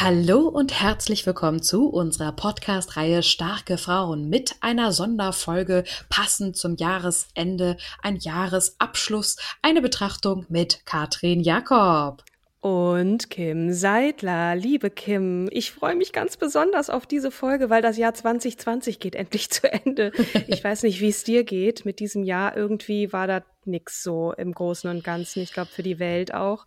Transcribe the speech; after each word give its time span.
Hallo 0.00 0.48
und 0.48 0.82
herzlich 0.82 1.24
willkommen 1.24 1.62
zu 1.62 1.88
unserer 1.88 2.32
Podcast-Reihe 2.32 3.22
Starke 3.22 3.78
Frauen 3.78 4.28
mit 4.28 4.56
einer 4.60 4.90
Sonderfolge 4.90 5.84
passend 6.08 6.56
zum 6.56 6.74
Jahresende, 6.74 7.76
ein 8.02 8.16
Jahresabschluss, 8.16 9.36
eine 9.62 9.80
Betrachtung 9.80 10.46
mit 10.48 10.84
Katrin 10.84 11.42
Jakob. 11.42 12.24
Und 12.60 13.30
Kim 13.30 13.72
Seidler, 13.72 14.56
liebe 14.56 14.90
Kim, 14.90 15.48
ich 15.52 15.70
freue 15.70 15.94
mich 15.94 16.12
ganz 16.12 16.36
besonders 16.36 16.90
auf 16.90 17.06
diese 17.06 17.30
Folge, 17.30 17.70
weil 17.70 17.80
das 17.80 17.96
Jahr 17.96 18.14
2020 18.14 18.98
geht 18.98 19.14
endlich 19.14 19.48
zu 19.52 19.72
Ende. 19.72 20.10
Ich 20.48 20.64
weiß 20.64 20.82
nicht, 20.82 21.00
wie 21.02 21.10
es 21.10 21.22
dir 21.22 21.44
geht. 21.44 21.84
Mit 21.84 22.00
diesem 22.00 22.24
Jahr 22.24 22.56
irgendwie 22.56 23.12
war 23.12 23.28
da 23.28 23.44
nix 23.66 24.02
so 24.02 24.32
im 24.32 24.52
Großen 24.52 24.90
und 24.90 25.04
Ganzen. 25.04 25.42
Ich 25.42 25.52
glaube, 25.52 25.70
für 25.70 25.82
die 25.82 25.98
Welt 25.98 26.34
auch 26.34 26.66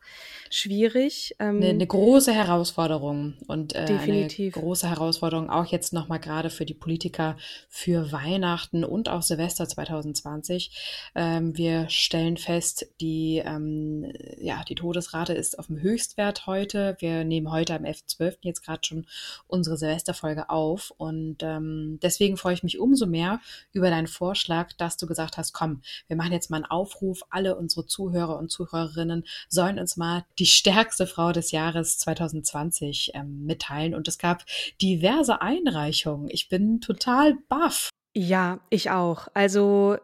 schwierig. 0.50 1.36
Ähm, 1.40 1.58
eine, 1.58 1.70
eine, 1.70 1.88
große 1.88 2.32
Herausforderung 2.32 3.36
und 3.48 3.76
äh, 3.76 3.86
definitiv. 3.86 4.56
eine 4.56 4.64
große 4.64 4.90
Herausforderung 4.90 5.50
auch 5.50 5.66
jetzt 5.66 5.94
nochmal 5.94 6.20
gerade 6.20 6.50
für 6.50 6.66
die 6.66 6.74
Politiker 6.74 7.38
für 7.70 8.12
Weihnachten 8.12 8.84
und 8.84 9.10
auch 9.10 9.22
Silvester 9.22 9.68
2020. 9.68 11.12
Ähm, 11.16 11.58
wir 11.58 11.90
stellen 11.90 12.38
fest, 12.38 12.88
die, 13.02 13.42
ähm, 13.46 14.12
ja, 14.40 14.64
die 14.64 14.76
Todesrate 14.76 15.34
ist 15.34 15.60
auf 15.60 15.68
dem 15.68 15.82
Höchstwert 15.82 16.48
heute. 16.48 16.96
Wir 17.00 17.24
nehmen 17.24 17.52
heute 17.52 17.76
am 17.76 17.84
11.12. 17.84 18.38
jetzt 18.42 18.64
gerade 18.64 18.82
schon 18.84 19.06
unsere 19.48 19.78
Silvesterfolge 19.78 20.50
auf 20.50 20.94
und 20.98 21.38
ähm, 21.42 22.00
deswegen 22.02 22.38
freue 22.38 22.54
ich 22.54 22.64
mich 22.64 22.80
umso 22.80 23.06
mehr 23.06 23.40
über 23.72 23.90
deinen 23.90 24.08
Vorschlag, 24.08 24.74
dass 24.74 24.98
du 24.98 25.08
gesagt 25.08 25.38
hast, 25.38 25.54
komm, 25.54 25.82
wir 26.08 26.16
machen 26.16 26.34
jetzt 26.34 26.50
mal 26.50 26.58
einen 26.58 26.66
Auf 26.66 26.87
Aufruf, 26.88 27.22
alle 27.30 27.58
unsere 27.58 27.86
Zuhörer 27.86 28.38
und 28.38 28.50
Zuhörerinnen 28.50 29.26
sollen 29.50 29.78
uns 29.78 29.98
mal 29.98 30.26
die 30.40 30.46
stärkste 30.46 31.06
Frau 31.06 31.34
des 31.34 31.52
Jahres 31.52 31.98
2020 32.00 33.12
ähm, 33.14 33.46
mitteilen. 33.46 33.94
Und 33.94 34.08
es 34.08 34.18
gab 34.18 34.46
diverse 34.82 35.42
Einreichungen. 35.42 36.30
Ich 36.30 36.48
bin 36.48 36.80
total 36.80 37.36
baff. 37.50 37.90
Ja, 38.16 38.62
ich 38.70 38.90
auch. 38.90 39.28
Also 39.34 39.98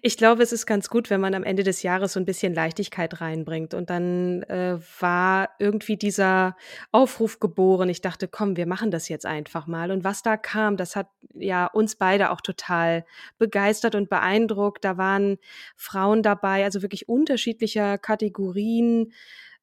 ich 0.00 0.16
glaube, 0.16 0.42
es 0.42 0.52
ist 0.52 0.66
ganz 0.66 0.88
gut, 0.88 1.10
wenn 1.10 1.20
man 1.20 1.34
am 1.34 1.44
Ende 1.44 1.62
des 1.62 1.82
Jahres 1.82 2.14
so 2.14 2.20
ein 2.20 2.24
bisschen 2.24 2.54
Leichtigkeit 2.54 3.20
reinbringt. 3.20 3.74
Und 3.74 3.90
dann 3.90 4.42
äh, 4.44 4.78
war 5.00 5.50
irgendwie 5.58 5.96
dieser 5.96 6.56
Aufruf 6.90 7.38
geboren. 7.38 7.88
Ich 7.88 8.00
dachte, 8.00 8.28
komm, 8.28 8.56
wir 8.56 8.66
machen 8.66 8.90
das 8.90 9.08
jetzt 9.08 9.26
einfach 9.26 9.66
mal. 9.66 9.90
Und 9.90 10.04
was 10.04 10.22
da 10.22 10.36
kam, 10.36 10.76
das 10.76 10.96
hat 10.96 11.08
ja 11.34 11.66
uns 11.66 11.96
beide 11.96 12.30
auch 12.30 12.40
total 12.40 13.04
begeistert 13.38 13.94
und 13.94 14.08
beeindruckt. 14.08 14.84
Da 14.84 14.96
waren 14.96 15.36
Frauen 15.76 16.22
dabei, 16.22 16.64
also 16.64 16.80
wirklich 16.82 17.08
unterschiedlicher 17.08 17.98
Kategorien, 17.98 19.12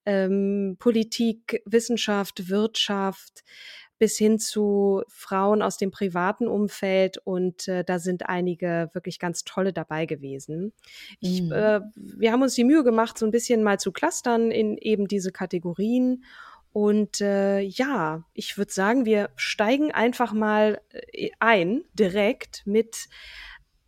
ähm, 0.06 0.78
Politik, 0.80 1.64
Wissenschaft, 1.66 2.50
Wirtschaft 2.50 3.44
bis 3.98 4.18
hin 4.18 4.40
zu 4.40 5.04
Frauen 5.08 5.62
aus 5.62 5.78
dem 5.78 5.92
privaten 5.92 6.48
Umfeld 6.48 7.18
und 7.18 7.68
äh, 7.68 7.84
da 7.84 8.00
sind 8.00 8.28
einige 8.28 8.90
wirklich 8.94 9.20
ganz 9.20 9.44
tolle 9.44 9.74
dabei 9.74 10.06
gewesen. 10.06 10.74
Ich, 11.20 11.42
mhm. 11.42 11.52
äh, 11.52 11.82
wir 11.96 12.32
haben 12.32 12.42
uns 12.42 12.56
die 12.56 12.64
Mühe 12.66 12.84
gemacht, 12.84 13.18
so 13.18 13.26
ein 13.26 13.32
bisschen 13.32 13.64
mal 13.64 13.80
zu 13.80 13.92
clustern 13.92 14.52
in 14.52 14.78
eben 14.78 15.08
diese 15.08 15.32
Kategorien. 15.32 16.24
Und 16.74 17.22
äh, 17.22 17.62
ja, 17.62 18.26
ich 18.34 18.58
würde 18.58 18.74
sagen, 18.74 19.06
wir 19.06 19.30
steigen 19.38 19.94
einfach 19.94 20.34
mal 20.34 20.82
äh, 21.14 21.30
ein 21.40 21.86
direkt 21.94 22.64
mit 22.66 23.08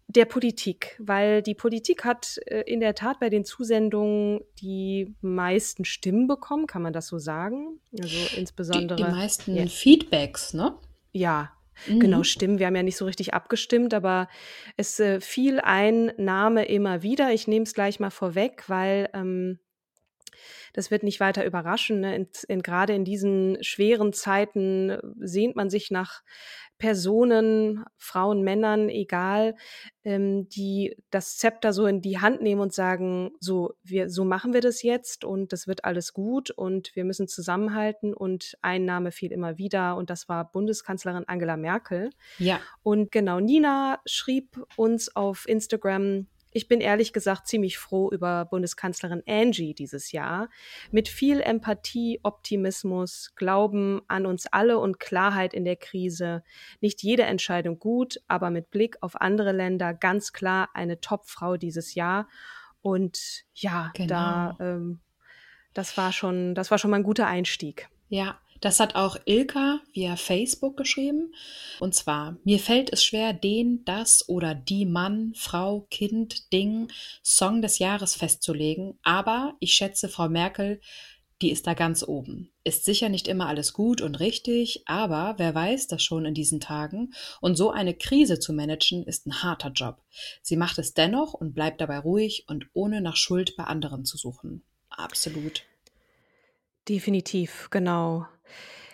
der 0.08 0.26
Politik, 0.26 0.96
weil 1.00 1.42
die 1.42 1.56
Politik 1.56 2.06
hat 2.06 2.40
äh, 2.46 2.62
in 2.62 2.80
der 2.80 2.96
Tat 2.96 3.20
bei 3.20 3.30
den 3.30 3.44
Zusendungen 3.44 4.42
die 4.62 5.14
meisten 5.22 5.84
Stimmen 5.84 6.28
bekommen, 6.28 6.66
kann 6.66 6.82
man 6.82 6.94
das 6.94 7.08
so 7.08 7.18
sagen? 7.18 7.80
Also 8.00 8.16
insbesondere 8.38 8.98
die, 8.98 9.04
die 9.04 9.10
meisten 9.10 9.56
ja. 9.56 9.66
Feedbacks, 9.68 10.54
ne? 10.54 10.76
Ja, 11.12 11.52
Mhm. 11.86 12.00
Genau, 12.00 12.24
Stimmen. 12.24 12.60
Wir 12.60 12.68
haben 12.68 12.76
ja 12.76 12.84
nicht 12.84 12.98
so 12.98 13.06
richtig 13.06 13.34
abgestimmt, 13.34 13.94
aber 13.94 14.28
es 14.78 15.00
äh, 15.00 15.22
fiel 15.22 15.60
ein 15.60 16.12
Name 16.18 16.66
immer 16.66 17.04
wieder. 17.04 17.32
Ich 17.34 17.48
nehme 17.48 17.64
es 17.64 17.74
gleich 17.74 18.00
mal 18.00 18.10
vorweg, 18.10 18.64
weil 18.68 19.10
ähm, 19.14 19.60
das 20.74 20.92
wird 20.92 21.04
nicht 21.04 21.20
weiter 21.20 21.46
überraschen. 21.46 22.02
Ne? 22.02 22.16
In, 22.16 22.28
in, 22.48 22.62
Gerade 22.62 22.94
in 22.94 23.06
diesen 23.06 23.58
schweren 23.62 24.14
Zeiten 24.14 24.90
äh, 24.90 25.02
sehnt 25.20 25.56
man 25.56 25.70
sich 25.70 25.92
nach 25.92 26.22
Personen, 26.78 27.86
Frauen, 27.98 28.44
Männern, 28.44 28.90
egal, 28.90 29.56
ähm, 30.04 30.48
die 30.50 30.96
das 31.10 31.38
Zepter 31.38 31.74
so 31.74 31.88
in 31.88 32.02
die 32.02 32.20
Hand 32.20 32.42
nehmen 32.42 32.62
und 32.62 32.74
sagen, 32.74 33.32
so, 33.40 33.74
wir, 33.84 34.10
so 34.10 34.26
machen 34.26 34.54
wir 34.54 34.62
das 34.62 34.84
jetzt 34.84 35.26
und 35.26 35.54
das 35.54 35.68
wird 35.68 35.86
alles 35.86 36.14
gut 36.14 36.52
und 36.52 36.96
wir 36.96 37.04
müssen 37.04 37.28
zusammenhalten. 37.28 38.14
Und 38.14 38.58
ein 38.62 38.86
Name 38.86 39.12
fiel 39.12 39.32
immer 39.32 39.58
wieder 39.58 39.96
und 39.96 40.10
das 40.10 40.30
war 40.30 40.52
Bundeskanzlerin 40.52 41.28
Angela 41.28 41.58
Merkel. 41.58 42.12
Ja. 42.38 42.60
Und 42.84 43.12
genau, 43.12 43.40
Nina 43.40 44.00
schrieb 44.06 44.64
uns 44.76 45.16
auf 45.16 45.48
Instagram, 45.48 46.28
ich 46.52 46.68
bin 46.68 46.82
ehrlich 46.82 47.14
gesagt 47.14 47.48
ziemlich 47.48 47.78
froh 47.78 48.10
über 48.10 48.46
Bundeskanzlerin 48.46 49.24
Angie 49.28 49.74
dieses 49.74 50.12
Jahr. 50.12 50.50
Mit 50.92 51.08
viel 51.08 51.42
Empathie, 51.42 52.20
Optimismus, 52.24 53.34
Glauben 53.36 54.02
an 54.08 54.26
uns 54.26 54.48
alle 54.48 54.80
und 54.80 55.00
Klarheit 55.00 55.54
in 55.54 55.66
der 55.66 55.76
Krise. 55.76 56.44
Nicht 56.82 57.04
jede 57.04 57.24
Entscheidung 57.24 57.80
gut, 57.80 58.20
aber 58.28 58.50
mit 58.50 58.72
Blick 58.72 58.98
auf 59.02 59.20
andere 59.20 59.52
Länder 59.52 59.94
ganz 59.94 60.34
klar 60.34 60.70
eine 60.74 61.00
Top-Frau 61.00 61.58
dieses 61.58 61.96
Jahr. 61.96 62.28
Und 62.82 63.44
ja, 63.54 63.92
genau. 63.94 64.08
da, 64.08 64.58
ähm, 64.60 65.00
das 65.74 65.98
war 65.98 66.12
schon, 66.12 66.56
das 66.56 66.72
war 66.72 66.78
schon 66.78 66.92
mal 66.92 66.98
ein 66.98 67.04
guter 67.04 67.28
Einstieg. 67.28 67.90
Ja, 68.10 68.40
das 68.62 68.80
hat 68.80 68.96
auch 68.96 69.18
Ilka 69.26 69.80
via 69.94 70.16
Facebook 70.16 70.78
geschrieben. 70.78 71.34
Und 71.80 71.96
zwar, 71.96 72.38
mir 72.44 72.60
fällt 72.60 72.92
es 72.92 73.04
schwer, 73.04 73.34
den, 73.34 73.84
das 73.86 74.28
oder 74.28 74.56
die 74.56 74.86
Mann, 74.86 75.34
Frau, 75.36 75.88
Kind, 75.90 76.52
Ding, 76.52 76.92
Song 77.24 77.62
des 77.62 77.80
Jahres 77.80 78.16
festzulegen. 78.16 78.98
Aber 79.04 79.56
ich 79.60 79.74
schätze 79.74 80.10
Frau 80.10 80.30
Merkel, 80.30 80.80
die 81.42 81.52
ist 81.52 81.68
da 81.68 81.76
ganz 81.76 82.04
oben. 82.04 82.52
Ist 82.64 82.84
sicher 82.84 83.10
nicht 83.10 83.28
immer 83.28 83.48
alles 83.48 83.74
gut 83.74 84.02
und 84.02 84.20
richtig, 84.20 84.84
aber 84.88 85.36
wer 85.38 85.54
weiß 85.54 85.88
das 85.88 86.02
schon 86.02 86.26
in 86.26 86.34
diesen 86.34 86.60
Tagen? 86.60 87.14
Und 87.42 87.56
so 87.56 87.70
eine 87.70 87.94
Krise 87.94 88.40
zu 88.40 88.54
managen 88.54 89.04
ist 89.04 89.28
ein 89.28 89.44
harter 89.44 89.70
Job. 89.70 90.02
Sie 90.42 90.58
macht 90.58 90.80
es 90.80 90.96
dennoch 90.96 91.34
und 91.34 91.54
bleibt 91.54 91.80
dabei 91.80 92.00
ruhig 92.00 92.46
und 92.48 92.68
ohne 92.74 93.02
nach 93.02 93.16
Schuld 93.16 93.56
bei 93.56 93.66
anderen 93.66 94.04
zu 94.04 94.18
suchen. 94.18 94.64
Absolut. 94.90 95.64
Definitiv, 96.90 97.68
genau. 97.70 98.26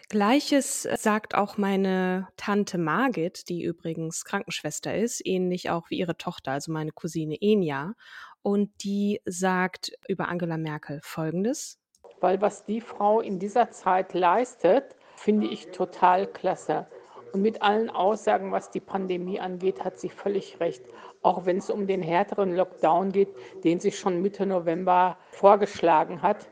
Gleiches 0.10 0.84
sagt 0.84 1.34
auch 1.34 1.58
meine 1.58 2.28
Tante 2.38 2.78
Margit, 2.78 3.50
die 3.50 3.64
übrigens 3.64 4.26
Krankenschwester 4.26 4.96
ist, 4.96 5.26
ähnlich 5.26 5.70
auch 5.70 5.90
wie 5.90 5.98
ihre 5.98 6.18
Tochter, 6.18 6.52
also 6.52 6.72
meine 6.72 6.92
Cousine 6.92 7.36
Enya. 7.42 7.94
Und 8.42 8.72
die 8.84 9.22
sagt 9.26 9.92
über 10.08 10.28
Angela 10.28 10.58
Merkel 10.58 11.00
Folgendes. 11.02 11.80
Weil 12.20 12.42
was 12.42 12.66
die 12.66 12.82
Frau 12.82 13.22
in 13.22 13.40
dieser 13.40 13.72
Zeit 13.72 14.14
leistet, 14.14 14.96
finde 15.16 15.48
ich 15.48 15.72
total 15.72 16.28
klasse. 16.28 16.88
Und 17.34 17.42
mit 17.42 17.64
allen 17.64 17.90
Aussagen, 17.90 18.52
was 18.52 18.70
die 18.70 18.80
Pandemie 18.80 19.40
angeht, 19.40 19.84
hat 19.84 20.00
sie 20.00 20.10
völlig 20.10 20.60
recht. 20.60 20.84
Auch 21.24 21.46
wenn 21.46 21.58
es 21.58 21.72
um 21.72 21.88
den 21.88 22.04
härteren 22.04 22.56
Lockdown 22.56 23.12
geht, 23.12 23.30
den 23.64 23.80
sie 23.80 23.92
schon 23.92 24.22
Mitte 24.22 24.46
November 24.46 25.18
vorgeschlagen 25.32 26.22
hat. 26.22 26.48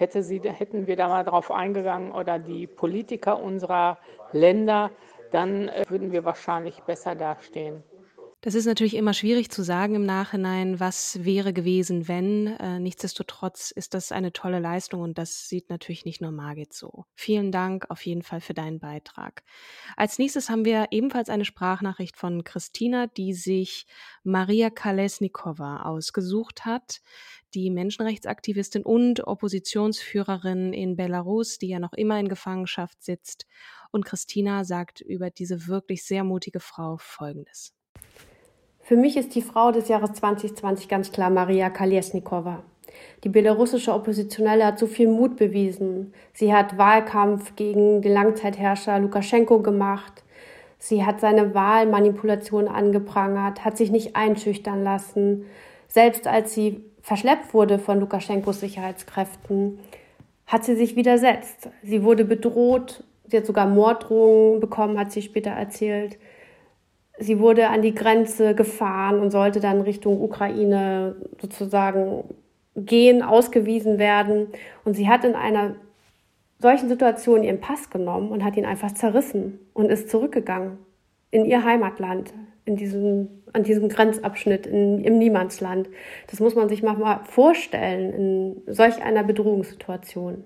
Hätte 0.00 0.22
sie, 0.22 0.40
hätten 0.40 0.86
wir 0.86 0.96
da 0.96 1.08
mal 1.08 1.24
drauf 1.24 1.50
eingegangen 1.50 2.12
oder 2.12 2.38
die 2.38 2.66
Politiker 2.66 3.38
unserer 3.38 3.98
Länder, 4.32 4.90
dann 5.30 5.68
äh, 5.68 5.84
würden 5.90 6.10
wir 6.10 6.24
wahrscheinlich 6.24 6.82
besser 6.84 7.14
dastehen. 7.14 7.82
Das 8.42 8.54
ist 8.54 8.64
natürlich 8.64 8.96
immer 8.96 9.12
schwierig 9.12 9.50
zu 9.50 9.62
sagen 9.62 9.94
im 9.94 10.06
Nachhinein, 10.06 10.80
was 10.80 11.22
wäre 11.26 11.52
gewesen, 11.52 12.08
wenn. 12.08 12.46
Äh, 12.46 12.80
nichtsdestotrotz 12.80 13.70
ist 13.70 13.92
das 13.92 14.12
eine 14.12 14.32
tolle 14.32 14.60
Leistung 14.60 15.02
und 15.02 15.18
das 15.18 15.46
sieht 15.46 15.68
natürlich 15.68 16.06
nicht 16.06 16.22
nur 16.22 16.30
Margit 16.30 16.72
so. 16.72 17.04
Vielen 17.14 17.52
Dank 17.52 17.90
auf 17.90 18.06
jeden 18.06 18.22
Fall 18.22 18.40
für 18.40 18.54
deinen 18.54 18.80
Beitrag. 18.80 19.42
Als 19.94 20.18
nächstes 20.18 20.48
haben 20.48 20.64
wir 20.64 20.86
ebenfalls 20.90 21.28
eine 21.28 21.44
Sprachnachricht 21.44 22.16
von 22.16 22.42
Christina, 22.42 23.08
die 23.08 23.34
sich 23.34 23.84
Maria 24.24 24.70
Kalesnikova 24.70 25.82
ausgesucht 25.82 26.64
hat, 26.64 27.02
die 27.52 27.68
Menschenrechtsaktivistin 27.68 28.84
und 28.84 29.26
Oppositionsführerin 29.26 30.72
in 30.72 30.96
Belarus, 30.96 31.58
die 31.58 31.68
ja 31.68 31.78
noch 31.78 31.92
immer 31.92 32.18
in 32.18 32.28
Gefangenschaft 32.28 33.02
sitzt. 33.02 33.46
Und 33.90 34.06
Christina 34.06 34.64
sagt 34.64 35.02
über 35.02 35.28
diese 35.28 35.66
wirklich 35.66 36.04
sehr 36.06 36.24
mutige 36.24 36.60
Frau 36.60 36.96
Folgendes. 36.96 37.74
Für 38.90 38.96
mich 38.96 39.16
ist 39.16 39.36
die 39.36 39.42
Frau 39.42 39.70
des 39.70 39.86
Jahres 39.86 40.14
2020 40.14 40.88
ganz 40.88 41.12
klar 41.12 41.30
Maria 41.30 41.70
Kalesnikova. 41.70 42.64
Die 43.22 43.28
belarussische 43.28 43.94
Oppositionelle 43.94 44.66
hat 44.66 44.80
so 44.80 44.88
viel 44.88 45.06
Mut 45.06 45.36
bewiesen. 45.36 46.12
Sie 46.32 46.52
hat 46.52 46.76
Wahlkampf 46.76 47.54
gegen 47.54 48.02
den 48.02 48.12
Langzeitherrscher 48.12 48.98
Lukaschenko 48.98 49.60
gemacht. 49.60 50.24
Sie 50.80 51.06
hat 51.06 51.20
seine 51.20 51.54
Wahlmanipulation 51.54 52.66
angeprangert, 52.66 53.64
hat 53.64 53.76
sich 53.76 53.92
nicht 53.92 54.16
einschüchtern 54.16 54.82
lassen. 54.82 55.44
Selbst 55.86 56.26
als 56.26 56.54
sie 56.54 56.82
verschleppt 57.00 57.54
wurde 57.54 57.78
von 57.78 58.00
Lukaschenkos 58.00 58.58
Sicherheitskräften, 58.58 59.78
hat 60.48 60.64
sie 60.64 60.74
sich 60.74 60.96
widersetzt. 60.96 61.68
Sie 61.84 62.02
wurde 62.02 62.24
bedroht, 62.24 63.04
sie 63.28 63.36
hat 63.36 63.46
sogar 63.46 63.68
Morddrohungen 63.68 64.58
bekommen, 64.58 64.98
hat 64.98 65.12
sie 65.12 65.22
später 65.22 65.52
erzählt 65.52 66.18
sie 67.20 67.38
wurde 67.38 67.68
an 67.68 67.82
die 67.82 67.94
Grenze 67.94 68.54
gefahren 68.54 69.20
und 69.20 69.30
sollte 69.30 69.60
dann 69.60 69.82
Richtung 69.82 70.20
Ukraine 70.20 71.16
sozusagen 71.40 72.24
gehen, 72.74 73.22
ausgewiesen 73.22 73.98
werden. 73.98 74.48
Und 74.84 74.94
sie 74.94 75.08
hat 75.08 75.24
in 75.24 75.34
einer 75.34 75.76
solchen 76.58 76.88
Situation 76.88 77.42
ihren 77.42 77.60
Pass 77.60 77.90
genommen 77.90 78.30
und 78.30 78.44
hat 78.44 78.56
ihn 78.56 78.66
einfach 78.66 78.92
zerrissen 78.92 79.60
und 79.72 79.90
ist 79.90 80.10
zurückgegangen 80.10 80.78
in 81.30 81.44
ihr 81.44 81.64
Heimatland, 81.64 82.32
in 82.64 82.76
diesem, 82.76 83.28
an 83.52 83.62
diesem 83.62 83.88
Grenzabschnitt 83.88 84.66
in, 84.66 85.04
im 85.04 85.18
Niemandsland. 85.18 85.88
Das 86.28 86.40
muss 86.40 86.54
man 86.54 86.68
sich 86.68 86.82
mal 86.82 87.20
vorstellen 87.24 88.12
in 88.12 88.62
solch 88.66 89.02
einer 89.02 89.22
Bedrohungssituation. 89.22 90.44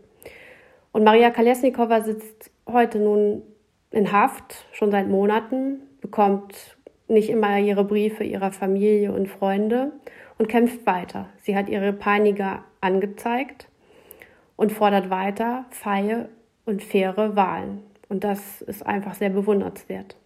Und 0.92 1.04
Maria 1.04 1.30
Kalesnikova 1.30 2.02
sitzt 2.02 2.50
heute 2.70 2.98
nun 2.98 3.42
in 3.90 4.12
Haft, 4.12 4.66
schon 4.72 4.90
seit 4.90 5.08
Monaten, 5.08 5.80
bekommt 6.04 6.76
nicht 7.08 7.30
immer 7.30 7.58
ihre 7.58 7.82
Briefe 7.82 8.24
ihrer 8.24 8.52
Familie 8.52 9.10
und 9.10 9.26
Freunde 9.26 9.92
und 10.36 10.48
kämpft 10.48 10.84
weiter. 10.84 11.30
Sie 11.40 11.56
hat 11.56 11.70
ihre 11.70 11.94
Peiniger 11.94 12.62
angezeigt 12.82 13.68
und 14.54 14.70
fordert 14.70 15.08
weiter 15.08 15.64
freie 15.70 16.28
und 16.66 16.82
faire 16.82 17.36
Wahlen. 17.36 17.80
Und 18.10 18.22
das 18.22 18.60
ist 18.60 18.84
einfach 18.84 19.14
sehr 19.14 19.30
bewundernswert. 19.30 20.18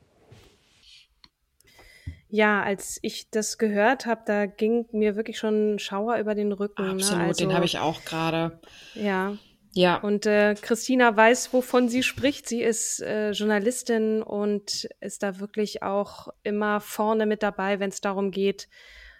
Ja, 2.28 2.60
als 2.60 2.98
ich 3.02 3.30
das 3.30 3.56
gehört 3.56 4.04
habe, 4.04 4.22
da 4.26 4.46
ging 4.46 4.86
mir 4.90 5.14
wirklich 5.14 5.38
schon 5.38 5.74
ein 5.74 5.78
Schauer 5.78 6.16
über 6.16 6.34
den 6.34 6.50
Rücken. 6.50 6.82
Ne? 6.82 6.90
Absolut, 6.90 7.22
ne? 7.22 7.28
also, 7.28 7.44
den 7.44 7.54
habe 7.54 7.64
ich 7.64 7.78
auch 7.78 8.04
gerade. 8.04 8.58
Ja, 8.94 9.36
ja. 9.78 9.96
Und 9.98 10.26
äh, 10.26 10.56
Christina 10.60 11.16
weiß, 11.16 11.52
wovon 11.52 11.88
sie 11.88 12.02
spricht. 12.02 12.48
Sie 12.48 12.62
ist 12.62 13.00
äh, 13.00 13.30
Journalistin 13.30 14.22
und 14.22 14.88
ist 15.00 15.22
da 15.22 15.38
wirklich 15.38 15.84
auch 15.84 16.28
immer 16.42 16.80
vorne 16.80 17.26
mit 17.26 17.44
dabei, 17.44 17.78
wenn 17.78 17.90
es 17.90 18.00
darum 18.00 18.32
geht, 18.32 18.68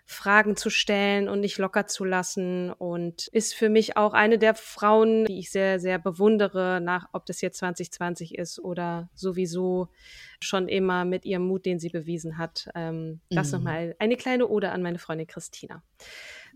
Fragen 0.05 0.57
zu 0.57 0.69
stellen 0.69 1.29
und 1.29 1.41
nicht 1.41 1.59
locker 1.59 1.87
zu 1.87 2.05
lassen 2.05 2.73
und 2.73 3.29
ist 3.29 3.55
für 3.55 3.69
mich 3.69 3.97
auch 3.97 4.15
eine 4.15 4.39
der 4.39 4.55
Frauen, 4.55 5.27
die 5.27 5.39
ich 5.39 5.53
sehr, 5.53 5.79
sehr 5.79 5.99
bewundere, 5.99 6.81
nach, 6.83 7.09
ob 7.13 7.27
das 7.27 7.41
jetzt 7.41 7.59
2020 7.59 8.37
ist 8.37 8.59
oder 8.59 9.11
sowieso 9.15 9.91
schon 10.41 10.67
immer 10.67 11.05
mit 11.05 11.25
ihrem 11.25 11.47
Mut, 11.47 11.67
den 11.67 11.79
sie 11.79 11.91
bewiesen 11.91 12.39
hat. 12.39 12.69
Ähm, 12.75 13.21
das 13.31 13.53
mhm. 13.53 13.59
nochmal 13.59 13.97
eine 13.99 14.17
kleine 14.17 14.49
Ode 14.49 14.71
an 14.71 14.83
meine 14.83 14.99
Freundin 14.99 15.27
Christina. 15.27 15.85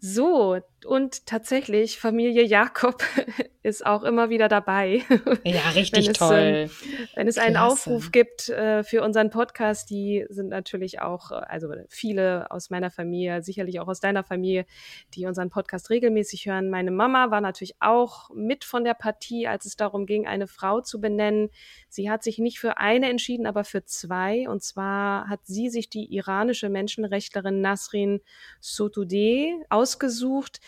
So, 0.05 0.59
und 0.85 1.27
tatsächlich, 1.27 2.01
Familie 2.01 2.43
Jakob 2.43 3.05
ist 3.63 3.87
auch 3.87 4.03
immer 4.03 4.31
wieder 4.31 4.49
dabei. 4.49 5.05
Ja, 5.45 5.71
richtig 5.71 6.07
wenn 6.07 6.15
toll. 6.15 6.39
Es, 6.67 6.83
ähm, 6.83 6.89
wenn 7.15 7.29
es 7.29 7.39
einen 7.39 7.57
Aufruf 7.57 8.11
gibt 8.11 8.49
äh, 8.49 8.83
für 8.83 9.03
unseren 9.03 9.31
Podcast, 9.31 9.91
die 9.91 10.25
sind 10.29 10.49
natürlich 10.49 11.01
auch, 11.01 11.31
äh, 11.31 11.35
also 11.35 11.69
viele 11.89 12.51
aus 12.51 12.71
meiner 12.71 12.91
Familie, 12.91 13.43
sicherlich 13.43 13.81
auch 13.81 13.89
aus 13.89 14.01
deiner 14.01 14.25
Familie, 14.25 14.67
die 15.15 15.27
unseren 15.27 15.51
Podcast 15.51 15.91
regelmäßig 15.91 16.47
hören. 16.47 16.71
Meine 16.71 16.91
Mama 16.91 17.31
war 17.31 17.41
natürlich 17.41 17.75
auch 17.81 18.31
mit 18.35 18.65
von 18.65 18.85
der 18.85 18.95
Partie, 18.95 19.47
als 19.47 19.67
es 19.67 19.77
darum 19.77 20.07
ging, 20.07 20.27
eine 20.27 20.47
Frau 20.47 20.81
zu 20.81 21.01
benennen. 21.01 21.51
Sie 21.89 22.11
hat 22.11 22.23
sich 22.23 22.39
nicht 22.39 22.59
für 22.59 22.79
eine 22.79 23.09
entschieden, 23.09 23.47
aber 23.47 23.65
für 23.65 23.85
zwei. 23.85 24.49
Und 24.49 24.63
zwar 24.63 25.29
hat 25.29 25.41
sie 25.45 25.69
sich 25.69 25.91
die 25.91 26.13
iranische 26.13 26.69
Menschenrechtlerin 26.69 27.61
Nasrin 27.61 28.21
Sotoudeh 28.61 29.55
ausgesucht, 29.93 30.61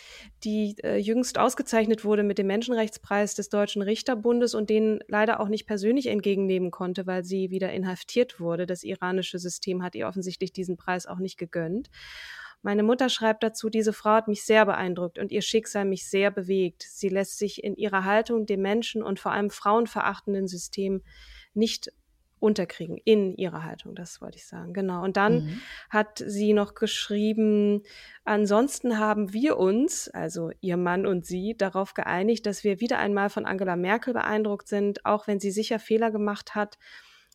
die 0.44 0.76
äh, 0.82 0.98
jüngst 0.98 1.38
ausgezeichnet 1.38 2.04
wurde 2.04 2.22
mit 2.22 2.36
dem 2.36 2.46
Menschenrechtspreis 2.46 3.34
des 3.34 3.48
Deutschen 3.48 3.80
Richterbundes 3.80 4.54
und 4.54 4.68
den 4.68 5.00
leider 5.08 5.40
auch 5.40 5.48
nicht 5.48 5.66
persönlich 5.66 6.08
entgegennehmen 6.08 6.70
konnte, 6.70 7.06
weil 7.06 7.24
sie 7.24 7.50
wieder 7.50 7.72
inhaftiert 7.72 8.38
wurde. 8.38 8.66
Das 8.66 8.84
iranische 8.84 9.38
System 9.38 9.82
hat 9.82 9.94
ihr 9.94 10.06
offensichtlich 10.06 10.52
diesen 10.52 10.76
Preis 10.76 11.06
auch 11.06 11.18
nicht 11.18 11.38
gegönnt. 11.38 11.88
Meine 12.62 12.82
Mutter 12.82 13.08
schreibt 13.08 13.42
dazu, 13.42 13.68
diese 13.68 13.92
Frau 13.92 14.12
hat 14.12 14.28
mich 14.28 14.44
sehr 14.44 14.64
beeindruckt 14.66 15.18
und 15.18 15.32
ihr 15.32 15.42
Schicksal 15.42 15.84
mich 15.84 16.08
sehr 16.08 16.30
bewegt. 16.30 16.82
Sie 16.82 17.08
lässt 17.08 17.38
sich 17.38 17.62
in 17.62 17.76
ihrer 17.76 18.04
Haltung 18.04 18.46
dem 18.46 18.62
Menschen 18.62 19.02
und 19.02 19.20
vor 19.20 19.32
allem 19.32 19.50
frauenverachtenden 19.50 20.48
System 20.48 21.02
nicht 21.54 21.92
unterkriegen 22.44 22.98
in 22.98 23.34
ihrer 23.36 23.64
Haltung, 23.64 23.94
das 23.94 24.20
wollte 24.20 24.36
ich 24.36 24.46
sagen. 24.46 24.74
Genau. 24.74 25.02
Und 25.02 25.16
dann 25.16 25.46
mhm. 25.46 25.60
hat 25.88 26.22
sie 26.24 26.52
noch 26.52 26.74
geschrieben, 26.74 27.82
ansonsten 28.24 28.98
haben 28.98 29.32
wir 29.32 29.56
uns, 29.56 30.08
also 30.08 30.50
ihr 30.60 30.76
Mann 30.76 31.06
und 31.06 31.24
sie, 31.24 31.56
darauf 31.56 31.94
geeinigt, 31.94 32.44
dass 32.44 32.62
wir 32.62 32.80
wieder 32.80 32.98
einmal 32.98 33.30
von 33.30 33.46
Angela 33.46 33.76
Merkel 33.76 34.12
beeindruckt 34.12 34.68
sind, 34.68 35.06
auch 35.06 35.26
wenn 35.26 35.40
sie 35.40 35.50
sicher 35.50 35.78
Fehler 35.78 36.10
gemacht 36.10 36.54
hat 36.54 36.78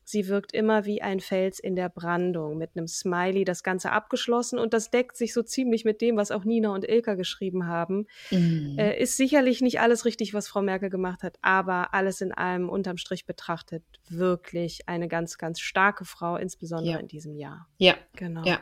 Sie 0.09 0.27
wirkt 0.27 0.53
immer 0.53 0.85
wie 0.85 1.03
ein 1.03 1.19
Fels 1.19 1.59
in 1.59 1.75
der 1.75 1.87
Brandung 1.87 2.57
mit 2.57 2.71
einem 2.75 2.87
Smiley, 2.87 3.45
das 3.45 3.61
Ganze 3.61 3.91
abgeschlossen 3.91 4.57
und 4.57 4.73
das 4.73 4.89
deckt 4.89 5.15
sich 5.15 5.35
so 5.35 5.43
ziemlich 5.43 5.85
mit 5.85 6.01
dem, 6.01 6.17
was 6.17 6.31
auch 6.31 6.45
Nina 6.45 6.73
und 6.73 6.83
Ilka 6.83 7.13
geschrieben 7.13 7.67
haben. 7.67 8.07
Mhm. 8.31 8.75
Äh, 8.79 8.99
ist 8.99 9.17
sicherlich 9.17 9.61
nicht 9.61 9.81
alles 9.81 10.05
richtig, 10.05 10.33
was 10.33 10.47
Frau 10.47 10.63
Merkel 10.63 10.89
gemacht 10.89 11.21
hat, 11.21 11.37
aber 11.43 11.93
alles 11.93 12.21
in 12.21 12.31
allem 12.31 12.69
unterm 12.69 12.97
Strich 12.97 13.27
betrachtet 13.27 13.83
wirklich 14.09 14.89
eine 14.89 15.07
ganz, 15.07 15.37
ganz 15.37 15.59
starke 15.59 16.05
Frau, 16.05 16.37
insbesondere 16.37 16.93
ja. 16.93 16.99
in 16.99 17.07
diesem 17.07 17.35
Jahr. 17.35 17.67
Ja, 17.77 17.93
genau. 18.15 18.43
Ja. 18.45 18.59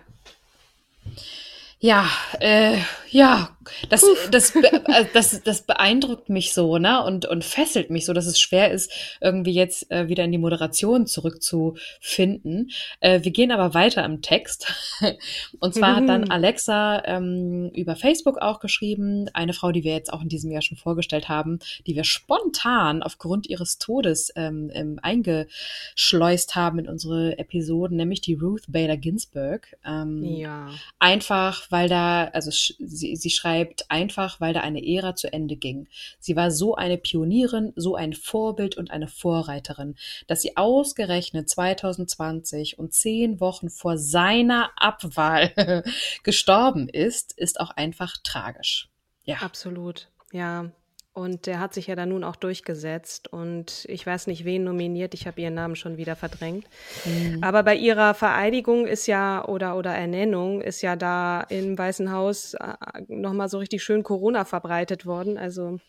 Ja, 1.80 2.10
äh, 2.40 2.78
ja, 3.10 3.50
das, 3.90 4.04
das, 4.32 4.56
äh, 4.56 5.06
das, 5.14 5.44
das 5.44 5.62
beeindruckt 5.62 6.30
mich 6.30 6.54
so, 6.54 6.78
ne, 6.78 7.04
und, 7.04 7.26
und 7.26 7.44
fesselt 7.44 7.90
mich 7.90 8.06
so, 8.06 8.14
dass 8.14 8.26
es 8.26 8.40
schwer 8.40 8.72
ist, 8.72 8.92
irgendwie 9.22 9.54
jetzt 9.54 9.92
äh, 9.92 10.08
wieder 10.08 10.24
in 10.24 10.32
die 10.32 10.38
Moderation 10.38 11.06
zurückzufinden. 11.06 12.72
Äh, 13.00 13.24
wir 13.24 13.32
gehen 13.32 13.52
aber 13.52 13.74
weiter 13.74 14.04
im 14.06 14.22
Text. 14.22 14.74
und 15.60 15.74
zwar 15.74 15.98
hat 15.98 16.10
dann 16.10 16.22
mhm. 16.22 16.32
Alexa 16.32 17.04
ähm, 17.06 17.70
über 17.74 17.96
Facebook 17.96 18.40
auch 18.40 18.60
geschrieben, 18.60 19.30
eine 19.34 19.54
Frau, 19.54 19.72
die 19.72 19.84
wir 19.84 19.94
jetzt 19.94 20.12
auch 20.12 20.22
in 20.22 20.30
diesem 20.30 20.52
Jahr 20.52 20.62
schon 20.62 20.78
vorgestellt 20.78 21.30
haben, 21.30 21.60
die 21.86 21.96
wir 21.96 22.04
spontan 22.04 23.04
aufgrund 23.04 23.48
ihres 23.48 23.78
Todes 23.78 24.32
ähm, 24.36 24.72
ähm, 24.74 25.00
eingeschleust 25.02 26.56
haben 26.56 26.80
in 26.80 26.88
unsere 26.88 27.38
Episoden, 27.38 27.98
nämlich 27.98 28.22
die 28.22 28.34
Ruth 28.34 28.64
Bader 28.68 28.98
Ginsburg. 28.98 29.76
Ähm, 29.86 30.24
ja. 30.24 30.70
Einfach 31.00 31.67
weil 31.72 31.90
da, 31.90 32.26
also 32.26 32.52
sie, 32.52 33.16
sie 33.16 33.30
schreibt 33.30 33.90
einfach, 33.90 34.40
weil 34.40 34.54
da 34.54 34.62
eine 34.62 34.86
Ära 34.86 35.16
zu 35.16 35.32
Ende 35.32 35.56
ging. 35.56 35.88
Sie 36.20 36.36
war 36.36 36.52
so 36.52 36.76
eine 36.76 36.98
Pionierin, 36.98 37.74
so 37.76 37.96
ein 37.96 38.14
Vorbild 38.14 38.78
und 38.78 38.92
eine 38.92 39.08
Vorreiterin, 39.08 39.96
dass 40.28 40.42
sie 40.42 40.58
ausgerechnet 40.58 41.50
2020 41.50 42.80
und 42.80 42.94
zehn 42.94 43.40
Wochen 43.40 43.70
vor 43.70 43.98
seiner 43.98 44.72
Abwahl 44.76 45.84
gestorben 46.24 46.90
ist, 46.90 47.38
ist 47.38 47.60
auch 47.60 47.72
einfach 47.72 48.16
tragisch. 48.24 48.90
Ja. 49.24 49.38
Absolut. 49.38 50.10
Ja, 50.32 50.72
Und 51.18 51.48
der 51.48 51.60
hat 51.60 51.74
sich 51.74 51.88
ja 51.88 51.96
dann 51.96 52.10
nun 52.10 52.24
auch 52.24 52.36
durchgesetzt. 52.36 53.28
Und 53.34 53.88
ich 53.90 54.06
weiß 54.06 54.28
nicht, 54.28 54.46
wen 54.46 54.64
nominiert. 54.64 55.16
Ich 55.16 55.26
habe 55.26 55.42
ihren 55.42 55.56
Namen 55.56 55.76
schon 55.76 55.98
wieder 55.98 56.16
verdrängt. 56.16 56.66
Mhm. 57.06 57.44
Aber 57.44 57.64
bei 57.64 57.76
ihrer 57.76 58.14
Vereidigung 58.14 58.86
ist 58.86 59.08
ja, 59.08 59.44
oder, 59.44 59.78
oder 59.78 59.96
Ernennung, 59.96 60.62
ist 60.62 60.84
ja 60.84 60.96
da 60.96 61.42
im 61.50 61.76
Weißen 61.76 62.12
Haus 62.12 62.54
äh, 62.54 62.76
nochmal 63.08 63.50
so 63.50 63.58
richtig 63.58 63.82
schön 63.82 64.04
Corona 64.04 64.46
verbreitet 64.46 65.08
worden. 65.08 65.40
Also 65.40 65.80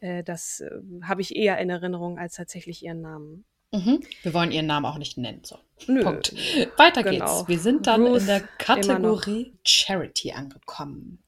äh, 0.00 0.24
das 0.24 0.58
äh, 0.58 0.70
habe 1.04 1.20
ich 1.20 1.36
eher 1.36 1.58
in 1.58 1.70
Erinnerung 1.70 2.18
als 2.18 2.34
tatsächlich 2.34 2.84
ihren 2.84 3.00
Namen. 3.00 3.44
Mhm. 3.70 4.00
Wir 4.22 4.34
wollen 4.34 4.50
ihren 4.50 4.66
Namen 4.66 4.86
auch 4.86 4.98
nicht 4.98 5.18
nennen. 5.18 5.42
So. 5.44 5.56
Nö. 5.86 6.02
Punkt. 6.02 6.34
Weiter 6.76 7.04
genau. 7.04 7.26
geht's. 7.26 7.48
Wir 7.48 7.60
sind 7.60 7.86
dann 7.86 8.04
Ruth 8.04 8.22
in 8.22 8.26
der 8.26 8.40
Kategorie 8.58 9.54
Charity 9.64 10.32
angekommen. 10.32 11.22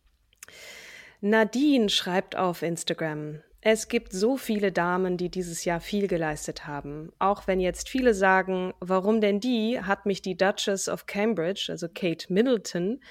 Nadine 1.22 1.90
schreibt 1.90 2.34
auf 2.34 2.62
Instagram. 2.62 3.42
Es 3.60 3.88
gibt 3.88 4.14
so 4.14 4.38
viele 4.38 4.72
Damen, 4.72 5.18
die 5.18 5.28
dieses 5.28 5.66
Jahr 5.66 5.80
viel 5.80 6.08
geleistet 6.08 6.66
haben. 6.66 7.12
Auch 7.18 7.46
wenn 7.46 7.60
jetzt 7.60 7.90
viele 7.90 8.14
sagen, 8.14 8.72
warum 8.80 9.20
denn 9.20 9.38
die, 9.38 9.78
hat 9.78 10.06
mich 10.06 10.22
die 10.22 10.34
Duchess 10.34 10.88
of 10.88 11.04
Cambridge, 11.04 11.66
also 11.68 11.86
Kate 11.92 12.32
Middleton, 12.32 13.02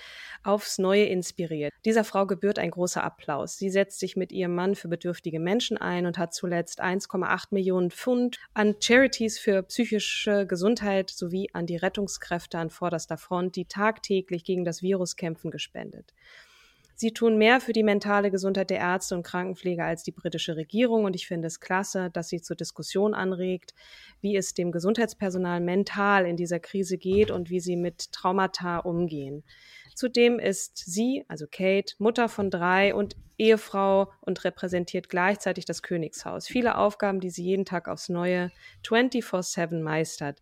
aufs 0.44 0.80
Neue 0.80 1.06
inspiriert. 1.06 1.72
Dieser 1.86 2.04
Frau 2.04 2.26
gebührt 2.26 2.58
ein 2.58 2.72
großer 2.72 3.04
Applaus. 3.04 3.60
Sie 3.60 3.70
setzt 3.70 4.00
sich 4.00 4.16
mit 4.16 4.32
ihrem 4.32 4.56
Mann 4.56 4.74
für 4.74 4.88
bedürftige 4.88 5.40
Menschen 5.40 5.78
ein 5.78 6.08
und 6.08 6.18
hat 6.18 6.34
zuletzt 6.34 6.82
1,8 6.82 7.50
Millionen 7.52 7.92
Pfund 7.92 8.40
an 8.56 8.78
Charities 8.80 9.38
für 9.38 9.62
psychische 9.62 10.48
Gesundheit 10.48 11.12
sowie 11.12 11.52
an 11.54 11.68
die 11.68 11.78
Rettungskräfte 11.78 12.58
an 12.58 12.72
vorderster 12.72 13.20
Front, 13.20 13.56
die 13.56 13.66
tagtäglich 13.66 14.46
gegen 14.46 14.66
das 14.66 14.82
Virus 14.82 15.16
kämpfen, 15.16 15.52
gespendet. 15.52 16.16
Sie 17.02 17.14
tun 17.14 17.38
mehr 17.38 17.62
für 17.62 17.72
die 17.72 17.82
mentale 17.82 18.30
Gesundheit 18.30 18.70
der 18.70 18.80
Ärzte 18.80 19.16
und 19.16 19.24
Krankenpfleger 19.24 19.86
als 19.86 20.04
die 20.04 20.12
britische 20.12 20.58
Regierung. 20.58 21.06
Und 21.06 21.16
ich 21.16 21.28
finde 21.28 21.48
es 21.48 21.62
klasse, 21.62 22.10
dass 22.12 22.28
sie 22.28 22.42
zur 22.42 22.58
Diskussion 22.58 23.14
anregt, 23.14 23.74
wie 24.20 24.36
es 24.36 24.54
dem 24.54 24.74
Gesundheitspersonal 24.74 25.62
mental 25.62 26.26
in 26.26 26.36
dieser 26.36 26.60
Krise 26.60 26.98
geht 26.98 27.32
und 27.32 27.50
wie 27.50 27.62
sie 27.62 27.78
mit 27.78 28.12
Traumata 28.12 28.80
umgehen. 28.80 29.46
Zudem 29.96 30.40
ist 30.40 30.76
sie, 30.76 31.24
also 31.30 31.46
Kate, 31.50 31.96
Mutter 32.00 32.28
von 32.28 32.50
drei 32.50 32.94
und 32.94 33.16
Ehefrau 33.38 34.12
und 34.20 34.44
repräsentiert 34.44 35.08
gleichzeitig 35.08 35.64
das 35.64 35.82
Königshaus. 35.82 36.48
Viele 36.48 36.78
Aufgaben, 36.78 37.22
die 37.22 37.30
sie 37.30 37.46
jeden 37.46 37.64
Tag 37.64 37.88
aufs 37.88 38.10
Neue 38.10 38.52
24-7 38.86 39.82
meistert. 39.82 40.42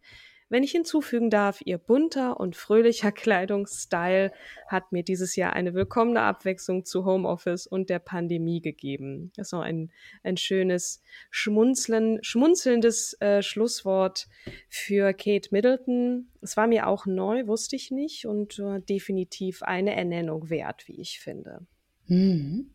Wenn 0.50 0.64
ich 0.64 0.72
hinzufügen 0.72 1.30
darf, 1.30 1.62
ihr 1.66 1.78
bunter 1.78 2.40
und 2.40 2.56
fröhlicher 2.56 3.12
Kleidungsstyle 3.14 4.32
hat 4.68 4.92
mir 4.92 5.04
dieses 5.04 5.36
Jahr 5.36 5.54
eine 5.54 5.74
willkommene 5.74 6.22
Abwechslung 6.22 6.86
zu 6.86 7.06
Homeoffice 7.06 7.68
und 7.68 7.90
der 7.90 8.00
Pandemie 8.00 8.62
gegeben. 8.62 9.32
Das 9.36 9.48
ist 9.48 9.52
noch 9.52 9.62
ein, 9.62 9.92
ein 10.24 10.38
schönes, 10.38 11.04
schmunzeln, 11.30 12.20
schmunzelndes 12.22 13.20
äh, 13.20 13.42
Schlusswort 13.42 14.28
für 14.70 15.14
Kate 15.14 15.50
Middleton. 15.52 16.30
Es 16.42 16.56
war 16.56 16.68
mir 16.68 16.88
auch 16.88 17.06
neu, 17.06 17.48
wusste 17.48 17.76
ich 17.76 17.92
nicht 17.92 18.26
und 18.26 18.60
äh, 18.60 18.80
definitiv 18.80 19.64
eine 19.64 19.96
Ernennung 19.96 20.50
wert, 20.50 20.88
wie 20.88 21.02
ich 21.02 21.20
finde. 21.20 21.66
Mhm. 22.08 22.68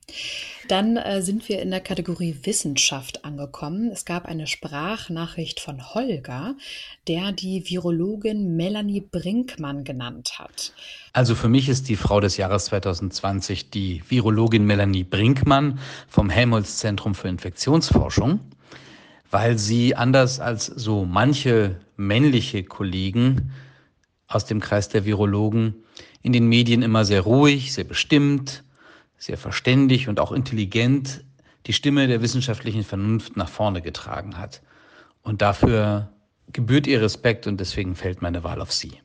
Dann 0.68 0.96
äh, 0.96 1.22
sind 1.22 1.48
wir 1.48 1.62
in 1.62 1.70
der 1.70 1.80
Kategorie 1.80 2.36
Wissenschaft 2.42 3.24
angekommen. 3.24 3.90
Es 3.90 4.04
gab 4.04 4.26
eine 4.26 4.46
Sprachnachricht 4.46 5.58
von 5.60 5.94
Holger, 5.94 6.54
der 7.08 7.32
die 7.32 7.68
Virologin 7.68 8.56
Melanie 8.56 9.00
Brinkmann 9.00 9.84
genannt 9.84 10.38
hat. 10.38 10.72
Also 11.14 11.34
für 11.34 11.48
mich 11.48 11.68
ist 11.68 11.88
die 11.88 11.96
Frau 11.96 12.20
des 12.20 12.36
Jahres 12.36 12.66
2020 12.66 13.70
die 13.70 14.02
Virologin 14.06 14.66
Melanie 14.66 15.04
Brinkmann 15.04 15.78
vom 16.08 16.28
Helmholtz 16.28 16.76
Zentrum 16.78 17.14
für 17.14 17.28
Infektionsforschung, 17.28 18.40
weil 19.30 19.58
sie 19.58 19.94
anders 19.94 20.40
als 20.40 20.66
so 20.66 21.06
manche 21.06 21.80
männliche 21.96 22.64
Kollegen 22.64 23.52
aus 24.28 24.44
dem 24.44 24.60
Kreis 24.60 24.88
der 24.90 25.04
Virologen 25.04 25.74
in 26.22 26.32
den 26.32 26.46
Medien 26.48 26.82
immer 26.82 27.04
sehr 27.04 27.22
ruhig, 27.22 27.72
sehr 27.72 27.84
bestimmt, 27.84 28.62
sehr 29.23 29.38
verständig 29.38 30.09
und 30.09 30.19
auch 30.19 30.33
intelligent 30.33 31.23
die 31.67 31.73
Stimme 31.73 32.09
der 32.09 32.23
wissenschaftlichen 32.23 32.83
Vernunft 32.83 33.37
nach 33.37 33.49
vorne 33.49 33.81
getragen 33.81 34.37
hat. 34.37 34.62
Und 35.23 35.43
dafür 35.43 36.12
gebührt 36.52 36.88
ihr 36.88 37.00
Respekt 37.00 37.47
und 37.47 37.61
deswegen 37.61 37.95
fällt 37.95 38.21
meine 38.21 38.43
Wahl 38.43 38.61
auf 38.61 38.73
sie. 38.73 39.00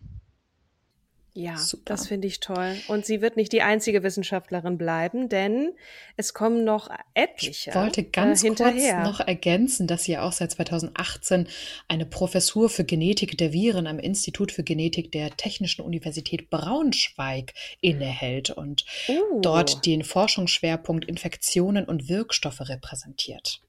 Ja, 1.37 1.55
Super. 1.55 1.83
das 1.85 2.07
finde 2.07 2.25
ich 2.25 2.39
toll. 2.39 2.75
Und 2.87 3.05
sie 3.05 3.21
wird 3.21 3.37
nicht 3.37 3.51
die 3.51 3.61
einzige 3.61 4.01
Wissenschaftlerin 4.01 4.79
bleiben, 4.79 5.29
denn 5.29 5.75
es 6.15 6.33
kommen 6.33 6.63
noch 6.63 6.89
etliche. 7.13 7.69
Ich 7.69 7.75
wollte 7.75 8.03
ganz 8.05 8.43
äh, 8.43 8.47
kurz 8.47 8.91
noch 9.03 9.19
ergänzen, 9.19 9.85
dass 9.85 10.05
sie 10.05 10.13
ja 10.13 10.23
auch 10.23 10.31
seit 10.31 10.49
2018 10.51 11.47
eine 11.87 12.07
Professur 12.07 12.71
für 12.71 12.83
Genetik 12.83 13.37
der 13.37 13.53
Viren 13.53 13.85
am 13.85 13.99
Institut 13.99 14.51
für 14.51 14.63
Genetik 14.63 15.11
der 15.11 15.29
Technischen 15.37 15.83
Universität 15.83 16.49
Braunschweig 16.49 17.53
innehält 17.81 18.49
und 18.49 18.85
uh. 19.07 19.39
dort 19.39 19.85
den 19.85 20.03
Forschungsschwerpunkt 20.03 21.05
Infektionen 21.05 21.85
und 21.85 22.09
Wirkstoffe 22.09 22.61
repräsentiert. 22.61 23.61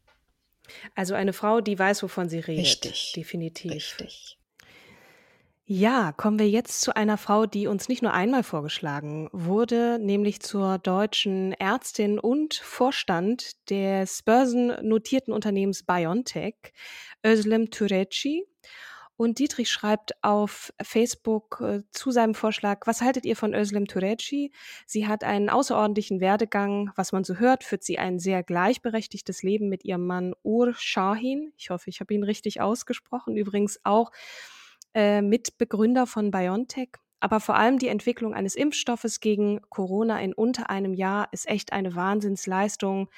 Also 0.94 1.12
eine 1.12 1.34
Frau, 1.34 1.60
die 1.60 1.78
weiß, 1.78 2.02
wovon 2.02 2.30
sie 2.30 2.38
redet. 2.38 2.64
Richtig. 2.64 3.12
Definitiv. 3.14 3.72
Richtig. 3.72 4.37
Ja, 5.70 6.12
kommen 6.12 6.38
wir 6.38 6.48
jetzt 6.48 6.80
zu 6.80 6.96
einer 6.96 7.18
Frau, 7.18 7.44
die 7.44 7.66
uns 7.66 7.90
nicht 7.90 8.00
nur 8.00 8.14
einmal 8.14 8.42
vorgeschlagen 8.42 9.28
wurde, 9.32 9.98
nämlich 10.00 10.40
zur 10.40 10.78
deutschen 10.78 11.52
Ärztin 11.52 12.18
und 12.18 12.54
Vorstand 12.54 13.68
des 13.68 14.22
börsennotierten 14.22 15.30
Unternehmens 15.30 15.82
BioNTech, 15.82 16.54
Özlem 17.22 17.70
Türeci. 17.70 18.46
Und 19.16 19.40
Dietrich 19.40 19.68
schreibt 19.68 20.12
auf 20.24 20.72
Facebook 20.80 21.60
äh, 21.60 21.82
zu 21.90 22.12
seinem 22.12 22.34
Vorschlag, 22.34 22.86
was 22.86 23.02
haltet 23.02 23.26
ihr 23.26 23.36
von 23.36 23.52
Özlem 23.52 23.86
Türeci? 23.86 24.52
Sie 24.86 25.06
hat 25.06 25.22
einen 25.22 25.50
außerordentlichen 25.50 26.20
Werdegang. 26.20 26.92
Was 26.96 27.12
man 27.12 27.24
so 27.24 27.34
hört, 27.34 27.62
führt 27.62 27.82
sie 27.84 27.98
ein 27.98 28.18
sehr 28.18 28.42
gleichberechtigtes 28.42 29.42
Leben 29.42 29.68
mit 29.68 29.84
ihrem 29.84 30.06
Mann 30.06 30.32
Ur 30.42 30.72
Shahin. 30.78 31.52
Ich 31.58 31.68
hoffe, 31.68 31.90
ich 31.90 32.00
habe 32.00 32.14
ihn 32.14 32.24
richtig 32.24 32.62
ausgesprochen. 32.62 33.36
Übrigens 33.36 33.80
auch 33.82 34.12
äh, 34.94 35.22
Mitbegründer 35.22 36.06
von 36.06 36.30
BioNTech. 36.30 36.90
Aber 37.20 37.40
vor 37.40 37.56
allem 37.56 37.78
die 37.78 37.88
Entwicklung 37.88 38.34
eines 38.34 38.54
Impfstoffes 38.54 39.20
gegen 39.20 39.60
Corona 39.70 40.20
in 40.20 40.32
unter 40.32 40.70
einem 40.70 40.94
Jahr 40.94 41.28
ist 41.32 41.48
echt 41.48 41.72
eine 41.72 41.94
Wahnsinnsleistung. 41.96 43.10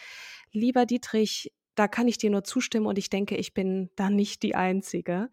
Lieber 0.53 0.87
Dietrich, 0.87 1.53
da 1.75 1.87
kann 1.87 2.09
ich 2.09 2.17
dir 2.19 2.31
nur 2.31 2.45
zustimmen 2.45 2.87
und 2.87 2.99
ich 2.99 3.11
denke, 3.11 3.37
ich 3.37 3.53
bin 3.53 3.91
da 3.97 4.09
nicht 4.09 4.43
die 4.43 4.55
Einzige. 4.55 5.31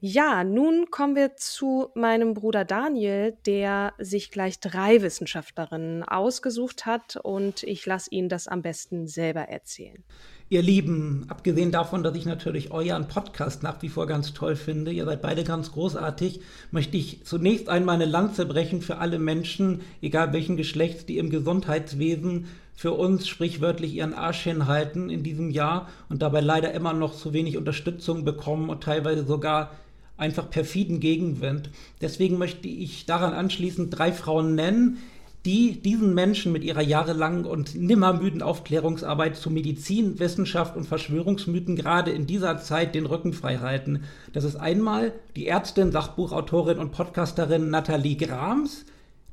ja, 0.05 0.43
nun 0.43 0.91
kommen 0.91 1.15
wir 1.15 1.37
zu 1.37 1.87
meinem 1.95 2.33
Bruder 2.33 2.65
Daniel, 2.65 3.37
der 3.45 3.93
sich 3.97 4.31
gleich 4.31 4.59
drei 4.59 5.01
Wissenschaftlerinnen 5.01 6.03
ausgesucht 6.03 6.85
hat 6.85 7.15
und 7.23 7.63
ich 7.63 7.85
lasse 7.85 8.09
ihn 8.11 8.27
das 8.27 8.49
am 8.49 8.61
besten 8.61 9.07
selber 9.07 9.43
erzählen. 9.43 10.03
Ihr 10.49 10.61
Lieben, 10.61 11.25
abgesehen 11.29 11.71
davon, 11.71 12.03
dass 12.03 12.17
ich 12.17 12.25
natürlich 12.25 12.69
euren 12.71 13.07
Podcast 13.07 13.63
nach 13.63 13.81
wie 13.81 13.87
vor 13.87 14.05
ganz 14.05 14.33
toll 14.33 14.57
finde, 14.57 14.91
ihr 14.91 15.05
seid 15.05 15.21
beide 15.21 15.45
ganz 15.45 15.71
großartig, 15.71 16.41
möchte 16.71 16.97
ich 16.97 17.23
zunächst 17.23 17.69
einmal 17.69 17.95
eine 17.95 18.03
Lanze 18.03 18.45
brechen 18.45 18.81
für 18.81 18.97
alle 18.97 19.19
Menschen, 19.19 19.83
egal 20.01 20.33
welchen 20.33 20.57
Geschlechts, 20.57 21.05
die 21.05 21.17
im 21.17 21.29
Gesundheitswesen 21.29 22.47
für 22.75 22.91
uns 22.91 23.25
sprichwörtlich 23.25 23.93
ihren 23.93 24.13
Arsch 24.13 24.41
hinhalten 24.41 25.09
in 25.09 25.23
diesem 25.23 25.49
Jahr 25.49 25.87
und 26.09 26.21
dabei 26.21 26.41
leider 26.41 26.73
immer 26.73 26.91
noch 26.91 27.15
zu 27.15 27.31
wenig 27.31 27.55
Unterstützung 27.55 28.25
bekommen 28.25 28.69
und 28.69 28.83
teilweise 28.83 29.25
sogar 29.25 29.71
einfach 30.17 30.49
perfiden 30.49 30.99
Gegenwind. 30.99 31.69
Deswegen 32.01 32.37
möchte 32.37 32.67
ich 32.67 33.05
daran 33.05 33.33
anschließend 33.33 33.97
drei 33.97 34.11
Frauen 34.11 34.55
nennen, 34.55 34.99
die 35.45 35.81
diesen 35.81 36.13
Menschen 36.13 36.53
mit 36.53 36.63
ihrer 36.63 36.81
jahrelangen 36.81 37.45
und 37.45 37.75
nimmermüden 37.75 38.41
Aufklärungsarbeit 38.41 39.35
zu 39.35 39.49
Medizin, 39.49 40.17
Wissenschaft 40.19 40.77
und 40.77 40.85
Verschwörungsmythen 40.85 41.75
gerade 41.75 42.11
in 42.11 42.27
dieser 42.27 42.59
Zeit 42.59 42.95
den 42.95 43.05
Rücken 43.05 43.33
frei 43.33 43.57
halten. 43.57 44.03
Das 44.31 44.45
ist 44.45 44.55
einmal 44.55 45.11
die 45.35 45.47
Ärztin, 45.47 45.91
Sachbuchautorin 45.91 46.77
und 46.77 46.91
Podcasterin 46.91 47.69
Nathalie 47.69 48.15
Grams, 48.15 48.85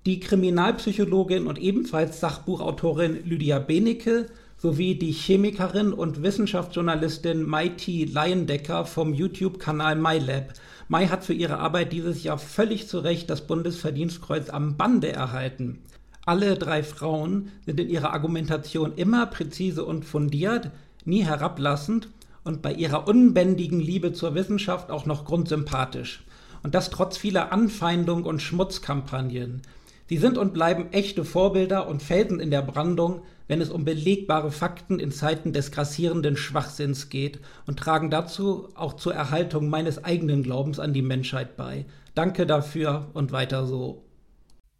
die 0.04 0.18
Kriminalpsychologin 0.18 1.46
und 1.46 1.58
ebenfalls 1.58 2.18
Sachbuchautorin 2.18 3.24
Lydia 3.24 3.60
Benecke 3.60 4.26
sowie 4.58 4.96
die 4.96 5.12
Chemikerin 5.12 5.92
und 5.92 6.22
Wissenschaftsjournalistin 6.22 7.44
Mai-T 7.44 8.06
Leyendecker 8.06 8.84
vom 8.84 9.14
YouTube-Kanal 9.14 9.96
MyLab. 9.96 10.54
Mai 10.90 11.06
hat 11.06 11.24
für 11.24 11.34
ihre 11.34 11.60
Arbeit 11.60 11.92
dieses 11.92 12.24
Jahr 12.24 12.36
völlig 12.36 12.88
zu 12.88 12.98
Recht 12.98 13.30
das 13.30 13.46
Bundesverdienstkreuz 13.46 14.50
am 14.50 14.76
Bande 14.76 15.12
erhalten. 15.12 15.78
Alle 16.26 16.56
drei 16.56 16.82
Frauen 16.82 17.52
sind 17.64 17.78
in 17.78 17.88
ihrer 17.88 18.12
Argumentation 18.12 18.94
immer 18.96 19.26
präzise 19.26 19.84
und 19.84 20.04
fundiert, 20.04 20.72
nie 21.04 21.22
herablassend 21.22 22.08
und 22.42 22.60
bei 22.60 22.72
ihrer 22.72 23.06
unbändigen 23.06 23.78
Liebe 23.78 24.12
zur 24.12 24.34
Wissenschaft 24.34 24.90
auch 24.90 25.06
noch 25.06 25.24
grundsympathisch. 25.24 26.24
Und 26.64 26.74
das 26.74 26.90
trotz 26.90 27.16
vieler 27.16 27.52
Anfeindung 27.52 28.24
und 28.24 28.42
Schmutzkampagnen. 28.42 29.62
Sie 30.10 30.18
sind 30.18 30.38
und 30.38 30.52
bleiben 30.52 30.92
echte 30.92 31.24
Vorbilder 31.24 31.86
und 31.86 32.02
Felsen 32.02 32.40
in 32.40 32.50
der 32.50 32.62
Brandung, 32.62 33.22
wenn 33.46 33.60
es 33.60 33.70
um 33.70 33.84
belegbare 33.84 34.50
Fakten 34.50 34.98
in 34.98 35.12
Zeiten 35.12 35.52
des 35.52 35.70
grassierenden 35.70 36.36
Schwachsinns 36.36 37.10
geht 37.10 37.38
und 37.68 37.78
tragen 37.78 38.10
dazu 38.10 38.70
auch 38.74 38.94
zur 38.94 39.14
Erhaltung 39.14 39.68
meines 39.68 40.02
eigenen 40.02 40.42
Glaubens 40.42 40.80
an 40.80 40.92
die 40.92 41.02
Menschheit 41.02 41.56
bei. 41.56 41.84
Danke 42.16 42.44
dafür 42.44 43.08
und 43.14 43.30
weiter 43.30 43.66
so. 43.66 44.02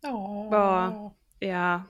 Oh. 0.04 0.50
Boah. 0.50 1.14
Ja, 1.40 1.86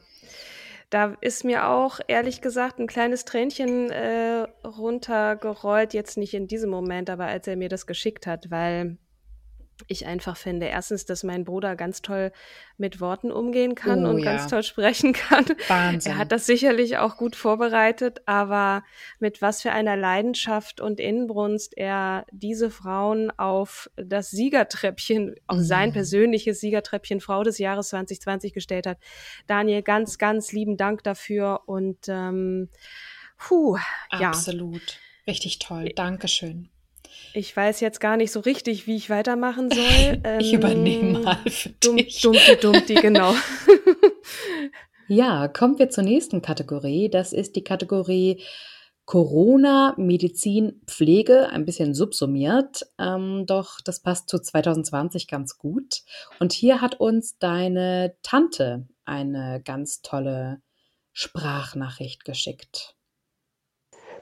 da 0.90 1.16
ist 1.22 1.42
mir 1.42 1.66
auch 1.66 1.98
ehrlich 2.08 2.42
gesagt 2.42 2.78
ein 2.78 2.88
kleines 2.88 3.24
Tränchen 3.24 3.90
äh, 3.90 4.46
runtergerollt, 4.66 5.94
jetzt 5.94 6.18
nicht 6.18 6.34
in 6.34 6.46
diesem 6.46 6.68
Moment, 6.68 7.08
aber 7.08 7.24
als 7.24 7.46
er 7.46 7.56
mir 7.56 7.70
das 7.70 7.86
geschickt 7.86 8.26
hat, 8.26 8.50
weil 8.50 8.98
ich 9.88 10.06
einfach 10.06 10.36
finde, 10.36 10.66
erstens, 10.66 11.04
dass 11.04 11.22
mein 11.22 11.44
Bruder 11.44 11.76
ganz 11.76 12.02
toll 12.02 12.32
mit 12.76 13.00
Worten 13.00 13.30
umgehen 13.30 13.74
kann 13.74 14.06
oh, 14.06 14.10
und 14.10 14.18
ja. 14.18 14.32
ganz 14.32 14.48
toll 14.48 14.62
sprechen 14.62 15.12
kann. 15.14 15.44
Wahnsinn. 15.68 16.12
Er 16.12 16.18
hat 16.18 16.32
das 16.32 16.46
sicherlich 16.46 16.98
auch 16.98 17.16
gut 17.16 17.36
vorbereitet, 17.36 18.22
aber 18.26 18.82
mit 19.18 19.42
was 19.42 19.62
für 19.62 19.72
einer 19.72 19.96
Leidenschaft 19.96 20.80
und 20.80 21.00
Inbrunst 21.00 21.76
er 21.76 22.26
diese 22.32 22.70
Frauen 22.70 23.30
auf 23.38 23.90
das 23.96 24.30
Siegertreppchen, 24.30 25.34
auf 25.46 25.58
mhm. 25.58 25.62
sein 25.64 25.92
persönliches 25.92 26.60
Siegertreppchen 26.60 27.20
Frau 27.20 27.42
des 27.42 27.58
Jahres 27.58 27.88
2020 27.90 28.52
gestellt 28.52 28.86
hat. 28.86 28.98
Daniel, 29.46 29.82
ganz, 29.82 30.18
ganz 30.18 30.52
lieben 30.52 30.76
Dank 30.76 31.02
dafür 31.04 31.62
und 31.66 32.08
ähm, 32.08 32.68
puh, 33.38 33.76
ja. 34.18 34.28
Absolut. 34.28 34.98
Richtig 35.26 35.58
toll. 35.58 35.92
Dankeschön. 35.94 36.70
Ich 37.34 37.56
weiß 37.56 37.80
jetzt 37.80 38.00
gar 38.00 38.16
nicht 38.16 38.32
so 38.32 38.40
richtig, 38.40 38.86
wie 38.86 38.96
ich 38.96 39.10
weitermachen 39.10 39.70
soll. 39.70 40.22
ich 40.40 40.52
übernehme 40.52 41.18
ähm, 41.18 41.24
mal 41.24 41.38
für 41.48 41.70
dumm, 41.80 41.96
dich. 41.96 42.20
Dummti, 42.20 42.56
dummti, 42.60 42.94
genau. 42.94 43.34
ja, 45.08 45.48
kommen 45.48 45.78
wir 45.78 45.90
zur 45.90 46.04
nächsten 46.04 46.42
Kategorie. 46.42 47.08
Das 47.08 47.32
ist 47.32 47.56
die 47.56 47.64
Kategorie 47.64 48.42
Corona, 49.10 49.94
Medizin, 49.96 50.82
Pflege, 50.86 51.48
ein 51.50 51.64
bisschen 51.64 51.94
subsumiert. 51.94 52.82
Ähm, 52.96 53.44
doch 53.44 53.80
das 53.80 53.98
passt 53.98 54.28
zu 54.28 54.38
2020 54.38 55.26
ganz 55.26 55.58
gut. 55.58 56.02
Und 56.38 56.52
hier 56.52 56.80
hat 56.80 57.00
uns 57.00 57.36
deine 57.38 58.14
Tante 58.22 58.86
eine 59.04 59.60
ganz 59.64 60.02
tolle 60.02 60.62
Sprachnachricht 61.12 62.24
geschickt. 62.24 62.94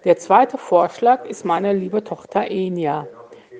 Der 0.05 0.17
zweite 0.17 0.59
Vorschlag 0.59 1.25
ist 1.25 1.45
meine 1.45 1.73
liebe 1.73 2.05
Tochter 2.05 2.51
Enia. 2.51 3.07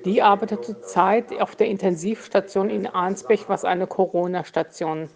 Die 0.05 0.23
arbeitet 0.23 0.65
zurzeit 0.65 1.41
auf 1.41 1.57
der 1.57 1.67
Intensivstation 1.67 2.71
in 2.71 2.87
Arnsbech, 2.87 3.49
was 3.49 3.65
eine 3.65 3.87
Corona-Station 3.87 5.09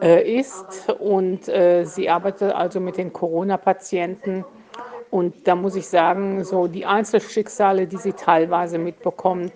äh, 0.00 0.38
ist. 0.38 0.90
Und 0.98 1.48
äh, 1.48 1.84
sie 1.84 2.08
arbeitet 2.08 2.54
also 2.54 2.80
mit 2.80 2.96
den 2.96 3.12
Corona-Patienten. 3.12 4.44
Und 5.10 5.46
da 5.46 5.54
muss 5.54 5.76
ich 5.76 5.86
sagen, 5.86 6.42
so 6.44 6.66
die 6.66 6.86
Einzelschicksale, 6.86 7.86
die 7.86 7.98
sie 7.98 8.12
teilweise 8.12 8.78
mitbekommt, 8.78 9.52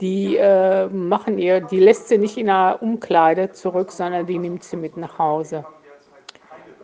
die 0.00 0.36
äh, 0.36 0.88
machen 0.88 1.38
ihr, 1.38 1.60
die 1.60 1.78
lässt 1.78 2.08
sie 2.08 2.18
nicht 2.18 2.36
in 2.36 2.50
einer 2.50 2.82
Umkleide 2.82 3.52
zurück, 3.52 3.92
sondern 3.92 4.26
die 4.26 4.38
nimmt 4.38 4.64
sie 4.64 4.76
mit 4.76 4.96
nach 4.96 5.18
Hause. 5.18 5.64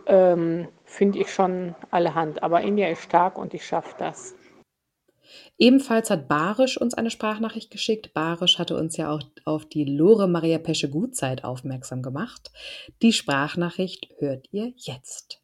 Ähm, 0.07 0.69
finde 0.89 1.19
ich 1.19 1.33
schon 1.33 1.75
allerhand. 1.91 2.43
Aber 2.43 2.63
India 2.63 2.89
ist 2.89 3.03
stark 3.03 3.39
und 3.39 3.55
ich 3.55 3.65
schaffe 3.65 3.95
das. 3.99 4.35
Ebenfalls 5.59 6.09
hat 6.11 6.29
Barisch 6.29 6.81
uns 6.81 6.95
eine 6.95 7.11
Sprachnachricht 7.11 7.71
geschickt. 7.71 8.15
Barisch 8.15 8.59
hatte 8.59 8.77
uns 8.77 8.97
ja 8.97 9.11
auch 9.11 9.23
auf 9.45 9.69
die 9.69 9.85
Lore 9.85 10.27
Maria 10.27 10.59
Pesche 10.59 10.89
Gutzeit 10.89 11.45
aufmerksam 11.45 12.03
gemacht. 12.03 12.51
Die 13.03 13.13
Sprachnachricht 13.13 14.09
hört 14.19 14.47
ihr 14.53 14.73
jetzt. 14.77 15.41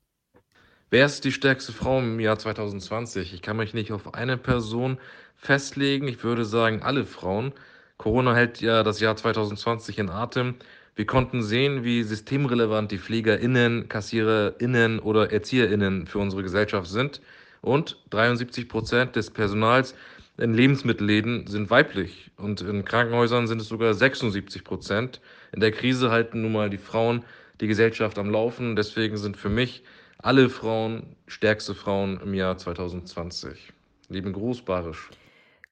Wer 0.90 1.06
ist 1.06 1.24
die 1.24 1.32
stärkste 1.32 1.72
Frau 1.72 1.98
im 1.98 2.20
Jahr 2.20 2.38
2020? 2.38 3.34
Ich 3.34 3.42
kann 3.42 3.56
mich 3.56 3.74
nicht 3.74 3.92
auf 3.92 4.14
eine 4.14 4.38
Person 4.38 4.98
festlegen. 5.36 6.08
Ich 6.08 6.22
würde 6.24 6.44
sagen, 6.44 6.82
alle 6.82 7.04
Frauen. 7.04 7.52
Corona 7.98 8.34
hält 8.34 8.60
ja 8.60 8.82
das 8.82 9.00
Jahr 9.00 9.16
2020 9.16 9.98
in 9.98 10.08
Atem. 10.08 10.56
Wir 10.96 11.06
konnten 11.06 11.42
sehen, 11.42 11.82
wie 11.82 12.04
systemrelevant 12.04 12.92
die 12.92 12.98
PflegerInnen, 12.98 13.88
KassiererInnen 13.88 15.00
oder 15.00 15.32
ErzieherInnen 15.32 16.06
für 16.06 16.20
unsere 16.20 16.44
Gesellschaft 16.44 16.88
sind. 16.88 17.20
Und 17.62 17.98
73 18.10 18.68
Prozent 18.68 19.16
des 19.16 19.30
Personals 19.30 19.94
in 20.38 20.54
Lebensmittelläden 20.54 21.46
sind 21.46 21.70
weiblich 21.70 22.30
und 22.36 22.60
in 22.60 22.84
Krankenhäusern 22.84 23.46
sind 23.46 23.60
es 23.60 23.68
sogar 23.68 23.94
76 23.94 24.62
Prozent. 24.62 25.20
In 25.52 25.60
der 25.60 25.72
Krise 25.72 26.10
halten 26.10 26.42
nun 26.42 26.52
mal 26.52 26.70
die 26.70 26.78
Frauen 26.78 27.24
die 27.60 27.66
Gesellschaft 27.66 28.18
am 28.18 28.30
Laufen. 28.30 28.76
Deswegen 28.76 29.16
sind 29.16 29.36
für 29.36 29.48
mich 29.48 29.82
alle 30.18 30.48
Frauen 30.48 31.16
stärkste 31.26 31.74
Frauen 31.74 32.20
im 32.20 32.34
Jahr 32.34 32.56
2020. 32.56 33.72
Lieben 34.08 34.32
Gruß, 34.32 34.62
Barisch. 34.62 35.10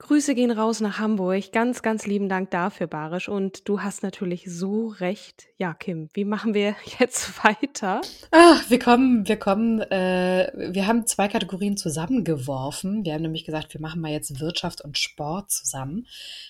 Grüße 0.02 0.34
gehen 0.34 0.50
raus 0.50 0.80
nach 0.80 0.98
Hamburg. 0.98 1.52
Ganz, 1.52 1.80
ganz 1.80 2.06
lieben 2.06 2.28
Dank 2.28 2.50
dafür, 2.50 2.88
Barisch. 2.88 3.28
Und 3.28 3.68
du 3.68 3.82
hast 3.82 4.02
natürlich 4.02 4.44
so 4.46 4.88
recht. 4.88 5.46
Ja, 5.58 5.74
Kim, 5.74 6.08
wie 6.12 6.24
machen 6.24 6.54
wir 6.54 6.74
jetzt 6.98 7.44
weiter? 7.44 8.00
Ach, 8.32 8.68
wir 8.68 8.80
kommen, 8.80 9.28
wir 9.28 9.36
kommen, 9.36 9.80
äh, 9.80 10.50
wir 10.72 10.88
haben 10.88 11.06
zwei 11.06 11.28
Kategorien 11.28 11.76
zusammengeworfen. 11.76 13.04
Wir 13.04 13.14
haben 13.14 13.22
nämlich 13.22 13.44
gesagt, 13.44 13.74
wir 13.74 13.80
machen 13.80 14.00
mal 14.00 14.10
jetzt 14.10 14.40
Wirtschaft 14.40 14.80
und 14.80 14.98
Sport 14.98 15.52
zusammen. 15.52 16.08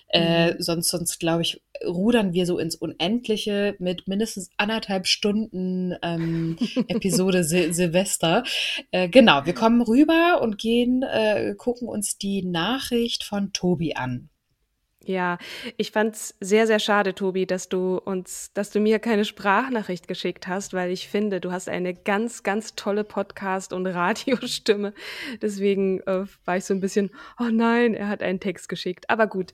Äh, 0.09 0.55
mhm. 0.55 0.57
sonst, 0.63 0.89
sonst 0.89 1.21
glaube 1.21 1.43
ich, 1.43 1.63
rudern 1.87 2.33
wir 2.33 2.47
so 2.47 2.59
ins 2.59 2.75
Unendliche 2.75 3.75
mit 3.79 4.09
mindestens 4.09 4.51
anderthalb 4.57 5.07
Stunden 5.07 5.95
ähm, 6.03 6.57
Episode 6.89 7.45
Sil 7.45 7.73
Silvester. 7.73 8.45
Äh, 8.91 9.09
genau, 9.09 9.47
wir 9.47 9.55
kommen 9.55 9.83
rüber 9.83 10.41
und 10.43 10.59
gehen, 10.59 11.03
äh, 11.03 11.55
gucken 11.57 11.89
uns 11.89 12.19
die 12.19 12.45
Nachricht 12.45 13.25
von 13.25 13.53
Tobi 13.53 13.95
an. 13.95 14.29
Ja, 15.05 15.39
ich 15.77 15.91
fand's 15.91 16.37
sehr, 16.41 16.67
sehr 16.67 16.79
schade, 16.79 17.15
Tobi, 17.15 17.45
dass 17.45 17.69
du 17.69 17.97
uns, 17.99 18.53
dass 18.55 18.71
du 18.71 18.79
mir 18.79 19.01
keine 19.01 19.25
Sprachnachricht 19.25 20.07
geschickt 20.07 20.47
hast, 20.47 20.75
weil 20.75 20.93
ich 20.93 21.09
finde, 21.09 21.41
du 21.41 21.51
hast 21.51 21.69
eine 21.69 21.93
ganz, 21.93 22.45
ganz 22.45 22.77
tolle 22.77 23.03
Podcast- 23.03 23.73
und 23.73 23.87
Radiostimme. 23.87 24.95
Deswegen 25.41 26.01
äh, 26.03 26.27
war 26.45 26.57
ich 26.57 26.65
so 26.65 26.75
ein 26.75 26.81
bisschen, 26.81 27.11
oh 27.41 27.49
nein, 27.51 27.95
er 27.95 28.09
hat 28.09 28.23
einen 28.23 28.41
Text 28.41 28.69
geschickt. 28.69 29.11
Aber 29.11 29.27
gut. 29.27 29.53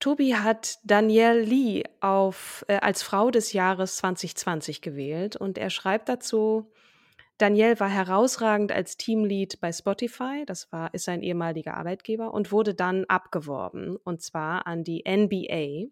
Tobi 0.00 0.34
hat 0.34 0.78
Danielle 0.84 1.40
Lee 1.40 1.84
auf, 2.00 2.64
äh, 2.68 2.76
als 2.76 3.02
Frau 3.02 3.30
des 3.30 3.52
Jahres 3.52 3.96
2020 3.96 4.80
gewählt 4.80 5.36
und 5.36 5.58
er 5.58 5.70
schreibt 5.70 6.08
dazu, 6.08 6.70
Danielle 7.38 7.80
war 7.80 7.88
herausragend 7.88 8.70
als 8.70 8.96
Teamlead 8.96 9.60
bei 9.60 9.72
Spotify, 9.72 10.44
das 10.46 10.70
war, 10.70 10.94
ist 10.94 11.04
sein 11.04 11.22
ehemaliger 11.22 11.74
Arbeitgeber, 11.74 12.32
und 12.32 12.52
wurde 12.52 12.74
dann 12.74 13.04
abgeworben, 13.06 13.96
und 14.04 14.22
zwar 14.22 14.66
an 14.68 14.84
die 14.84 15.02
NBA. 15.04 15.90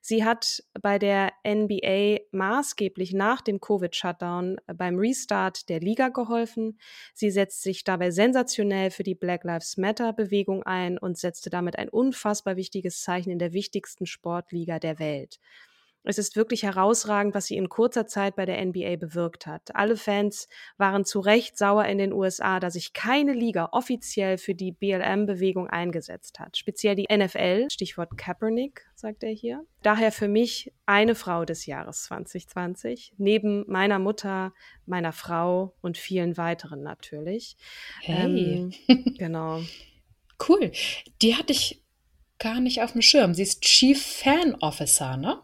Sie 0.00 0.24
hat 0.24 0.62
bei 0.80 0.98
der 0.98 1.32
NBA 1.46 2.18
maßgeblich 2.32 3.12
nach 3.12 3.40
dem 3.40 3.60
Covid-Shutdown 3.60 4.56
beim 4.76 4.98
Restart 4.98 5.68
der 5.68 5.80
Liga 5.80 6.08
geholfen. 6.08 6.78
Sie 7.14 7.30
setzt 7.30 7.62
sich 7.62 7.84
dabei 7.84 8.10
sensationell 8.10 8.90
für 8.90 9.02
die 9.02 9.14
Black 9.14 9.44
Lives 9.44 9.76
Matter-Bewegung 9.76 10.62
ein 10.62 10.98
und 10.98 11.18
setzte 11.18 11.50
damit 11.50 11.78
ein 11.78 11.88
unfassbar 11.88 12.56
wichtiges 12.56 13.02
Zeichen 13.02 13.30
in 13.30 13.38
der 13.38 13.52
wichtigsten 13.52 14.06
Sportliga 14.06 14.78
der 14.78 14.98
Welt. 14.98 15.38
Es 16.04 16.18
ist 16.18 16.36
wirklich 16.36 16.62
herausragend, 16.62 17.34
was 17.34 17.46
sie 17.46 17.56
in 17.56 17.68
kurzer 17.68 18.06
Zeit 18.06 18.36
bei 18.36 18.44
der 18.44 18.64
NBA 18.64 18.96
bewirkt 18.96 19.46
hat. 19.46 19.74
Alle 19.74 19.96
Fans 19.96 20.48
waren 20.76 21.04
zu 21.04 21.20
Recht 21.20 21.56
sauer 21.56 21.86
in 21.86 21.98
den 21.98 22.12
USA, 22.12 22.60
dass 22.60 22.74
sich 22.74 22.92
keine 22.92 23.32
Liga 23.32 23.70
offiziell 23.72 24.36
für 24.36 24.54
die 24.54 24.72
BLM-Bewegung 24.72 25.68
eingesetzt 25.68 26.38
hat. 26.38 26.56
Speziell 26.56 26.94
die 26.94 27.06
NFL, 27.10 27.68
Stichwort 27.70 28.18
Kaepernick, 28.18 28.86
sagt 28.94 29.22
er 29.22 29.30
hier. 29.30 29.64
Daher 29.82 30.12
für 30.12 30.28
mich 30.28 30.72
eine 30.86 31.14
Frau 31.14 31.44
des 31.44 31.66
Jahres 31.66 32.04
2020, 32.04 33.14
neben 33.16 33.64
meiner 33.66 33.98
Mutter, 33.98 34.52
meiner 34.86 35.12
Frau 35.12 35.74
und 35.80 35.96
vielen 35.96 36.36
weiteren 36.36 36.82
natürlich. 36.82 37.56
Hey. 38.00 38.14
Ähm, 38.16 38.72
genau. 39.18 39.62
Cool. 40.46 40.72
Die 41.22 41.36
hatte 41.36 41.52
ich 41.52 41.82
gar 42.38 42.60
nicht 42.60 42.82
auf 42.82 42.92
dem 42.92 43.02
Schirm. 43.02 43.34
Sie 43.34 43.42
ist 43.42 43.62
Chief 43.62 44.00
Fan 44.04 44.54
Officer, 44.56 45.16
ne? 45.16 45.40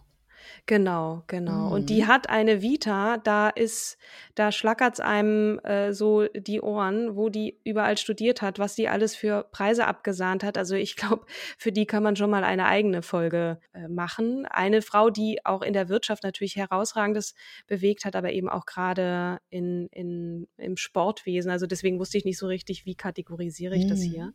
Genau, 0.66 1.22
genau. 1.26 1.66
Mhm. 1.66 1.72
Und 1.72 1.90
die 1.90 2.02
mhm. 2.02 2.06
hat 2.08 2.28
eine 2.28 2.62
Vita, 2.62 3.18
da 3.18 3.48
ist, 3.48 3.98
da 4.34 4.52
schlackert's 4.52 5.00
einem 5.00 5.58
äh, 5.60 5.92
so 5.92 6.26
die 6.28 6.60
Ohren, 6.60 7.16
wo 7.16 7.28
die 7.28 7.58
überall 7.64 7.96
studiert 7.98 8.42
hat, 8.42 8.58
was 8.58 8.74
die 8.74 8.88
alles 8.88 9.16
für 9.16 9.44
Preise 9.50 9.86
abgesahnt 9.86 10.44
hat. 10.44 10.58
Also 10.58 10.74
ich 10.74 10.96
glaube, 10.96 11.24
für 11.58 11.72
die 11.72 11.86
kann 11.86 12.02
man 12.02 12.16
schon 12.16 12.30
mal 12.30 12.44
eine 12.44 12.66
eigene 12.66 13.02
Folge 13.02 13.60
äh, 13.72 13.88
machen. 13.88 14.46
Eine 14.46 14.82
Frau, 14.82 15.10
die 15.10 15.44
auch 15.44 15.62
in 15.62 15.72
der 15.72 15.88
Wirtschaft 15.88 16.22
natürlich 16.24 16.56
herausragendes 16.56 17.34
bewegt 17.66 18.04
hat, 18.04 18.16
aber 18.16 18.32
eben 18.32 18.48
auch 18.48 18.66
gerade 18.66 19.38
in, 19.50 19.88
in, 19.88 20.48
im 20.56 20.76
Sportwesen. 20.76 21.50
Also 21.50 21.66
deswegen 21.66 21.98
wusste 21.98 22.18
ich 22.18 22.24
nicht 22.24 22.38
so 22.38 22.46
richtig, 22.46 22.86
wie 22.86 22.94
kategorisiere 22.94 23.76
ich 23.76 23.84
mhm. 23.84 23.88
das 23.88 24.02
hier. 24.02 24.32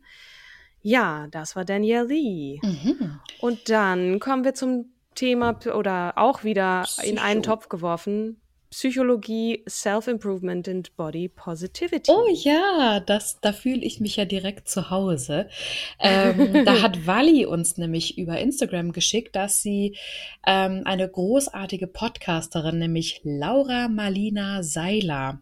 Ja, 0.82 1.26
das 1.30 1.56
war 1.56 1.64
Danielle 1.64 2.06
Lee. 2.06 2.60
Mhm. 2.62 3.18
Und 3.40 3.68
dann 3.68 4.20
kommen 4.20 4.44
wir 4.44 4.54
zum 4.54 4.92
Thema 5.16 5.58
oder 5.74 6.12
auch 6.16 6.44
wieder 6.44 6.84
Psycho. 6.84 7.08
in 7.08 7.18
einen 7.18 7.42
Topf 7.42 7.68
geworfen. 7.68 8.40
Psychologie, 8.70 9.62
Self-Improvement 9.68 10.68
and 10.68 10.96
Body 10.96 11.28
Positivity. 11.28 12.10
Oh 12.10 12.26
ja, 12.30 13.00
das, 13.00 13.40
da 13.40 13.52
fühle 13.52 13.82
ich 13.82 14.00
mich 14.00 14.16
ja 14.16 14.24
direkt 14.24 14.68
zu 14.68 14.90
Hause. 14.90 15.48
Ähm, 16.00 16.64
da 16.64 16.80
hat 16.82 17.06
Wally 17.06 17.46
uns 17.46 17.78
nämlich 17.78 18.18
über 18.18 18.38
Instagram 18.38 18.92
geschickt, 18.92 19.36
dass 19.36 19.62
sie 19.62 19.96
ähm, 20.46 20.82
eine 20.84 21.08
großartige 21.08 21.86
Podcasterin, 21.86 22.78
nämlich 22.78 23.20
Laura 23.24 23.88
Malina 23.88 24.62
Seiler, 24.62 25.40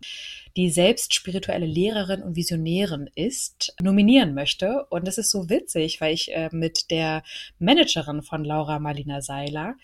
die 0.57 0.71
selbst 0.71 1.15
spirituelle 1.15 1.67
Lehrerin 1.67 2.23
und 2.23 2.37
Visionärin 2.37 3.11
ist, 3.15 3.75
nominieren 3.83 4.35
möchte. 4.35 4.87
Und 4.91 5.07
das 5.07 5.19
ist 5.19 5.31
so 5.31 5.49
witzig, 5.49 6.01
weil 6.01 6.15
ich 6.15 6.33
äh, 6.33 6.49
mit 6.53 6.91
der 6.91 7.23
Managerin 7.59 8.23
von 8.23 8.45
Laura 8.45 8.79
Marlina 8.79 9.21
Seiler 9.21 9.75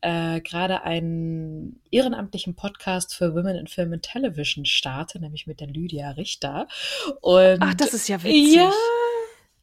äh, 0.00 0.40
gerade 0.40 0.82
einen 0.82 1.80
ehrenamtlichen 1.90 2.54
Podcast 2.54 3.14
für 3.14 3.34
Women 3.34 3.56
in 3.56 3.66
Film 3.66 3.92
and 3.92 4.02
Television 4.02 4.64
starte, 4.64 5.20
nämlich 5.20 5.46
mit 5.46 5.60
der 5.60 5.66
Lydia 5.66 6.10
Richter. 6.12 6.68
Und 7.20 7.58
Ach, 7.60 7.74
das 7.74 7.94
ist 7.94 8.08
ja 8.08 8.22
witzig. 8.22 8.54
Ja. 8.54 8.72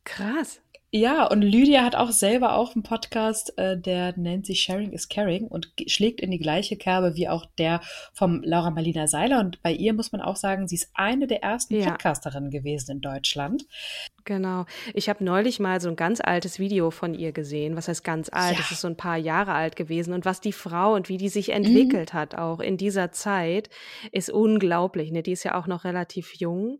Krass. 0.03 0.61
Ja, 0.89 1.27
und 1.27 1.41
Lydia 1.41 1.83
hat 1.83 1.95
auch 1.95 2.11
selber 2.11 2.55
auch 2.55 2.73
einen 2.73 2.83
Podcast, 2.83 3.57
äh, 3.57 3.77
der 3.77 4.17
nennt 4.17 4.45
sich 4.45 4.61
Sharing 4.61 4.93
is 4.93 5.09
Caring 5.09 5.45
und 5.45 5.73
schlägt 5.85 6.21
in 6.21 6.31
die 6.31 6.39
gleiche 6.39 6.77
Kerbe 6.77 7.15
wie 7.15 7.27
auch 7.27 7.45
der 7.57 7.81
vom 8.13 8.41
Laura 8.41 8.71
Marlina 8.71 9.05
Seiler. 9.05 9.41
Und 9.41 9.61
bei 9.61 9.73
ihr 9.73 9.93
muss 9.93 10.13
man 10.13 10.21
auch 10.21 10.37
sagen, 10.37 10.69
sie 10.69 10.75
ist 10.75 10.89
eine 10.93 11.27
der 11.27 11.43
ersten 11.43 11.75
ja. 11.75 11.89
Podcasterinnen 11.89 12.51
gewesen 12.51 12.91
in 12.91 13.01
Deutschland. 13.01 13.65
Genau. 14.23 14.65
Ich 14.93 15.09
habe 15.09 15.25
neulich 15.25 15.59
mal 15.59 15.81
so 15.81 15.89
ein 15.89 15.97
ganz 15.97 16.21
altes 16.21 16.57
Video 16.57 16.89
von 16.89 17.13
ihr 17.13 17.33
gesehen. 17.33 17.75
Was 17.75 17.89
heißt 17.89 18.05
ganz 18.05 18.29
alt? 18.31 18.53
Ja. 18.53 18.57
Das 18.59 18.71
ist 18.71 18.81
so 18.81 18.87
ein 18.87 18.97
paar 18.97 19.17
Jahre 19.17 19.51
alt 19.53 19.75
gewesen. 19.75 20.13
Und 20.13 20.23
was 20.23 20.39
die 20.39 20.53
Frau 20.53 20.93
und 20.93 21.09
wie 21.09 21.17
die 21.17 21.29
sich 21.29 21.49
entwickelt 21.49 22.13
mhm. 22.13 22.17
hat, 22.17 22.35
auch 22.35 22.61
in 22.61 22.77
dieser 22.77 23.11
Zeit, 23.11 23.69
ist 24.13 24.29
unglaublich. 24.29 25.11
Ne? 25.11 25.21
Die 25.21 25.33
ist 25.33 25.43
ja 25.43 25.59
auch 25.59 25.67
noch 25.67 25.83
relativ 25.83 26.35
jung. 26.35 26.79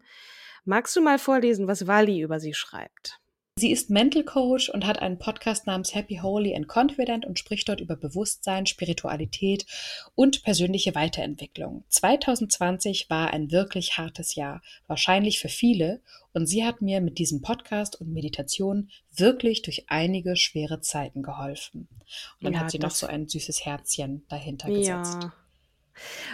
Magst 0.63 0.95
du 0.95 1.01
mal 1.01 1.19
vorlesen, 1.19 1.67
was 1.67 1.87
Wally 1.87 2.21
über 2.21 2.39
sie 2.39 2.53
schreibt? 2.53 3.19
Sie 3.59 3.71
ist 3.71 3.89
Mental 3.89 4.23
Coach 4.23 4.69
und 4.69 4.85
hat 4.85 4.99
einen 4.99 5.17
Podcast 5.17 5.65
namens 5.65 5.95
Happy, 5.95 6.19
Holy 6.21 6.55
and 6.55 6.67
Confident 6.67 7.25
und 7.25 7.39
spricht 7.39 7.67
dort 7.67 7.81
über 7.81 7.95
Bewusstsein, 7.95 8.67
Spiritualität 8.67 9.65
und 10.13 10.43
persönliche 10.43 10.93
Weiterentwicklung. 10.93 11.83
2020 11.89 13.09
war 13.09 13.33
ein 13.33 13.49
wirklich 13.51 13.97
hartes 13.97 14.35
Jahr, 14.35 14.61
wahrscheinlich 14.85 15.39
für 15.39 15.49
viele, 15.49 16.01
und 16.33 16.45
sie 16.45 16.63
hat 16.63 16.83
mir 16.83 17.01
mit 17.01 17.17
diesem 17.17 17.41
Podcast 17.41 17.99
und 17.99 18.13
Meditation 18.13 18.91
wirklich 19.15 19.63
durch 19.63 19.85
einige 19.87 20.35
schwere 20.35 20.81
Zeiten 20.81 21.23
geholfen. 21.23 21.87
Und 22.39 22.43
dann 22.43 22.53
ja, 22.53 22.59
hat 22.59 22.69
sie 22.69 22.77
noch 22.77 22.91
so 22.91 23.07
ein 23.07 23.27
süßes 23.27 23.65
Herzchen 23.65 24.23
dahinter 24.29 24.69
gesetzt. 24.69 25.17
Ja. 25.23 25.33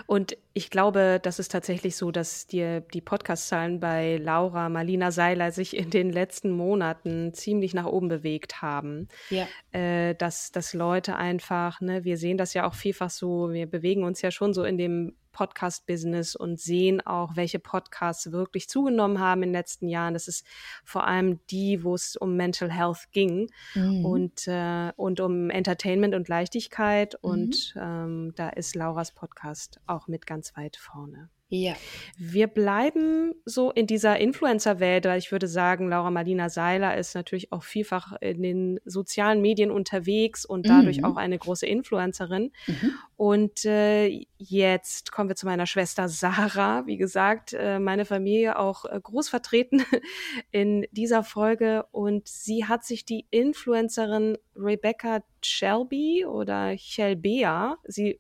Und 0.06 0.38
ich 0.54 0.70
glaube, 0.70 1.20
das 1.22 1.40
ist 1.40 1.52
tatsächlich 1.52 1.96
so, 1.96 2.12
dass 2.12 2.48
die, 2.48 2.82
die 2.94 3.02
Podcast-Zahlen 3.02 3.80
bei 3.80 4.18
Laura 4.18 4.70
Marlina 4.70 5.12
Seiler 5.12 5.52
sich 5.52 5.76
in 5.76 5.90
den 5.90 6.12
letzten 6.12 6.52
Monaten 6.52 7.34
ziemlich 7.34 7.74
nach 7.74 7.86
oben 7.86 8.08
bewegt 8.08 8.62
haben. 8.62 9.08
Ja. 9.30 9.48
Äh, 9.72 10.16
dass, 10.16 10.52
dass 10.52 10.74
Leute 10.74 11.16
einfach, 11.16 11.82
ne, 11.82 12.04
wir 12.04 12.18
sehen 12.18 12.38
das 12.38 12.54
ja 12.54 12.68
auch 12.68 12.76
vielfach 12.76 13.10
so, 13.10 13.52
wir 13.52 13.68
bewegen 13.68 14.04
uns 14.04 14.22
ja 14.22 14.32
schon 14.32 14.54
so 14.54 14.64
in 14.64 14.78
dem 14.78 15.16
Podcast-Business 15.34 16.36
und 16.36 16.60
sehen 16.60 17.06
auch, 17.06 17.36
welche 17.36 17.60
Podcasts 17.60 18.32
wirklich 18.32 18.70
zugenommen 18.70 19.20
haben 19.20 19.44
in 19.44 19.50
den 19.50 19.56
letzten 19.56 19.90
Jahren. 19.90 20.14
Das 20.14 20.30
ist 20.30 20.46
vor 20.86 21.06
allem 21.06 21.40
die, 21.48 21.84
wo 21.84 21.96
es 21.96 22.16
um 22.16 22.38
Mental 22.38 22.72
Health 22.72 23.12
ging 23.12 23.50
mhm. 23.76 24.06
und, 24.06 24.48
äh, 24.48 24.94
und 24.96 25.20
um 25.20 25.50
Entertainment 25.50 26.16
und 26.16 26.30
Leichtigkeit. 26.30 27.16
Mhm. 27.16 27.30
Und 27.30 27.76
ähm, 27.78 28.34
da 28.36 28.50
ist 28.50 28.76
Lauras 28.76 29.12
Podcast 29.12 29.82
auch 29.88 30.08
mit 30.08 30.26
ganz 30.26 30.56
weit 30.56 30.78
vorne. 30.78 31.30
Ja. 31.56 31.76
Wir 32.18 32.48
bleiben 32.48 33.36
so 33.46 33.70
in 33.70 33.86
dieser 33.86 34.20
Influencer-Welt, 34.20 35.06
weil 35.06 35.20
ich 35.20 35.32
würde 35.32 35.48
sagen, 35.48 35.88
Laura 35.88 36.10
Marlina 36.10 36.50
Seiler 36.50 36.98
ist 36.98 37.14
natürlich 37.14 37.52
auch 37.52 37.62
vielfach 37.62 38.14
in 38.22 38.42
den 38.42 38.80
sozialen 38.86 39.40
Medien 39.40 39.70
unterwegs 39.70 40.46
und 40.46 40.68
dadurch 40.68 40.98
mhm. 40.98 41.06
auch 41.06 41.16
eine 41.16 41.38
große 41.38 41.68
Influencerin. 41.68 42.52
Mhm. 42.66 42.94
Und 43.16 43.66
äh, 43.66 44.26
jetzt 44.40 45.12
kommen 45.12 45.30
wir 45.30 45.36
zu 45.36 45.46
meiner 45.46 45.68
Schwester 45.68 46.10
Sarah. 46.10 46.88
Wie 46.88 46.98
gesagt, 46.98 47.54
äh, 47.54 47.78
meine 47.78 48.06
Familie 48.06 48.58
auch 48.58 48.86
äh, 48.86 49.00
groß 49.00 49.30
vertreten 49.30 49.84
in 50.52 50.88
dieser 50.90 51.24
Folge. 51.24 51.86
Und 51.92 52.28
sie 52.28 52.66
hat 52.66 52.84
sich 52.84 53.06
die 53.06 53.28
Influencerin 53.30 54.40
Rebecca 54.56 55.22
Shelby 55.44 56.26
oder 56.26 56.76
Chelbea, 56.78 57.78
sie 57.84 58.20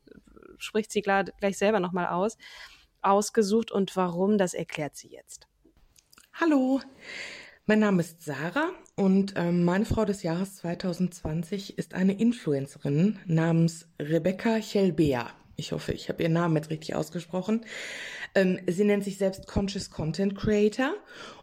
spricht 0.60 0.92
sie 0.92 1.02
gleich 1.02 1.58
selber 1.58 1.80
nochmal 1.80 2.08
aus, 2.08 2.38
ausgesucht 3.04 3.72
und 3.72 3.96
warum, 3.96 4.38
das 4.38 4.54
erklärt 4.54 4.96
sie 4.96 5.10
jetzt. 5.10 5.48
Hallo, 6.34 6.82
mein 7.66 7.80
Name 7.80 8.02
ist 8.02 8.24
Sarah 8.24 8.72
und 8.96 9.34
ähm, 9.38 9.64
meine 9.64 9.86
Frau 9.86 10.06
des 10.06 10.24
Jahres 10.24 10.56
2020 10.58 11.78
ist 11.78 11.94
eine 11.94 12.20
Influencerin 12.20 13.20
namens 13.26 13.88
Rebecca 14.00 14.60
Chelbea. 14.60 15.30
Ich 15.56 15.72
hoffe, 15.72 15.94
ich 15.94 16.10
habe 16.10 16.24
ihren 16.24 16.34
Namen 16.34 16.56
jetzt 16.56 16.70
richtig 16.70 16.96
ausgesprochen. 16.96 17.66
Ähm, 18.36 18.60
sie 18.68 18.84
nennt 18.84 19.04
sich 19.04 19.18
selbst 19.18 19.48
Conscious 19.48 19.92
Content 19.92 20.36
Creator 20.36 20.94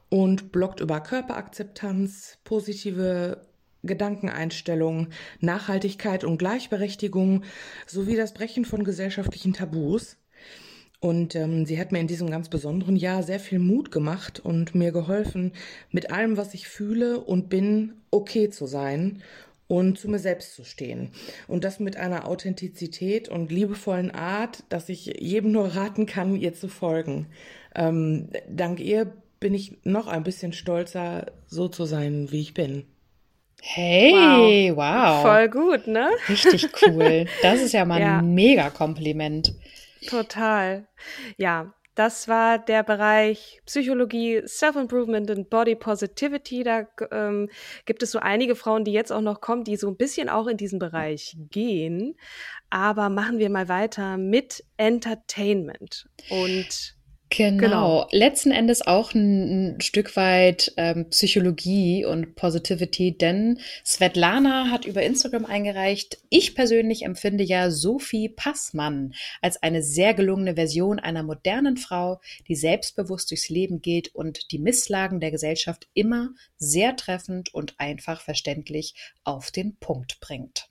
und 0.09 0.53
bloggt 0.53 0.81
über 0.81 1.01
Körperakzeptanz, 1.01 2.39
positive 2.45 3.47
Gedankeneinstellung, 3.83 5.09
Nachhaltigkeit 5.41 6.25
und 6.25 6.39
Gleichberechtigung 6.39 7.45
sowie 7.87 8.17
das 8.17 8.35
Brechen 8.35 8.65
von 8.65 8.85
gesellschaftlichen 8.85 9.53
Tabus. 9.55 10.17
Und 11.01 11.35
ähm, 11.35 11.65
sie 11.65 11.81
hat 11.81 11.93
mir 11.93 11.99
in 12.01 12.07
diesem 12.07 12.31
ganz 12.31 12.51
besonderen 12.51 12.95
Jahr 12.95 13.23
sehr 13.23 13.41
viel 13.41 13.59
Mut 13.59 13.91
gemacht 13.91 14.39
und 14.39 14.75
mir 14.75 14.93
geholfen, 14.93 15.53
mit 15.91 16.11
allem, 16.13 16.37
was 16.37 16.53
ich 16.53 16.69
fühle 16.69 17.21
und 17.21 17.49
bin, 17.49 17.95
okay 18.11 18.51
zu 18.51 18.67
sein 18.67 19.23
und 19.67 19.99
zu 19.99 20.11
mir 20.11 20.19
selbst 20.19 20.55
zu 20.55 20.65
stehen. 20.65 21.13
Und 21.49 21.65
das 21.65 21.81
mit 21.81 21.97
einer 21.97 22.29
Authentizität 22.29 23.29
und 23.29 23.51
liebevollen 23.51 24.11
Art, 24.11 24.65
dass 24.69 24.89
ich 24.91 25.07
jedem 25.19 25.53
nur 25.53 25.75
raten 25.75 26.05
kann, 26.05 26.37
ihr 26.37 26.53
zu 26.53 26.69
folgen. 26.69 27.29
Ähm, 27.75 28.29
dank 28.49 28.79
ihr 28.81 29.13
bin 29.39 29.55
ich 29.55 29.79
noch 29.85 30.07
ein 30.07 30.23
bisschen 30.23 30.53
stolzer, 30.53 31.27
so 31.47 31.69
zu 31.69 31.87
sein, 31.87 32.31
wie 32.31 32.41
ich 32.41 32.53
bin. 32.53 32.85
Hey, 33.63 34.73
wow. 34.75 34.77
wow. 34.77 35.23
Voll 35.23 35.49
gut, 35.49 35.87
ne? 35.87 36.09
Richtig 36.29 36.69
cool. 36.83 37.27
Das 37.43 37.61
ist 37.63 37.73
ja 37.73 37.85
mal 37.85 38.01
ja. 38.01 38.19
ein 38.19 38.35
mega 38.35 38.71
Kompliment. 38.71 39.55
Total. 40.09 40.89
Ja, 41.37 41.75
das 41.95 42.29
war 42.29 42.59
der 42.59 42.83
Bereich 42.83 43.61
Psychologie, 43.67 44.43
Self-Improvement 44.47 45.31
und 45.31 45.51
Body 45.51 45.75
Positivity. 45.75 46.63
Da 46.63 46.87
ähm, 47.11 47.51
gibt 47.85 48.03
es 48.03 48.13
so 48.13 48.21
einige 48.21 48.55
Frauen, 48.55 48.85
die 48.85 48.93
jetzt 48.93 49.13
auch 49.13 49.21
noch 49.21 49.41
kommen, 49.41 49.65
die 49.65 49.77
so 49.77 49.89
ein 49.89 49.97
bisschen 49.97 50.29
auch 50.29 50.47
in 50.47 50.57
diesen 50.57 50.79
Bereich 50.79 51.37
gehen. 51.51 52.17
Aber 52.71 53.11
machen 53.11 53.39
wir 53.39 53.51
mal 53.51 53.69
weiter 53.69 54.17
mit 54.17 54.65
Entertainment. 54.77 56.09
Und 56.31 56.97
Genau. 57.31 57.59
genau. 57.59 58.09
Letzten 58.11 58.51
Endes 58.51 58.85
auch 58.85 59.15
ein, 59.15 59.77
ein 59.77 59.81
Stück 59.81 60.17
weit 60.17 60.73
ähm, 60.77 61.09
Psychologie 61.11 62.05
und 62.05 62.35
Positivity, 62.35 63.17
denn 63.17 63.61
Svetlana 63.87 64.71
hat 64.71 64.85
über 64.85 65.03
Instagram 65.03 65.47
eingereicht. 65.47 66.19
Ich 66.29 66.57
persönlich 66.57 67.05
empfinde 67.05 67.45
ja 67.45 67.71
Sophie 67.71 68.29
Passmann 68.29 69.15
als 69.41 69.63
eine 69.63 69.83
sehr 69.83 70.13
gelungene 70.13 70.57
Version 70.57 70.99
einer 70.99 71.23
modernen 71.23 71.77
Frau, 71.77 72.21
die 72.49 72.57
selbstbewusst 72.57 73.31
durchs 73.31 73.49
Leben 73.49 73.81
geht 73.81 74.13
und 74.13 74.51
die 74.51 74.59
Misslagen 74.59 75.21
der 75.21 75.31
Gesellschaft 75.31 75.89
immer 75.95 76.31
sehr 76.59 76.97
treffend 76.97 77.55
und 77.55 77.75
einfach 77.79 78.21
verständlich 78.21 78.95
auf 79.23 79.53
den 79.53 79.77
Punkt 79.77 80.19
bringt. 80.19 80.69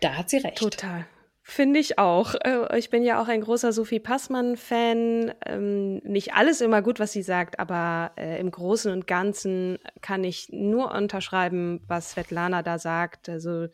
Da 0.00 0.18
hat 0.18 0.28
sie 0.28 0.36
recht. 0.36 0.58
Total. 0.58 1.06
Finde 1.46 1.78
ich 1.78 1.98
auch. 1.98 2.34
Äh, 2.40 2.78
ich 2.78 2.88
bin 2.88 3.02
ja 3.02 3.20
auch 3.20 3.28
ein 3.28 3.42
großer 3.42 3.70
Sophie 3.70 4.00
Passmann-Fan. 4.00 5.34
Ähm, 5.44 5.96
nicht 5.98 6.32
alles 6.32 6.62
immer 6.62 6.80
gut, 6.80 6.98
was 6.98 7.12
sie 7.12 7.20
sagt, 7.20 7.58
aber 7.58 8.12
äh, 8.16 8.40
im 8.40 8.50
Großen 8.50 8.90
und 8.90 9.06
Ganzen 9.06 9.78
kann 10.00 10.24
ich 10.24 10.48
nur 10.50 10.90
unterschreiben, 10.92 11.82
was 11.86 12.12
Svetlana 12.12 12.62
da 12.62 12.78
sagt. 12.78 13.28
Also 13.28 13.66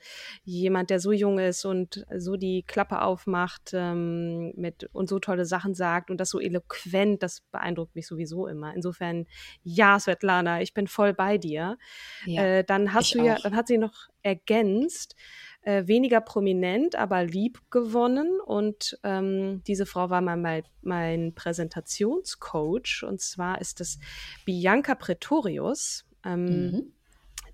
jemand, 0.43 0.91
der 0.91 0.99
so 0.99 1.13
jung 1.13 1.39
ist 1.39 1.65
und 1.65 2.05
so 2.17 2.37
die 2.37 2.65
Klappe 2.65 3.03
aufmacht 3.03 3.71
ähm, 3.73 4.53
mit 4.57 4.91
und 4.93 5.09
so 5.09 5.21
tolle 5.21 5.45
Sachen 5.45 5.75
sagt 5.75 6.11
und 6.11 6.19
das 6.19 6.31
so 6.31 6.41
eloquent, 6.41 7.23
das 7.23 7.41
beeindruckt 7.53 7.95
mich 7.95 8.09
sowieso 8.09 8.49
immer. 8.49 8.75
Insofern, 8.75 9.27
ja, 9.63 9.97
Svetlana, 10.01 10.61
ich 10.61 10.75
bin 10.75 10.89
voll 10.89 11.15
bei 11.15 11.39
dir. 11.39 11.79
Ja, 12.27 12.43
äh, 12.43 12.65
dann 12.65 12.93
hast 12.95 13.15
du 13.15 13.23
ja, 13.23 13.37
auch. 13.37 13.43
dann 13.43 13.55
hat 13.55 13.69
sie 13.69 13.79
noch 13.79 14.09
ergänzt, 14.23 15.15
äh, 15.63 15.87
weniger 15.87 16.21
prominent, 16.21 16.97
aber 16.97 17.25
lieb 17.25 17.61
gewonnen. 17.71 18.41
Und 18.41 18.99
ähm, 19.05 19.63
diese 19.67 19.87
Frau 19.87 20.11
war 20.11 20.21
mal 20.21 20.37
mein, 20.37 20.63
mein 20.83 21.35
Präsentationscoach. 21.35 23.05
Und 23.07 23.21
zwar 23.21 23.61
ist 23.61 23.81
es 23.81 23.99
Bianca 24.45 24.95
Pretorius, 24.95 26.07
ähm, 26.25 26.45
mhm. 26.45 26.93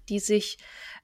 die 0.09 0.21
sich 0.21 0.59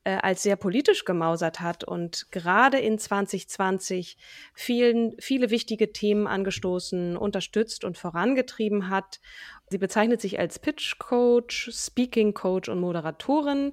äh, 0.05 0.17
als 0.17 0.43
sehr 0.43 0.57
politisch 0.57 1.05
gemausert 1.05 1.61
hat 1.61 1.85
und 1.85 2.27
gerade 2.33 2.79
in 2.79 2.99
2020 2.99 4.17
vielen, 4.53 5.15
viele 5.21 5.51
wichtige 5.51 5.93
Themen 5.93 6.27
angestoßen, 6.27 7.17
unterstützt 7.17 7.85
und 7.85 7.99
vorangetrieben 7.99 8.91
hat. 8.91 9.21
Sie 9.71 9.79
bezeichnet 9.79 10.21
sich 10.21 10.39
als 10.39 10.59
Pitch 10.59 10.99
Coach, 10.99 11.71
Speaking 11.73 12.35
Coach 12.35 12.69
und 12.69 12.81
Moderatorin 12.81 13.73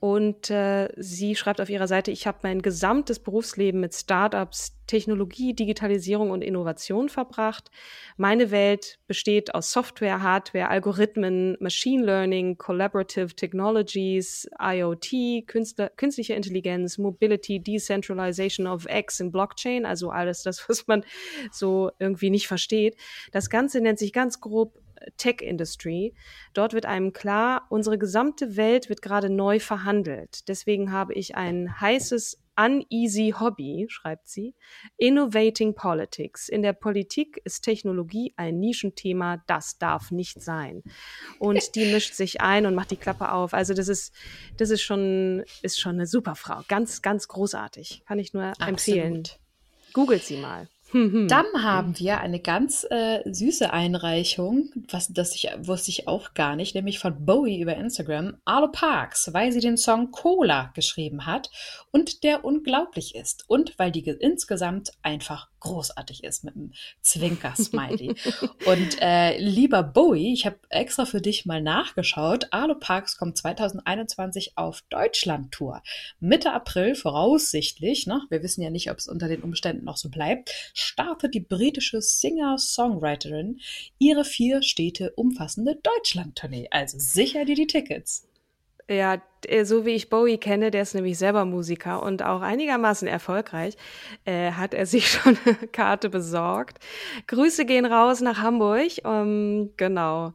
und 0.00 0.50
äh, 0.50 0.88
sie 0.96 1.34
schreibt 1.34 1.60
auf 1.60 1.70
ihrer 1.70 1.88
Seite, 1.88 2.10
ich 2.10 2.26
habe 2.26 2.38
mein 2.42 2.62
gesamtes 2.62 3.18
Berufsleben 3.18 3.80
mit 3.80 3.94
Startups, 3.94 4.74
Technologie, 4.86 5.54
Digitalisierung 5.54 6.30
und 6.30 6.42
Innovation 6.42 7.08
verbracht. 7.08 7.70
Meine 8.16 8.50
Welt 8.50 8.98
besteht 9.06 9.54
aus 9.54 9.70
Software, 9.70 10.22
Hardware, 10.22 10.68
Algorithmen, 10.68 11.56
Machine 11.60 12.04
Learning, 12.04 12.56
Collaborative 12.56 13.34
Technologies, 13.34 14.48
IoT, 14.60 15.46
Künstler, 15.46 15.90
künstliche 15.90 16.34
Intelligenz, 16.34 16.96
Mobility, 16.96 17.60
Decentralization 17.60 18.66
of 18.66 18.86
X 18.88 19.20
und 19.20 19.30
Blockchain, 19.30 19.84
also 19.84 20.10
alles 20.10 20.42
das, 20.42 20.64
was 20.68 20.86
man 20.86 21.04
so 21.52 21.90
irgendwie 21.98 22.30
nicht 22.30 22.48
versteht. 22.48 22.96
Das 23.32 23.50
Ganze 23.50 23.80
nennt 23.80 23.98
sich 23.98 24.12
ganz 24.12 24.40
grob 24.40 24.78
Tech-Industry. 25.16 26.14
Dort 26.54 26.72
wird 26.72 26.86
einem 26.86 27.12
klar, 27.12 27.66
unsere 27.70 27.98
gesamte 27.98 28.56
Welt 28.56 28.88
wird 28.88 29.02
gerade 29.02 29.30
neu 29.30 29.58
verhandelt. 29.60 30.48
Deswegen 30.48 30.92
habe 30.92 31.14
ich 31.14 31.36
ein 31.36 31.80
heißes 31.80 32.38
uneasy 32.58 33.34
Hobby, 33.38 33.86
schreibt 33.88 34.28
sie, 34.28 34.54
Innovating 34.96 35.74
Politics. 35.74 36.48
In 36.48 36.62
der 36.62 36.72
Politik 36.72 37.40
ist 37.44 37.62
Technologie 37.62 38.34
ein 38.36 38.58
Nischenthema, 38.58 39.42
das 39.46 39.78
darf 39.78 40.10
nicht 40.10 40.42
sein. 40.42 40.82
Und 41.38 41.76
die 41.76 41.86
mischt 41.92 42.14
sich 42.14 42.40
ein 42.40 42.66
und 42.66 42.74
macht 42.74 42.90
die 42.90 42.96
Klappe 42.96 43.30
auf. 43.30 43.54
Also 43.54 43.74
das 43.74 43.88
ist, 43.88 44.12
das 44.56 44.70
ist 44.70 44.82
schon, 44.82 45.44
ist 45.62 45.80
schon 45.80 45.94
eine 45.94 46.06
super 46.06 46.34
Frau. 46.34 46.62
Ganz, 46.68 47.00
ganz 47.00 47.28
großartig. 47.28 48.02
Kann 48.06 48.18
ich 48.18 48.34
nur 48.34 48.44
Absolut. 48.44 48.68
empfehlen. 48.68 49.22
Googelt 49.92 50.24
sie 50.24 50.38
mal. 50.38 50.68
Mhm. 50.92 51.28
Dann 51.28 51.46
haben 51.62 51.98
wir 51.98 52.20
eine 52.20 52.40
ganz 52.40 52.86
äh, 52.90 53.20
süße 53.30 53.72
Einreichung, 53.72 54.70
was 54.90 55.12
das 55.12 55.34
ich, 55.34 55.50
wusste 55.58 55.90
ich 55.90 56.08
auch 56.08 56.34
gar 56.34 56.56
nicht, 56.56 56.74
nämlich 56.74 56.98
von 56.98 57.24
Bowie 57.24 57.60
über 57.60 57.76
Instagram, 57.76 58.36
Arlo 58.44 58.68
Parks, 58.68 59.32
weil 59.32 59.52
sie 59.52 59.60
den 59.60 59.76
Song 59.76 60.10
Cola 60.10 60.70
geschrieben 60.74 61.26
hat 61.26 61.50
und 61.90 62.24
der 62.24 62.44
unglaublich 62.44 63.14
ist 63.14 63.44
und 63.48 63.78
weil 63.78 63.92
die 63.92 64.08
insgesamt 64.08 64.92
einfach 65.02 65.48
großartig 65.60 66.24
ist 66.24 66.44
mit 66.44 66.56
einem 66.56 66.72
Zwinker-Smiley. 67.02 68.14
und 68.66 69.00
äh, 69.00 69.38
lieber 69.38 69.82
Bowie, 69.82 70.32
ich 70.32 70.46
habe 70.46 70.58
extra 70.70 71.04
für 71.04 71.20
dich 71.20 71.46
mal 71.46 71.62
nachgeschaut. 71.62 72.48
Arlo 72.50 72.74
Parks 72.74 73.16
kommt 73.16 73.36
2021 73.36 74.52
auf 74.56 74.82
Deutschland-Tour. 74.90 75.82
Mitte 76.20 76.52
April 76.52 76.94
voraussichtlich, 76.94 78.06
ne? 78.06 78.22
wir 78.30 78.42
wissen 78.42 78.62
ja 78.62 78.70
nicht, 78.70 78.90
ob 78.90 78.98
es 78.98 79.08
unter 79.08 79.28
den 79.28 79.42
Umständen 79.42 79.84
noch 79.84 79.96
so 79.96 80.08
bleibt, 80.08 80.52
startet 80.74 81.34
die 81.34 81.40
britische 81.40 82.00
Singer-Songwriterin 82.00 83.60
ihre 83.98 84.24
vier 84.24 84.62
Städte 84.62 85.12
umfassende 85.16 85.78
Deutschland-Tournee. 85.82 86.68
Also 86.70 86.98
sicher 86.98 87.44
dir 87.44 87.56
die 87.56 87.66
Tickets. 87.66 88.27
Ja, 88.88 89.20
äh, 89.46 89.64
so 89.64 89.84
wie 89.84 89.90
ich 89.90 90.08
Bowie 90.08 90.38
kenne, 90.38 90.70
der 90.70 90.82
ist 90.82 90.94
nämlich 90.94 91.18
selber 91.18 91.44
Musiker 91.44 92.02
und 92.02 92.22
auch 92.22 92.40
einigermaßen 92.40 93.06
erfolgreich, 93.06 93.76
äh, 94.24 94.52
hat 94.52 94.74
er 94.74 94.86
sich 94.86 95.08
schon 95.10 95.36
eine 95.44 95.68
Karte 95.68 96.08
besorgt. 96.08 96.78
Grüße 97.26 97.64
gehen 97.64 97.84
raus 97.84 98.20
nach 98.20 98.38
Hamburg. 98.38 98.92
Um, 99.04 99.12
ähm, 99.12 99.70
genau. 99.76 100.32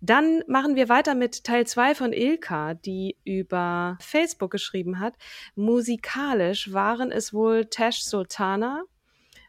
Dann 0.00 0.44
machen 0.46 0.76
wir 0.76 0.88
weiter 0.88 1.14
mit 1.14 1.42
Teil 1.42 1.66
2 1.66 1.96
von 1.96 2.12
Ilka, 2.12 2.74
die 2.74 3.16
über 3.24 3.98
Facebook 4.00 4.52
geschrieben 4.52 5.00
hat. 5.00 5.14
Musikalisch 5.56 6.72
waren 6.72 7.10
es 7.10 7.34
wohl 7.34 7.66
Tash 7.66 8.04
Sultana, 8.04 8.84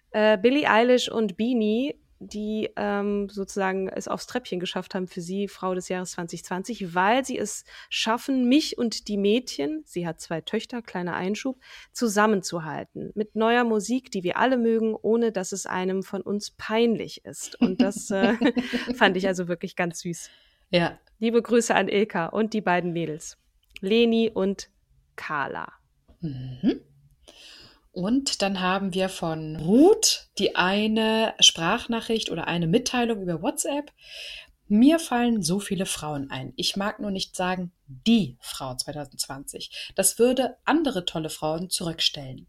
äh, 0.09 0.39
Billie 0.39 0.67
Eilish 0.67 1.09
und 1.09 1.37
Beanie 1.37 1.95
die 2.19 2.69
ähm, 2.75 3.29
sozusagen 3.29 3.87
es 3.87 4.07
aufs 4.07 4.27
Treppchen 4.27 4.59
geschafft 4.59 4.93
haben 4.93 5.07
für 5.07 5.21
sie, 5.21 5.47
Frau 5.47 5.73
des 5.73 5.89
Jahres 5.89 6.11
2020, 6.11 6.93
weil 6.93 7.23
sie 7.23 7.37
es 7.37 7.63
schaffen, 7.89 8.47
mich 8.49 8.77
und 8.77 9.07
die 9.07 9.17
Mädchen, 9.17 9.83
sie 9.85 10.05
hat 10.05 10.19
zwei 10.19 10.41
Töchter, 10.41 10.81
kleiner 10.81 11.15
Einschub, 11.15 11.59
zusammenzuhalten. 11.93 13.11
Mit 13.15 13.35
neuer 13.35 13.63
Musik, 13.63 14.11
die 14.11 14.23
wir 14.23 14.37
alle 14.37 14.57
mögen, 14.57 14.95
ohne 14.95 15.31
dass 15.31 15.51
es 15.51 15.65
einem 15.65 16.03
von 16.03 16.21
uns 16.21 16.51
peinlich 16.51 17.25
ist. 17.25 17.59
Und 17.61 17.81
das 17.81 18.11
äh, 18.11 18.35
fand 18.95 19.15
ich 19.17 19.27
also 19.27 19.47
wirklich 19.47 19.75
ganz 19.75 20.01
süß. 20.01 20.29
Ja. 20.69 20.99
Liebe 21.19 21.41
Grüße 21.41 21.73
an 21.73 21.87
Ilka 21.87 22.27
und 22.27 22.53
die 22.53 22.61
beiden 22.61 22.93
Mädels. 22.93 23.37
Leni 23.81 24.29
und 24.33 24.69
Carla. 25.15 25.71
Mhm. 26.21 26.81
Und 27.91 28.41
dann 28.41 28.61
haben 28.61 28.93
wir 28.93 29.09
von 29.09 29.55
Ruth 29.55 30.29
die 30.37 30.55
eine 30.55 31.33
Sprachnachricht 31.39 32.29
oder 32.29 32.47
eine 32.47 32.67
Mitteilung 32.67 33.21
über 33.21 33.41
WhatsApp. 33.41 33.91
Mir 34.67 34.99
fallen 34.99 35.41
so 35.41 35.59
viele 35.59 35.87
Frauen 35.87 36.29
ein. 36.29 36.53
Ich 36.55 36.75
mag 36.75 36.99
nur 36.99 37.09
nicht 37.09 37.35
sagen, 37.35 37.71
die 37.87 38.37
Frau 38.39 38.75
2020. 38.75 39.91
Das 39.95 40.19
würde 40.19 40.57
andere 40.63 41.05
tolle 41.05 41.31
Frauen 41.31 41.71
zurückstellen. 41.71 42.45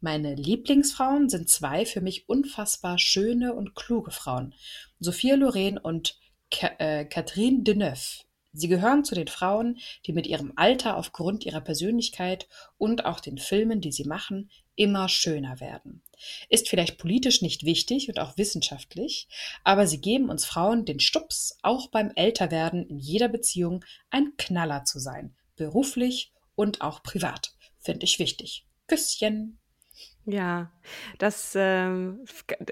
Meine 0.00 0.34
Lieblingsfrauen 0.34 1.28
sind 1.28 1.48
zwei 1.48 1.86
für 1.86 2.00
mich 2.00 2.28
unfassbar 2.28 2.98
schöne 2.98 3.54
und 3.54 3.76
kluge 3.76 4.10
Frauen. 4.10 4.54
Sophia 4.98 5.36
Loren 5.36 5.78
und 5.78 6.18
Ka 6.50 6.72
äh, 6.78 7.04
Catherine 7.04 7.62
Deneuve. 7.62 8.24
Sie 8.52 8.68
gehören 8.68 9.04
zu 9.04 9.14
den 9.14 9.28
Frauen, 9.28 9.78
die 10.06 10.12
mit 10.12 10.26
ihrem 10.26 10.52
Alter 10.56 10.96
aufgrund 10.96 11.46
ihrer 11.46 11.60
Persönlichkeit 11.60 12.48
und 12.78 13.04
auch 13.04 13.20
den 13.20 13.38
Filmen, 13.38 13.80
die 13.80 13.92
sie 13.92 14.04
machen, 14.04 14.50
immer 14.74 15.08
schöner 15.08 15.60
werden. 15.60 16.02
Ist 16.48 16.68
vielleicht 16.68 16.98
politisch 16.98 17.42
nicht 17.42 17.64
wichtig 17.64 18.08
und 18.08 18.18
auch 18.18 18.36
wissenschaftlich, 18.36 19.28
aber 19.62 19.86
sie 19.86 20.00
geben 20.00 20.30
uns 20.30 20.44
Frauen 20.44 20.84
den 20.84 21.00
Stups, 21.00 21.58
auch 21.62 21.88
beim 21.88 22.10
Älterwerden 22.14 22.86
in 22.86 22.98
jeder 22.98 23.28
Beziehung 23.28 23.84
ein 24.10 24.32
Knaller 24.36 24.84
zu 24.84 24.98
sein, 24.98 25.36
beruflich 25.56 26.32
und 26.56 26.80
auch 26.80 27.02
privat. 27.02 27.52
Finde 27.78 28.04
ich 28.04 28.18
wichtig. 28.18 28.66
Küsschen. 28.88 29.59
Ja, 30.30 30.70
das 31.18 31.54
ähm, 31.56 32.24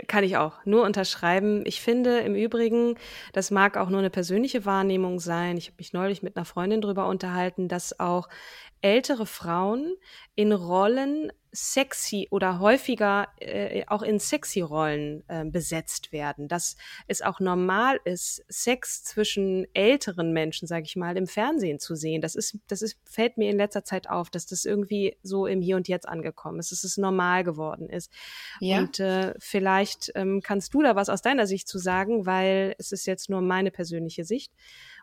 kann 0.06 0.22
ich 0.22 0.36
auch 0.36 0.64
nur 0.64 0.84
unterschreiben. 0.84 1.62
Ich 1.66 1.80
finde 1.80 2.20
im 2.20 2.34
Übrigen, 2.34 2.96
das 3.32 3.50
mag 3.50 3.76
auch 3.76 3.88
nur 3.88 3.98
eine 3.98 4.10
persönliche 4.10 4.64
Wahrnehmung 4.64 5.18
sein. 5.18 5.56
Ich 5.56 5.66
habe 5.66 5.76
mich 5.78 5.92
neulich 5.92 6.22
mit 6.22 6.36
einer 6.36 6.44
Freundin 6.44 6.80
darüber 6.80 7.06
unterhalten, 7.06 7.68
dass 7.68 7.98
auch 7.98 8.28
ältere 8.80 9.26
Frauen 9.26 9.94
in 10.34 10.52
Rollen 10.52 11.32
sexy 11.52 12.28
oder 12.30 12.60
häufiger 12.60 13.28
äh, 13.40 13.84
auch 13.86 14.02
in 14.02 14.18
sexy 14.18 14.60
Rollen 14.60 15.24
äh, 15.28 15.44
besetzt 15.44 16.12
werden, 16.12 16.48
dass 16.48 16.76
es 17.06 17.22
auch 17.22 17.40
normal 17.40 18.00
ist, 18.04 18.44
Sex 18.48 19.04
zwischen 19.04 19.66
älteren 19.74 20.32
Menschen, 20.32 20.68
sage 20.68 20.84
ich 20.84 20.96
mal, 20.96 21.16
im 21.16 21.26
Fernsehen 21.26 21.78
zu 21.78 21.94
sehen. 21.94 22.20
Das 22.20 22.34
ist, 22.34 22.58
das 22.68 22.82
ist, 22.82 22.98
fällt 23.04 23.38
mir 23.38 23.50
in 23.50 23.56
letzter 23.56 23.84
Zeit 23.84 24.08
auf, 24.08 24.30
dass 24.30 24.46
das 24.46 24.64
irgendwie 24.64 25.16
so 25.22 25.46
im 25.46 25.60
Hier 25.60 25.76
und 25.76 25.88
Jetzt 25.88 26.08
angekommen 26.08 26.58
ist, 26.58 26.72
dass 26.72 26.84
es 26.84 26.96
normal 26.96 27.44
geworden 27.44 27.88
ist. 27.88 28.10
Ja. 28.60 28.78
Und 28.78 29.00
äh, 29.00 29.34
vielleicht 29.38 30.12
ähm, 30.14 30.40
kannst 30.42 30.74
du 30.74 30.82
da 30.82 30.96
was 30.96 31.08
aus 31.08 31.22
deiner 31.22 31.46
Sicht 31.46 31.68
zu 31.68 31.78
sagen, 31.78 32.26
weil 32.26 32.74
es 32.78 32.92
ist 32.92 33.06
jetzt 33.06 33.30
nur 33.30 33.40
meine 33.40 33.70
persönliche 33.70 34.24
Sicht. 34.24 34.52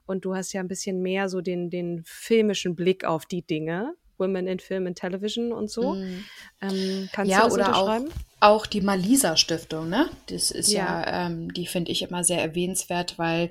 Und 0.05 0.25
du 0.25 0.35
hast 0.35 0.53
ja 0.53 0.61
ein 0.61 0.67
bisschen 0.67 1.01
mehr 1.01 1.29
so 1.29 1.41
den, 1.41 1.69
den 1.69 2.03
filmischen 2.05 2.75
Blick 2.75 3.05
auf 3.05 3.25
die 3.25 3.41
Dinge. 3.41 3.95
Women 4.17 4.47
in 4.47 4.59
Film 4.59 4.87
and 4.87 4.97
Television 4.97 5.51
und 5.51 5.69
so. 5.69 5.93
Mm. 5.93 6.25
Ähm, 6.61 7.09
kannst 7.11 7.31
ja, 7.31 7.39
du 7.39 7.43
das 7.45 7.53
oder 7.53 7.67
unterschreiben? 7.67 8.07
Auch, 8.07 8.34
auch 8.41 8.65
die 8.65 8.81
Malisa 8.81 9.37
Stiftung, 9.37 9.87
ne? 9.87 10.09
Das 10.27 10.51
ist 10.51 10.71
ja, 10.71 11.01
ja 11.01 11.25
ähm, 11.27 11.53
die 11.53 11.65
finde 11.65 11.91
ich 11.91 12.01
immer 12.01 12.23
sehr 12.23 12.41
erwähnenswert, 12.41 13.17
weil 13.17 13.49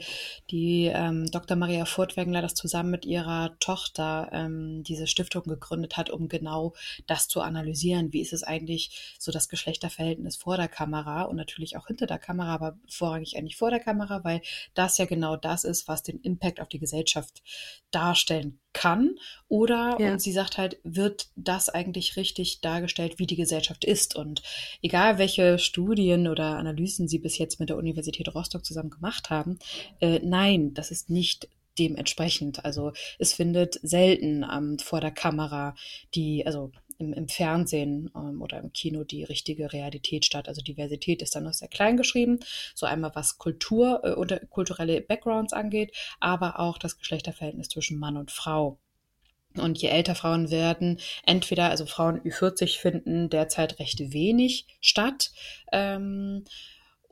die 0.51 0.91
ähm, 0.93 1.31
Dr. 1.31 1.57
Maria 1.57 1.87
Furtwängler 1.87 2.43
das 2.43 2.55
zusammen 2.55 2.91
mit 2.91 3.07
ihrer 3.07 3.59
Tochter 3.61 4.29
ähm, 4.33 4.83
diese 4.85 5.07
Stiftung 5.07 5.45
gegründet 5.45 5.97
hat, 5.97 6.11
um 6.11 6.29
genau 6.29 6.75
das 7.07 7.29
zu 7.29 7.41
analysieren. 7.41 8.13
Wie 8.13 8.21
ist 8.21 8.35
es 8.35 8.43
eigentlich 8.43 9.17
so 9.19 9.33
das 9.33 9.49
Geschlechterverhältnis 9.49 10.37
vor 10.37 10.59
der 10.59 10.69
Kamera 10.69 11.23
und 11.23 11.37
natürlich 11.37 11.77
auch 11.79 11.87
hinter 11.87 12.07
der 12.07 12.19
Kamera, 12.19 12.55
aber 12.55 12.79
vorrangig 12.89 13.39
eigentlich 13.39 13.57
vor 13.57 13.71
der 13.71 13.81
Kamera, 13.81 14.23
weil 14.23 14.43
das 14.75 14.99
ja 14.99 15.07
genau 15.07 15.37
das 15.37 15.65
ist, 15.65 15.89
was 15.89 16.03
den 16.03 16.21
Impact 16.21 16.61
auf 16.61 16.69
die 16.69 16.79
Gesellschaft 16.79 17.43
darstellen 17.91 18.61
kann 18.75 19.17
oder, 19.49 19.97
ja. 19.99 20.13
und 20.13 20.21
sie 20.21 20.33
sagt 20.33 20.59
halt, 20.59 20.79
wird 20.83 21.29
das 21.37 21.71
eigentlich 21.71 22.17
richtig 22.17 22.61
dargestellt, 22.61 23.19
wie 23.19 23.27
die 23.27 23.37
Gesellschaft 23.37 23.85
ist. 23.85 24.17
Und 24.17 24.43
egal, 24.85 25.19
welche 25.19 25.59
Studien 25.59 26.29
oder 26.29 26.59
Analysen 26.59 27.09
sie 27.09 27.19
bis 27.19 27.39
jetzt 27.39 27.59
mit 27.59 27.71
der 27.71 27.79
Universität 27.79 28.33
Rostock 28.35 28.65
zusammen 28.65 28.91
gemacht 28.91 29.31
haben, 29.31 29.59
äh, 30.01 30.21
nein, 30.23 30.75
das 30.75 30.91
ist 30.91 31.11
nicht 31.11 31.49
dementsprechend. 31.79 32.65
Also 32.65 32.93
es 33.19 33.33
findet 33.33 33.81
selten 33.83 34.45
ähm, 34.45 34.79
vor 34.79 35.01
der 35.01 35.11
Kamera 35.11 35.75
die, 36.15 36.47
also 36.47 36.71
im, 36.99 37.15
im 37.15 37.29
Fernsehen 37.29 38.11
ähm, 38.15 38.43
oder 38.43 38.61
im 38.61 38.73
Kino 38.73 39.05
die 39.05 39.25
richtige 39.25 39.73
Realität 39.73 40.27
statt. 40.27 40.49
Also 40.49 40.61
Diversität 40.61 41.23
ist 41.23 41.35
dann 41.35 41.45
noch 41.45 41.55
sehr 41.55 41.69
klein 41.69 41.97
geschrieben. 41.97 42.41
So 42.75 42.85
einmal 42.87 43.13
was 43.15 43.39
Kultur 43.39 44.03
äh, 44.05 44.13
oder 44.13 44.39
kulturelle 44.39 45.01
Backgrounds 45.01 45.55
angeht, 45.55 45.97
aber 46.21 46.61
auch 46.61 46.77
das 46.77 46.99
Geschlechterverhältnis 46.99 47.69
zwischen 47.71 47.99
Mann 47.99 48.19
und 48.19 48.31
Frau. 48.31 48.79
Und 49.57 49.81
je 49.81 49.89
älter 49.89 50.15
Frauen 50.15 50.51
werden, 50.51 50.99
entweder, 51.25 51.71
also 51.71 51.87
Frauen 51.87 52.21
Ü40 52.21 52.79
finden 52.79 53.31
derzeit 53.31 53.79
recht 53.79 54.13
wenig 54.13 54.67
statt, 54.81 55.31
ähm, 55.73 56.45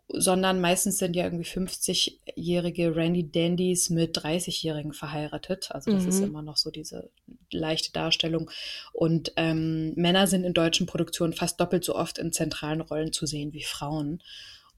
sondern 0.09 0.61
meistens 0.61 0.99
sind 0.99 1.17
ja 1.17 1.25
irgendwie 1.25 1.49
50-jährige 1.49 2.95
Randy 2.95 3.31
Dandys 3.31 3.91
mit 3.91 4.19
30-Jährigen 4.19 4.93
verheiratet. 4.93 5.71
Also 5.71 5.91
das 5.91 6.03
mhm. 6.03 6.09
ist 6.09 6.21
immer 6.21 6.43
noch 6.43 6.57
so 6.57 6.71
diese 6.71 7.11
leichte 7.51 7.93
Darstellung. 7.93 8.51
Und 8.93 9.33
ähm, 9.37 9.95
Männer 9.95 10.27
sind 10.27 10.45
in 10.45 10.53
deutschen 10.53 10.87
Produktionen 10.87 11.33
fast 11.33 11.61
doppelt 11.61 11.85
so 11.85 11.97
oft 11.97 12.19
in 12.19 12.33
zentralen 12.33 12.81
Rollen 12.81 13.13
zu 13.13 13.27
sehen 13.27 13.53
wie 13.53 13.63
Frauen. 13.63 14.23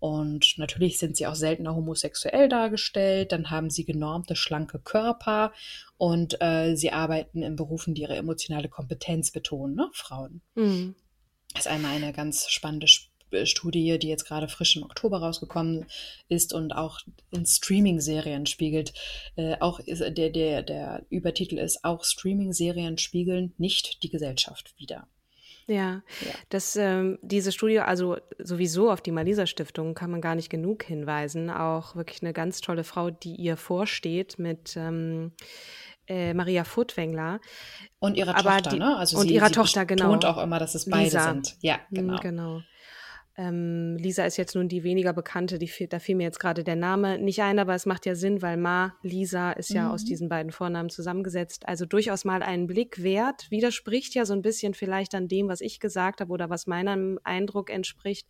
Und 0.05 0.59
natürlich 0.59 0.99
sind 0.99 1.17
sie 1.17 1.27
auch 1.27 1.35
seltener 1.35 1.75
homosexuell 1.75 2.51
dargestellt. 2.51 3.33
Dann 3.33 3.49
haben 3.49 3.71
sie 3.71 3.87
genormte, 3.87 4.37
schlanke 4.37 4.79
Körper 4.79 5.55
und 5.97 6.43
äh, 6.43 6.77
sie 6.77 6.93
arbeiten 6.93 7.41
in 7.43 7.57
Berufen, 7.57 7.95
die 7.95 8.03
ihre 8.03 8.15
emotionale 8.15 8.69
Kompetenz 8.69 9.31
betonen, 9.31 9.77
ne? 9.77 9.89
Frauen. 9.95 10.43
Mhm. 10.57 10.95
Das 11.55 11.65
ist 11.65 11.73
einmal 11.73 11.97
eine 11.97 12.13
ganz 12.13 12.51
spannende 12.51 12.87
Studie, 12.87 13.99
die 13.99 14.09
jetzt 14.09 14.27
gerade 14.27 14.49
frisch 14.49 14.77
im 14.77 14.83
Oktober 14.83 15.21
rausgekommen 15.21 15.87
ist 16.29 16.53
und 16.53 16.73
auch 16.73 17.01
in 17.31 17.47
Streaming-Serien 17.47 18.45
spiegelt. 18.45 18.93
Äh, 19.37 19.57
auch 19.61 19.81
ist, 19.81 20.01
der, 20.01 20.29
der, 20.29 20.63
der 20.63 21.07
Übertitel 21.09 21.57
ist 21.57 21.83
auch 21.83 22.05
Streaming-Serien 22.05 22.99
spiegeln 22.99 23.55
nicht 23.57 24.03
die 24.03 24.11
Gesellschaft 24.11 24.75
wieder. 24.77 25.09
Ja, 25.67 26.03
ja. 26.21 26.35
Das, 26.51 26.77
ähm, 26.77 27.19
diese 27.23 27.51
Studie, 27.53 27.81
also 27.81 28.17
sowieso 28.39 28.91
auf 28.91 29.01
die 29.01 29.13
Malisa 29.13 29.47
Stiftung 29.47 29.95
kann 29.95 30.11
man 30.11 30.21
gar 30.21 30.35
nicht 30.35 30.51
genug 30.51 30.83
hinweisen. 30.85 31.51
Auch 31.51 31.97
wirklich 31.97 32.23
eine 32.23 32.33
ganz 32.33 32.61
tolle 32.61 32.85
Frau, 32.85 33.11
die 33.11 33.35
ihr 33.35 33.57
vorsteht 33.57 34.39
mit 34.39 34.77
ähm, 34.77 35.33
äh, 36.07 36.35
Maria 36.35 36.65
Furtwängler. 36.65 37.41
Und 37.99 38.17
ihrer 38.17 38.35
Tochter, 38.35 38.71
die, 38.71 38.79
ne? 38.79 38.97
Also 38.97 39.19
und 39.19 39.29
sie, 39.29 39.35
ihrer 39.35 39.47
sie 39.47 39.53
Tochter, 39.53 39.87
genau. 39.87 40.13
Und 40.13 40.25
auch 40.25 40.43
immer, 40.43 40.59
dass 40.59 40.75
es 40.75 40.89
beide 40.89 41.05
Lisa. 41.05 41.33
sind. 41.33 41.57
Ja, 41.61 41.79
mhm, 41.89 41.95
genau. 41.95 42.21
genau. 42.21 42.61
Ähm, 43.37 43.97
Lisa 43.97 44.25
ist 44.25 44.37
jetzt 44.37 44.55
nun 44.55 44.69
die 44.69 44.85
weniger 44.85 45.13
bekannte, 45.13 45.59
die, 45.59 45.71
da 45.89 45.99
fiel 45.99 46.15
mir 46.15 46.23
jetzt 46.23 46.39
gerade 46.39 46.63
der 46.63 46.77
Name 46.77 47.19
nicht 47.19 47.43
ein, 47.43 47.59
aber 47.59 47.75
es 47.75 47.85
macht 47.85 48.07
ja 48.07 48.15
Sinn, 48.15 48.43
weil 48.43 48.57
Ma, 48.57 48.95
Lisa 49.03 49.51
ist 49.53 49.71
ja 49.71 49.87
mhm. 49.87 49.91
aus 49.91 50.05
diesen 50.05 50.29
beiden 50.29 50.53
Vornamen 50.53 50.89
zusammengesetzt. 50.89 51.67
Also 51.67 51.85
durchaus 51.85 52.25
mal 52.25 52.43
einen 52.43 52.69
Blick 52.69 53.03
wert, 53.03 53.51
widerspricht 53.51 54.15
ja 54.15 54.25
so 54.25 54.35
ein 54.35 54.43
bisschen 54.43 54.75
vielleicht 54.75 55.15
an 55.17 55.27
dem, 55.27 55.49
was 55.49 55.61
ich 55.61 55.81
gesagt 55.81 56.21
habe 56.21 56.33
oder 56.33 56.49
was 56.49 56.69
meinem 56.69 57.19
Eindruck 57.25 57.71
entspricht. 57.71 58.29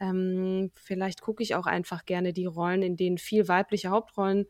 Ähm, 0.00 0.70
vielleicht 0.74 1.20
gucke 1.20 1.42
ich 1.42 1.54
auch 1.54 1.66
einfach 1.66 2.06
gerne 2.06 2.32
die 2.32 2.46
Rollen, 2.46 2.82
in 2.82 2.96
denen 2.96 3.18
viel 3.18 3.48
weibliche 3.48 3.90
Hauptrollen 3.90 4.46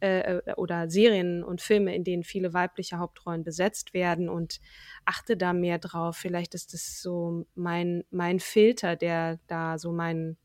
äh, 0.00 0.38
äh, 0.38 0.54
oder 0.56 0.88
Serien 0.88 1.44
und 1.44 1.60
Filme, 1.60 1.94
in 1.94 2.04
denen 2.04 2.24
viele 2.24 2.54
weibliche 2.54 2.98
Hauptrollen 2.98 3.44
besetzt 3.44 3.94
werden 3.94 4.28
und 4.28 4.60
achte 5.04 5.36
da 5.36 5.52
mehr 5.52 5.78
drauf. 5.78 6.16
Vielleicht 6.16 6.54
ist 6.54 6.72
das 6.72 7.02
so 7.02 7.46
mein, 7.54 8.04
mein 8.10 8.40
Filter, 8.40 8.96
der 8.96 9.38
da 9.48 9.78
so 9.78 9.92
mein, 9.92 10.36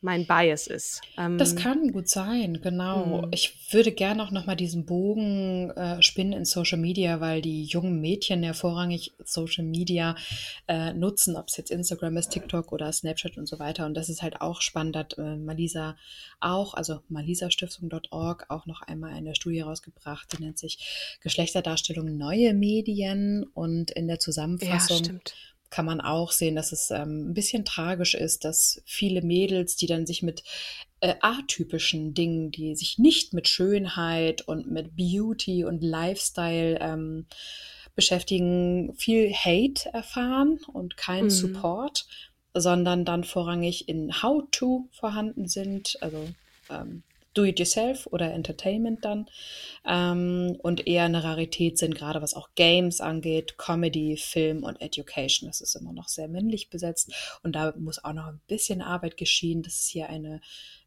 mein 0.00 0.26
Bias 0.26 0.66
ist. 0.66 1.00
Ähm, 1.16 1.38
das 1.38 1.56
kann 1.56 1.92
gut 1.92 2.08
sein, 2.08 2.60
genau. 2.62 3.22
Mh. 3.22 3.28
Ich 3.32 3.72
würde 3.72 3.92
gerne 3.92 4.22
auch 4.22 4.30
nochmal 4.30 4.56
diesen 4.56 4.84
Bogen 4.84 5.70
äh, 5.70 6.02
spinnen 6.02 6.32
in 6.32 6.44
Social 6.44 6.78
Media, 6.78 7.20
weil 7.20 7.40
die 7.40 7.64
jungen 7.64 8.00
Mädchen 8.00 8.42
ja 8.42 8.52
vorrangig 8.52 9.14
Social 9.24 9.64
Media 9.64 10.14
äh, 10.68 10.92
nutzen, 10.92 11.36
ob 11.36 11.48
es 11.48 11.56
jetzt 11.56 11.70
Instagram 11.70 12.16
ist, 12.16 12.30
TikTok 12.30 12.72
oder 12.72 12.92
Snapchat 12.92 13.38
und 13.38 13.46
so 13.46 13.58
weiter. 13.58 13.86
Und 13.86 13.94
das 13.94 14.08
ist 14.08 14.22
halt 14.22 14.40
auch 14.40 14.60
spannend, 14.60 14.96
hat 14.96 15.16
äh, 15.18 15.36
Malisa 15.36 15.96
auch, 16.40 16.74
also 16.74 17.00
malisastiftung.org, 17.08 18.46
auch 18.48 18.66
noch 18.66 18.82
einmal 18.82 19.12
eine 19.12 19.34
Studie 19.34 19.60
rausgebracht, 19.60 20.32
die 20.32 20.42
nennt 20.42 20.58
sich 20.58 21.18
Geschlechterdarstellung 21.22 22.16
neue 22.16 22.54
Medien 22.54 23.44
und 23.54 23.90
in 23.90 24.06
der 24.06 24.18
Zusammenfassung 24.18 25.04
ja, 25.04 25.32
kann 25.70 25.86
man 25.86 26.00
auch 26.00 26.32
sehen, 26.32 26.54
dass 26.54 26.72
es 26.72 26.90
ähm, 26.90 27.30
ein 27.30 27.34
bisschen 27.34 27.64
tragisch 27.64 28.14
ist, 28.14 28.44
dass 28.44 28.82
viele 28.84 29.22
Mädels, 29.22 29.76
die 29.76 29.86
dann 29.86 30.06
sich 30.06 30.22
mit 30.22 30.44
äh, 31.00 31.14
atypischen 31.20 32.14
Dingen, 32.14 32.50
die 32.50 32.74
sich 32.74 32.98
nicht 32.98 33.32
mit 33.32 33.48
Schönheit 33.48 34.42
und 34.42 34.70
mit 34.70 34.96
Beauty 34.96 35.64
und 35.64 35.82
Lifestyle 35.82 36.78
ähm, 36.80 37.26
beschäftigen, 37.94 38.94
viel 38.94 39.32
Hate 39.32 39.92
erfahren 39.92 40.58
und 40.72 40.96
kein 40.96 41.24
mhm. 41.24 41.30
Support, 41.30 42.06
sondern 42.54 43.04
dann 43.04 43.24
vorrangig 43.24 43.88
in 43.88 44.22
How-to 44.22 44.88
vorhanden 44.92 45.48
sind, 45.48 45.98
also 46.00 46.28
ähm, 46.70 47.02
Do-it-yourself 47.34 48.06
oder 48.06 48.32
Entertainment 48.32 49.04
dann 49.04 49.26
ähm, 49.86 50.56
und 50.62 50.86
eher 50.86 51.04
eine 51.04 51.24
Rarität 51.24 51.78
sind, 51.78 51.94
gerade 51.94 52.22
was 52.22 52.34
auch 52.34 52.50
Games 52.54 53.00
angeht, 53.00 53.58
Comedy, 53.58 54.16
Film 54.16 54.64
und 54.64 54.80
Education. 54.80 55.48
Das 55.48 55.60
ist 55.60 55.74
immer 55.74 55.92
noch 55.92 56.08
sehr 56.08 56.28
männlich 56.28 56.70
besetzt 56.70 57.12
und 57.42 57.54
da 57.54 57.74
muss 57.76 58.02
auch 58.04 58.12
noch 58.12 58.26
ein 58.26 58.40
bisschen 58.46 58.82
Arbeit 58.82 59.16
geschehen, 59.16 59.62
dass 59.62 59.74
es 59.80 59.86
hier 59.86 60.08
eine 60.08 60.40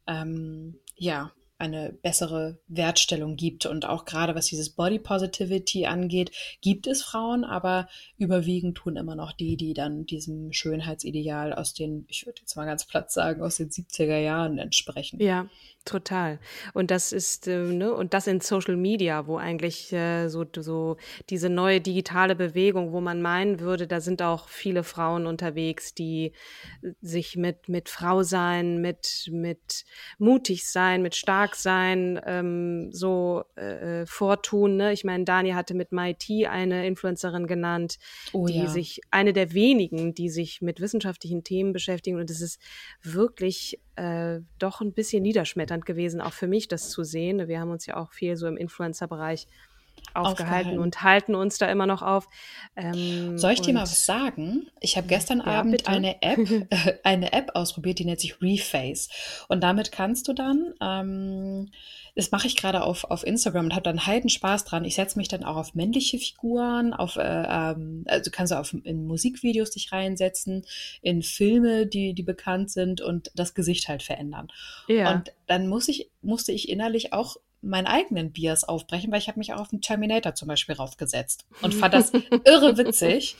ähm, 0.06 0.78
ja, 0.96 1.32
eine 1.58 1.92
bessere 2.02 2.58
Wertstellung 2.68 3.36
gibt. 3.36 3.66
Und 3.66 3.84
auch 3.84 4.04
gerade 4.04 4.34
was 4.34 4.46
dieses 4.46 4.70
Body 4.70 4.98
Positivity 4.98 5.86
angeht, 5.86 6.30
gibt 6.60 6.86
es 6.86 7.02
Frauen, 7.02 7.44
aber 7.44 7.88
überwiegend 8.16 8.76
tun 8.78 8.96
immer 8.96 9.16
noch 9.16 9.32
die, 9.32 9.56
die 9.56 9.74
dann 9.74 10.06
diesem 10.06 10.52
Schönheitsideal 10.52 11.52
aus 11.52 11.74
den, 11.74 12.04
ich 12.08 12.26
würde 12.26 12.40
jetzt 12.40 12.56
mal 12.56 12.64
ganz 12.64 12.86
platt 12.86 13.10
sagen, 13.10 13.42
aus 13.42 13.56
den 13.56 13.70
70er 13.70 14.18
Jahren 14.18 14.58
entsprechen. 14.58 15.20
Ja, 15.20 15.48
Total. 15.88 16.38
Und 16.74 16.90
das 16.90 17.12
ist, 17.12 17.48
äh, 17.48 17.62
ne, 17.62 17.94
und 17.94 18.12
das 18.12 18.26
in 18.26 18.42
Social 18.42 18.76
Media, 18.76 19.26
wo 19.26 19.38
eigentlich 19.38 19.90
äh, 19.90 20.28
so, 20.28 20.44
so 20.54 20.98
diese 21.30 21.48
neue 21.48 21.80
digitale 21.80 22.36
Bewegung, 22.36 22.92
wo 22.92 23.00
man 23.00 23.22
meinen 23.22 23.60
würde, 23.60 23.86
da 23.86 24.02
sind 24.02 24.20
auch 24.20 24.48
viele 24.48 24.84
Frauen 24.84 25.26
unterwegs, 25.26 25.94
die 25.94 26.32
sich 27.00 27.36
mit, 27.36 27.70
mit 27.70 27.88
Frau 27.88 28.22
sein, 28.22 28.82
mit, 28.82 29.30
mit 29.32 29.86
mutig 30.18 30.68
sein, 30.68 31.00
mit 31.00 31.16
stark 31.16 31.54
sein, 31.54 32.20
ähm, 32.26 32.92
so 32.92 33.44
äh, 33.56 34.04
vortun. 34.04 34.76
Ne? 34.76 34.92
Ich 34.92 35.04
meine, 35.04 35.24
Dani 35.24 35.52
hatte 35.52 35.72
mit 35.72 35.90
MIT 35.90 36.46
eine 36.50 36.86
Influencerin 36.86 37.46
genannt, 37.46 37.96
oh, 38.34 38.46
die 38.46 38.58
ja. 38.58 38.66
sich, 38.66 39.00
eine 39.10 39.32
der 39.32 39.54
wenigen, 39.54 40.12
die 40.12 40.28
sich 40.28 40.60
mit 40.60 40.80
wissenschaftlichen 40.80 41.44
Themen 41.44 41.72
beschäftigen. 41.72 42.20
Und 42.20 42.28
es 42.28 42.42
ist 42.42 42.60
wirklich 43.02 43.80
äh, 43.98 44.40
doch 44.58 44.80
ein 44.80 44.92
bisschen 44.92 45.22
niederschmetternd 45.22 45.84
gewesen, 45.84 46.20
auch 46.20 46.32
für 46.32 46.46
mich 46.46 46.68
das 46.68 46.90
zu 46.90 47.02
sehen. 47.04 47.48
Wir 47.48 47.60
haben 47.60 47.70
uns 47.70 47.86
ja 47.86 47.96
auch 47.96 48.12
viel 48.12 48.36
so 48.36 48.46
im 48.46 48.56
Influencer-Bereich 48.56 49.46
aufgehalten, 50.14 50.42
aufgehalten, 50.42 50.78
und 50.78 51.02
halten 51.02 51.34
uns 51.34 51.58
da 51.58 51.66
immer 51.66 51.86
noch 51.86 52.02
auf. 52.02 52.28
Ähm, 52.76 53.36
Soll 53.38 53.52
ich 53.52 53.60
dir 53.60 53.74
mal 53.74 53.82
was 53.82 54.06
sagen? 54.06 54.68
Ich 54.80 54.96
habe 54.96 55.08
gestern 55.08 55.38
ja, 55.38 55.46
Abend 55.46 55.72
bitte? 55.72 55.90
eine 55.90 56.22
App, 56.22 56.38
äh, 56.70 56.94
eine 57.02 57.32
App 57.32 57.50
ausprobiert, 57.54 57.98
die 57.98 58.04
nennt 58.04 58.20
sich 58.20 58.40
Reface. 58.40 59.08
Und 59.48 59.62
damit 59.62 59.92
kannst 59.92 60.28
du 60.28 60.32
dann, 60.32 60.74
ähm, 60.80 61.70
das 62.18 62.32
mache 62.32 62.48
ich 62.48 62.56
gerade 62.56 62.82
auf, 62.82 63.04
auf 63.04 63.24
Instagram 63.24 63.66
und 63.66 63.74
habe 63.74 63.84
dann 63.84 64.04
heiden 64.04 64.28
Spaß 64.28 64.64
dran. 64.64 64.84
Ich 64.84 64.96
setze 64.96 65.16
mich 65.16 65.28
dann 65.28 65.44
auch 65.44 65.54
auf 65.54 65.76
männliche 65.76 66.18
Figuren, 66.18 66.92
auf, 66.92 67.14
äh, 67.14 67.20
ähm, 67.22 68.02
also 68.08 68.32
kannst 68.32 68.50
du 68.50 68.58
auf 68.58 68.74
in 68.82 69.06
Musikvideos 69.06 69.70
dich 69.70 69.92
reinsetzen, 69.92 70.66
in 71.00 71.22
Filme, 71.22 71.86
die, 71.86 72.14
die 72.14 72.24
bekannt 72.24 72.72
sind 72.72 73.00
und 73.00 73.30
das 73.36 73.54
Gesicht 73.54 73.86
halt 73.86 74.02
verändern. 74.02 74.48
Ja. 74.88 75.12
Und 75.12 75.32
dann 75.46 75.68
muss 75.68 75.86
ich, 75.86 76.10
musste 76.20 76.50
ich 76.50 76.68
innerlich 76.68 77.12
auch 77.12 77.36
meinen 77.60 77.86
eigenen 77.86 78.32
Bias 78.32 78.64
aufbrechen, 78.64 79.12
weil 79.12 79.20
ich 79.20 79.28
habe 79.28 79.38
mich 79.38 79.52
auch 79.52 79.60
auf 79.60 79.68
den 79.68 79.80
Terminator 79.80 80.34
zum 80.34 80.48
Beispiel 80.48 80.74
raufgesetzt 80.74 81.46
und 81.62 81.72
fand 81.72 81.94
das 81.94 82.10
irre 82.44 82.76
witzig 82.78 83.36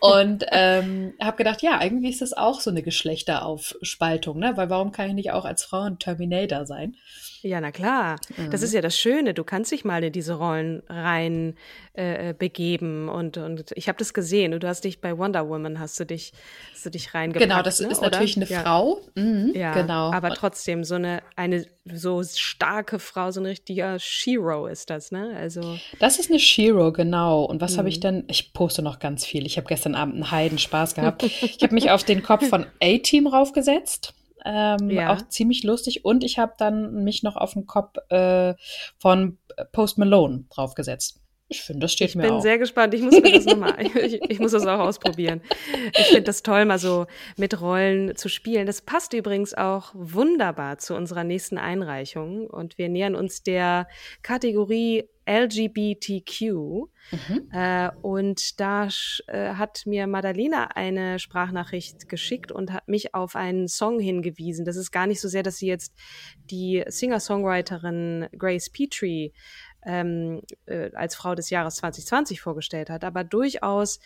und 0.00 0.46
ähm, 0.52 1.12
habe 1.20 1.36
gedacht, 1.36 1.60
ja, 1.60 1.84
irgendwie 1.84 2.08
ist 2.08 2.22
das 2.22 2.32
auch 2.32 2.60
so 2.60 2.70
eine 2.70 2.82
Geschlechteraufspaltung, 2.82 4.38
ne? 4.38 4.56
Weil 4.56 4.70
warum 4.70 4.90
kann 4.90 5.08
ich 5.08 5.14
nicht 5.14 5.32
auch 5.32 5.44
als 5.44 5.64
Frau 5.64 5.82
ein 5.82 5.98
Terminator 5.98 6.64
sein? 6.64 6.96
Ja, 7.42 7.60
na 7.60 7.72
klar. 7.72 8.18
Mhm. 8.36 8.50
Das 8.50 8.62
ist 8.62 8.72
ja 8.72 8.80
das 8.80 8.96
Schöne. 8.96 9.34
Du 9.34 9.42
kannst 9.42 9.72
dich 9.72 9.84
mal 9.84 10.02
in 10.04 10.12
diese 10.12 10.34
Rollen 10.34 10.82
rein 10.88 11.54
äh, 11.94 12.30
äh 12.30 12.32
begeben 12.32 13.08
und 13.08 13.36
und 13.36 13.72
ich 13.74 13.88
habe 13.88 13.98
das 13.98 14.14
gesehen. 14.14 14.54
Und 14.54 14.62
du 14.62 14.68
hast 14.68 14.84
dich 14.84 15.00
bei 15.00 15.18
Wonder 15.18 15.48
Woman 15.48 15.80
hast 15.80 15.98
du 15.98 16.06
dich 16.06 16.32
hast 16.72 16.86
du 16.86 16.90
dich 16.90 17.14
reingepackt. 17.14 17.50
Genau, 17.50 17.62
das 17.62 17.80
ne? 17.80 17.88
ist 17.88 18.00
natürlich 18.00 18.36
eine 18.36 18.46
ja. 18.46 18.60
Frau. 18.60 19.00
Mhm, 19.16 19.52
ja, 19.54 19.72
genau. 19.72 20.12
Aber 20.12 20.30
trotzdem 20.30 20.84
so 20.84 20.94
eine 20.94 21.20
eine 21.34 21.66
so 21.92 22.22
starke 22.22 23.00
Frau, 23.00 23.32
so 23.32 23.40
ein 23.40 23.46
richtiger 23.46 23.98
Shiro 23.98 24.66
ist 24.68 24.88
das, 24.90 25.10
ne? 25.10 25.34
Also 25.36 25.78
das 25.98 26.20
ist 26.20 26.30
eine 26.30 26.38
Shiro, 26.38 26.92
genau. 26.92 27.42
Und 27.42 27.60
was 27.60 27.74
mhm. 27.74 27.78
habe 27.78 27.88
ich 27.88 27.98
denn? 27.98 28.24
Ich 28.28 28.52
poste 28.52 28.82
noch 28.82 29.00
ganz 29.00 29.26
viel. 29.26 29.46
Ich 29.46 29.56
habe 29.56 29.66
gestern 29.66 29.96
Abend 29.96 30.14
einen 30.14 30.30
Heidenspaß 30.30 30.94
gehabt. 30.94 31.24
ich 31.24 31.62
habe 31.62 31.74
mich 31.74 31.90
auf 31.90 32.04
den 32.04 32.22
Kopf 32.22 32.48
von 32.48 32.66
A-Team 32.80 33.26
raufgesetzt. 33.26 34.14
Ähm, 34.44 34.90
ja. 34.90 35.12
Auch 35.12 35.22
ziemlich 35.28 35.62
lustig. 35.62 36.04
Und 36.04 36.24
ich 36.24 36.38
habe 36.38 36.54
dann 36.58 37.04
mich 37.04 37.22
noch 37.22 37.36
auf 37.36 37.52
den 37.52 37.66
Kopf 37.66 37.96
äh, 38.10 38.54
von 38.98 39.38
Post 39.72 39.98
Malone 39.98 40.44
draufgesetzt. 40.50 41.22
Ich 41.52 41.62
finde, 41.62 41.80
das 41.80 41.92
steht 41.92 42.08
ich 42.08 42.16
mir 42.16 42.22
auch. 42.22 42.26
Ich 42.26 42.32
bin 42.32 42.40
sehr 42.40 42.58
gespannt. 42.58 42.94
Ich 42.94 43.02
muss 43.02 43.12
mir 43.12 43.30
das 43.30 43.44
nochmal, 43.44 43.74
ich, 43.96 44.22
ich, 44.22 44.40
muss 44.40 44.52
das 44.52 44.66
auch 44.66 44.78
ausprobieren. 44.78 45.42
Ich 45.98 46.06
finde 46.06 46.22
das 46.22 46.42
toll, 46.42 46.64
mal 46.64 46.78
so 46.78 47.06
mit 47.36 47.60
Rollen 47.60 48.16
zu 48.16 48.30
spielen. 48.30 48.66
Das 48.66 48.80
passt 48.80 49.12
übrigens 49.12 49.52
auch 49.52 49.90
wunderbar 49.92 50.78
zu 50.78 50.94
unserer 50.94 51.24
nächsten 51.24 51.58
Einreichung. 51.58 52.46
Und 52.46 52.78
wir 52.78 52.88
nähern 52.88 53.14
uns 53.14 53.42
der 53.42 53.86
Kategorie 54.22 55.04
LGBTQ. 55.26 56.40
Mhm. 57.10 57.48
Äh, 57.52 57.90
und 58.02 58.60
da 58.60 58.88
äh, 59.26 59.54
hat 59.54 59.82
mir 59.86 60.06
Madalena 60.06 60.68
eine 60.74 61.18
Sprachnachricht 61.18 62.08
geschickt 62.08 62.52
und 62.52 62.72
hat 62.72 62.88
mich 62.88 63.14
auf 63.14 63.36
einen 63.36 63.68
Song 63.68 64.00
hingewiesen. 64.00 64.64
Das 64.64 64.76
ist 64.76 64.90
gar 64.90 65.06
nicht 65.06 65.20
so 65.20 65.28
sehr, 65.28 65.42
dass 65.42 65.58
sie 65.58 65.66
jetzt 65.68 65.94
die 66.50 66.84
Singer-Songwriterin 66.86 68.28
Grace 68.36 68.70
Petrie 68.70 69.32
ähm, 69.84 70.42
äh, 70.66 70.90
als 70.94 71.14
Frau 71.16 71.34
des 71.34 71.50
Jahres 71.50 71.76
2020 71.76 72.40
vorgestellt 72.40 72.90
hat, 72.90 73.04
aber 73.04 73.24
durchaus 73.24 73.98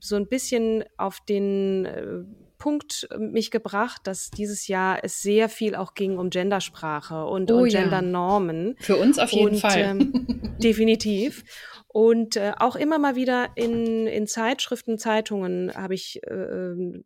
so 0.00 0.16
ein 0.16 0.28
bisschen 0.28 0.84
auf 0.96 1.18
den 1.28 1.84
äh, 1.84 2.24
Punkt 2.60 3.08
mich 3.18 3.50
gebracht, 3.50 4.02
dass 4.04 4.30
dieses 4.30 4.68
Jahr 4.68 5.02
es 5.02 5.20
sehr 5.20 5.48
viel 5.48 5.74
auch 5.74 5.94
ging 5.94 6.16
um 6.16 6.30
Gendersprache 6.30 7.24
und, 7.24 7.50
oh, 7.50 7.62
und 7.62 7.72
ja. 7.72 7.80
Gendernormen. 7.80 8.76
Für 8.78 8.96
uns 8.96 9.18
auf 9.18 9.32
jeden 9.32 9.54
und, 9.54 9.60
Fall. 9.60 9.78
Ähm, 9.78 10.56
definitiv. 10.62 11.42
Und 11.88 12.36
äh, 12.36 12.52
auch 12.56 12.76
immer 12.76 13.00
mal 13.00 13.16
wieder 13.16 13.48
in, 13.56 14.06
in 14.06 14.28
Zeitschriften, 14.28 14.98
Zeitungen 14.98 15.74
habe 15.74 15.94
ich 15.94 16.20
äh, 16.24 16.32
ähm, 16.32 17.02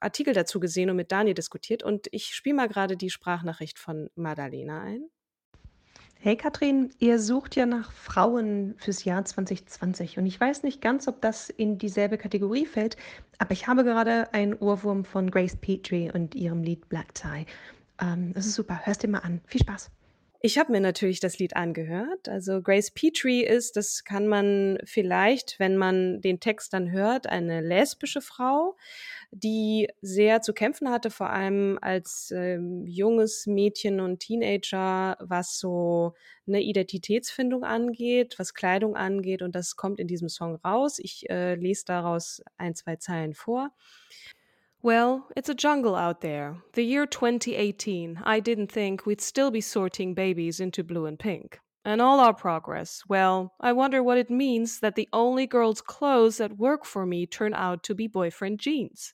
Artikel 0.00 0.34
dazu 0.34 0.58
gesehen 0.58 0.90
und 0.90 0.96
mit 0.96 1.12
Daniel 1.12 1.34
diskutiert. 1.34 1.84
Und 1.84 2.08
ich 2.10 2.34
spiele 2.34 2.56
mal 2.56 2.68
gerade 2.68 2.96
die 2.96 3.10
Sprachnachricht 3.10 3.78
von 3.78 4.10
Madalena 4.16 4.80
ein. 4.82 5.08
Hey 6.18 6.36
Katrin, 6.36 6.90
ihr 6.98 7.20
sucht 7.20 7.54
ja 7.54 7.66
nach 7.66 7.92
Frauen 7.92 8.74
fürs 8.78 9.04
Jahr 9.04 9.24
2020 9.24 10.18
und 10.18 10.26
ich 10.26 10.40
weiß 10.40 10.64
nicht 10.64 10.80
ganz, 10.80 11.06
ob 11.06 11.20
das 11.20 11.50
in 11.50 11.78
dieselbe 11.78 12.18
Kategorie 12.18 12.66
fällt, 12.66 12.96
aber 13.38 13.52
ich 13.52 13.68
habe 13.68 13.84
gerade 13.84 14.32
einen 14.32 14.54
Ohrwurm 14.54 15.04
von 15.04 15.30
Grace 15.30 15.56
Petrie 15.56 16.10
und 16.10 16.34
ihrem 16.34 16.62
Lied 16.62 16.88
Black 16.88 17.14
Tie. 17.14 17.46
Ähm, 18.00 18.32
das 18.34 18.46
ist 18.46 18.54
super, 18.54 18.80
hörst 18.84 19.04
dir 19.04 19.08
mal 19.08 19.20
an. 19.20 19.40
Viel 19.46 19.60
Spaß. 19.60 19.90
Ich 20.46 20.58
habe 20.58 20.70
mir 20.70 20.80
natürlich 20.80 21.18
das 21.18 21.40
Lied 21.40 21.56
angehört. 21.56 22.28
Also 22.28 22.62
Grace 22.62 22.92
Petrie 22.92 23.42
ist, 23.42 23.76
das 23.76 24.04
kann 24.04 24.28
man 24.28 24.78
vielleicht, 24.84 25.58
wenn 25.58 25.76
man 25.76 26.20
den 26.20 26.38
Text 26.38 26.72
dann 26.72 26.92
hört, 26.92 27.26
eine 27.26 27.60
lesbische 27.60 28.20
Frau, 28.20 28.76
die 29.32 29.88
sehr 30.02 30.42
zu 30.42 30.52
kämpfen 30.52 30.88
hatte, 30.88 31.10
vor 31.10 31.30
allem 31.30 31.80
als 31.82 32.30
äh, 32.30 32.60
junges 32.84 33.48
Mädchen 33.48 33.98
und 33.98 34.20
Teenager, 34.20 35.16
was 35.18 35.58
so 35.58 36.14
eine 36.46 36.60
Identitätsfindung 36.60 37.64
angeht, 37.64 38.38
was 38.38 38.54
Kleidung 38.54 38.94
angeht. 38.94 39.42
Und 39.42 39.56
das 39.56 39.74
kommt 39.74 39.98
in 39.98 40.06
diesem 40.06 40.28
Song 40.28 40.54
raus. 40.64 41.00
Ich 41.00 41.28
äh, 41.28 41.56
lese 41.56 41.86
daraus 41.86 42.40
ein, 42.56 42.76
zwei 42.76 42.94
Zeilen 42.94 43.34
vor. 43.34 43.72
Well, 44.86 45.26
it's 45.36 45.48
a 45.48 45.54
jungle 45.54 45.96
out 45.96 46.20
there. 46.20 46.58
The 46.74 46.84
year 46.84 47.06
2018, 47.06 48.20
I 48.22 48.38
didn't 48.38 48.70
think 48.70 49.04
we'd 49.04 49.20
still 49.20 49.50
be 49.50 49.60
sorting 49.60 50.14
babies 50.14 50.60
into 50.60 50.84
blue 50.84 51.06
and 51.06 51.18
pink. 51.18 51.58
And 51.84 52.00
all 52.00 52.20
our 52.20 52.32
progress, 52.32 53.02
well, 53.08 53.52
I 53.60 53.72
wonder 53.72 54.00
what 54.00 54.16
it 54.16 54.30
means 54.30 54.78
that 54.78 54.94
the 54.94 55.08
only 55.12 55.44
girls' 55.44 55.80
clothes 55.80 56.36
that 56.36 56.56
work 56.56 56.84
for 56.84 57.04
me 57.04 57.26
turn 57.26 57.52
out 57.52 57.82
to 57.82 57.96
be 57.96 58.06
boyfriend 58.06 58.60
jeans. 58.60 59.12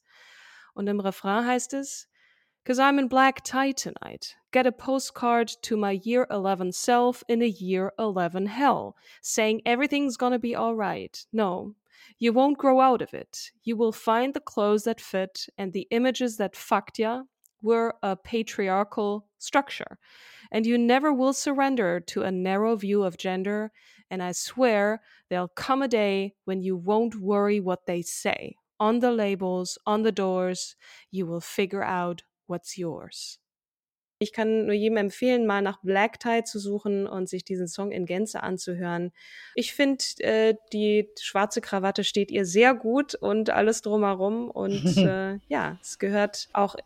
Und 0.77 0.91
im 0.91 1.01
Refrain 1.01 1.45
heißt 1.45 1.73
es, 1.73 2.07
Cause 2.67 2.79
I'm 2.79 2.99
in 2.99 3.09
black 3.09 3.43
tie 3.43 3.73
tonight. 3.73 4.37
Get 4.53 4.67
a 4.67 4.73
postcard 4.73 5.49
to 5.63 5.79
my 5.79 5.93
year 6.05 6.27
11 6.31 6.73
self 6.73 7.25
in 7.29 7.41
a 7.41 7.47
year 7.47 7.93
11 7.99 8.45
hell, 8.45 8.95
saying 9.23 9.63
everything's 9.65 10.19
gonna 10.19 10.39
be 10.39 10.55
alright. 10.55 11.25
No, 11.33 11.77
you 12.23 12.33
won't 12.33 12.57
grow 12.57 12.81
out 12.81 13.03
of 13.03 13.13
it. 13.15 13.51
You 13.65 13.77
will 13.77 13.91
find 13.91 14.33
the 14.33 14.39
clothes 14.39 14.85
that 14.85 15.01
fit, 15.01 15.49
and 15.59 15.73
the 15.73 15.89
images 15.91 16.37
that 16.37 16.55
ya 16.97 17.25
were 17.63 17.97
a 18.01 18.15
patriarchal 18.15 19.27
structure. 19.39 19.99
And 20.53 20.65
you 20.65 20.79
never 20.79 21.13
will 21.13 21.33
surrender 21.33 21.99
to 21.99 22.23
a 22.23 22.31
narrow 22.31 22.77
view 22.77 23.03
of 23.03 23.19
gender. 23.19 23.73
And 24.09 24.23
I 24.23 24.31
swear 24.31 25.03
there'll 25.31 25.49
come 25.49 25.83
a 25.83 25.89
day 25.89 26.35
when 26.45 26.63
you 26.63 26.77
won't 26.77 27.17
worry 27.17 27.59
what 27.59 27.87
they 27.87 28.03
say. 28.03 28.55
On 28.79 29.01
the 29.01 29.11
labels, 29.11 29.77
on 29.85 30.03
the 30.03 30.13
doors, 30.13 30.77
you 31.11 31.27
will 31.27 31.41
figure 31.41 31.83
out 31.83 32.23
what's 32.47 32.79
yours. 32.79 33.41
Ich 34.23 34.33
kann 34.33 34.67
nur 34.67 34.75
jedem 34.75 34.99
empfehlen, 34.99 35.47
mal 35.47 35.63
nach 35.63 35.81
Black 35.83 36.21
Tie 36.21 36.45
zu 36.45 36.61
suchen 36.61 37.09
und 37.09 37.29
sich 37.29 37.45
diesen 37.45 37.67
Song 37.67 37.91
in 37.91 38.07
Gänze 38.07 38.45
anzuhören. 38.45 39.11
Ich 39.57 39.75
finde, 39.75 40.05
äh, 40.19 40.55
die 40.73 41.09
schwarze 41.21 41.61
Krawatte 41.61 42.05
steht 42.05 42.31
ihr 42.31 42.45
sehr 42.45 42.73
gut 42.73 43.17
und 43.17 43.51
alles 43.51 43.83
drumherum. 43.83 44.49
Und 44.49 44.97
äh, 44.97 45.39
ja, 45.49 45.77
es 45.83 45.99
gehört 45.99 46.49
auch 46.53 46.77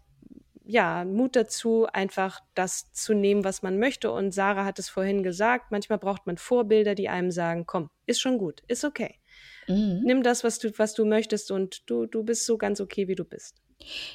ja, 0.65 1.05
Mut 1.05 1.37
dazu, 1.37 1.87
einfach 1.93 2.41
das 2.55 2.91
zu 2.93 3.13
nehmen, 3.13 3.45
was 3.45 3.63
man 3.63 3.79
möchte. 3.79 4.11
Und 4.11 4.33
Sarah 4.33 4.65
hat 4.65 4.79
es 4.79 4.89
vorhin 4.89 5.23
gesagt, 5.23 5.71
manchmal 5.71 5.99
braucht 5.99 6.27
man 6.27 6.39
Vorbilder, 6.39 6.95
die 6.95 7.11
einem 7.11 7.31
sagen, 7.31 7.67
komm, 7.67 7.91
ist 8.07 8.21
schon 8.21 8.39
gut, 8.39 8.63
ist 8.67 8.83
okay. 8.83 9.21
Mhm. 9.69 10.01
Nimm 10.05 10.23
das, 10.23 10.43
was 10.43 10.59
du, 10.59 10.73
was 10.79 10.95
du 10.95 11.05
möchtest 11.05 11.51
und 11.51 11.83
du, 11.91 12.07
du 12.07 12.25
bist 12.25 12.47
so 12.47 12.57
ganz 12.57 12.81
okay, 12.81 13.09
wie 13.09 13.15
du 13.15 13.25
bist. 13.25 13.57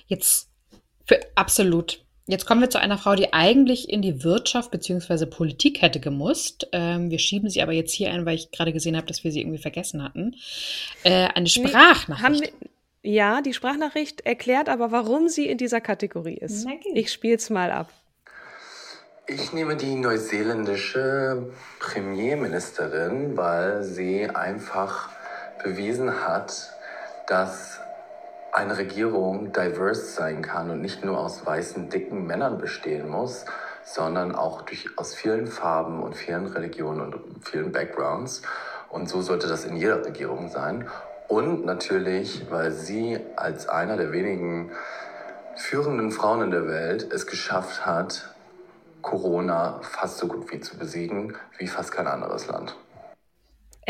Jetzt, 0.08 0.50
für, 1.06 1.20
absolut. 1.36 2.04
Jetzt 2.28 2.46
kommen 2.46 2.62
wir 2.62 2.70
zu 2.70 2.80
einer 2.80 2.98
Frau, 2.98 3.16
die 3.16 3.34
eigentlich 3.34 3.90
in 3.90 4.02
die 4.02 4.24
Wirtschaft 4.24 4.72
bzw. 4.72 5.26
Politik 5.26 5.82
hätte 5.82 6.00
gemusst. 6.00 6.68
Ähm, 6.72 7.10
wir 7.10 7.20
schieben 7.20 7.50
sie 7.50 7.62
aber 7.62 7.74
jetzt 7.74 7.94
hier 7.94 8.12
ein, 8.12 8.26
weil 8.26 8.36
ich 8.36 8.52
gerade 8.52 8.72
gesehen 8.72 8.96
habe, 8.96 9.08
dass 9.08 9.24
wir 9.24 9.32
sie 9.32 9.42
irgendwie 9.42 9.58
vergessen 9.58 10.04
hatten. 10.04 10.36
Äh, 11.04 11.28
eine 11.34 11.48
Sprachnachricht. 11.48 12.54
Nee, 12.62 12.70
ja, 13.04 13.42
die 13.42 13.54
Sprachnachricht 13.54 14.22
erklärt 14.22 14.70
aber, 14.70 14.92
warum 14.92 15.28
sie 15.28 15.48
in 15.48 15.58
dieser 15.58 15.82
Kategorie 15.82 16.38
ist. 16.38 16.66
Okay. 16.66 16.92
Ich 16.94 17.12
spiele 17.12 17.36
es 17.36 17.50
mal 17.50 17.72
ab. 17.72 17.90
Ich 19.28 19.54
nehme 19.54 19.76
die 19.76 19.96
neuseeländische 19.96 21.52
Premierministerin, 21.80 23.36
weil 23.38 23.84
sie 23.84 24.30
einfach 24.30 25.10
bewiesen 25.64 26.28
hat, 26.28 26.72
dass 27.28 27.81
eine 28.52 28.78
Regierung 28.78 29.54
diverse 29.54 30.06
sein 30.06 30.41
kann 30.41 30.70
und 30.70 30.82
nicht 30.82 31.06
nur 31.06 31.20
aus 31.20 31.45
weißen, 31.45 31.89
dicken 31.89 32.26
Männern 32.26 32.58
bestehen 32.58 33.10
muss, 33.10 33.45
sondern 33.84 34.36
auch 34.36 34.62
durch, 34.64 34.88
aus 34.97 35.14
vielen 35.14 35.47
Farben 35.47 36.04
und 36.04 36.16
vielen 36.16 36.47
Religionen 36.47 37.14
und 37.14 37.47
vielen 37.47 37.72
Backgrounds. 37.72 38.41
Und 38.89 39.10
so 39.10 39.22
sollte 39.22 39.47
das 39.47 39.66
in 39.66 39.78
jeder 39.78 40.06
Regierung 40.06 40.49
sein. 40.49 40.88
Und 41.28 41.66
natürlich, 41.66 42.45
weil 42.49 42.72
sie 42.72 43.20
als 43.38 43.70
einer 43.70 43.95
der 43.95 44.12
wenigen 44.12 44.72
führenden 45.56 46.12
Frauen 46.12 46.41
in 46.41 46.52
der 46.52 46.68
Welt 46.68 47.12
es 47.12 47.26
geschafft 47.26 47.86
hat, 47.86 48.34
Corona 49.02 49.80
fast 49.82 50.18
so 50.18 50.28
gut 50.28 50.52
wie 50.52 50.60
zu 50.60 50.78
besiegen 50.78 51.36
wie 51.58 51.68
fast 51.68 51.91
kein 51.91 52.08
anderes 52.08 52.47
Land. 52.47 52.76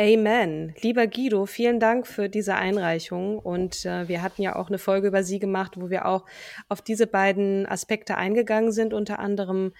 Amen. 0.01 0.73
Lieber 0.81 1.05
Guido, 1.05 1.45
vielen 1.45 1.79
Dank 1.79 2.07
für 2.07 2.27
diese 2.27 2.55
Einreichung. 2.55 3.37
Und 3.37 3.85
äh, 3.85 4.07
wir 4.07 4.23
hatten 4.23 4.41
ja 4.41 4.55
auch 4.55 4.67
eine 4.67 4.79
Folge 4.79 5.07
über 5.09 5.23
Sie 5.23 5.37
gemacht, 5.37 5.73
wo 5.79 5.91
wir 5.91 6.07
auch 6.07 6.25
auf 6.69 6.81
diese 6.81 7.05
beiden 7.05 7.67
Aspekte 7.67 8.17
eingegangen 8.17 8.71
sind, 8.71 8.95
unter 8.95 9.19
anderem. 9.19 9.73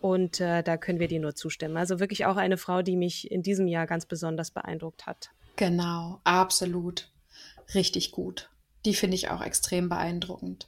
Und 0.00 0.40
äh, 0.40 0.64
da 0.64 0.76
können 0.78 0.98
wir 0.98 1.06
dir 1.06 1.20
nur 1.20 1.36
zustimmen. 1.36 1.76
Also 1.76 2.00
wirklich 2.00 2.26
auch 2.26 2.36
eine 2.36 2.56
Frau, 2.56 2.82
die 2.82 2.96
mich 2.96 3.30
in 3.30 3.44
diesem 3.44 3.68
Jahr 3.68 3.86
ganz 3.86 4.04
besonders 4.04 4.50
beeindruckt 4.50 5.06
hat. 5.06 5.30
Genau, 5.54 6.20
absolut. 6.24 7.12
Richtig 7.72 8.10
gut. 8.10 8.50
Die 8.84 8.94
finde 8.94 9.14
ich 9.14 9.30
auch 9.30 9.42
extrem 9.42 9.88
beeindruckend. 9.88 10.66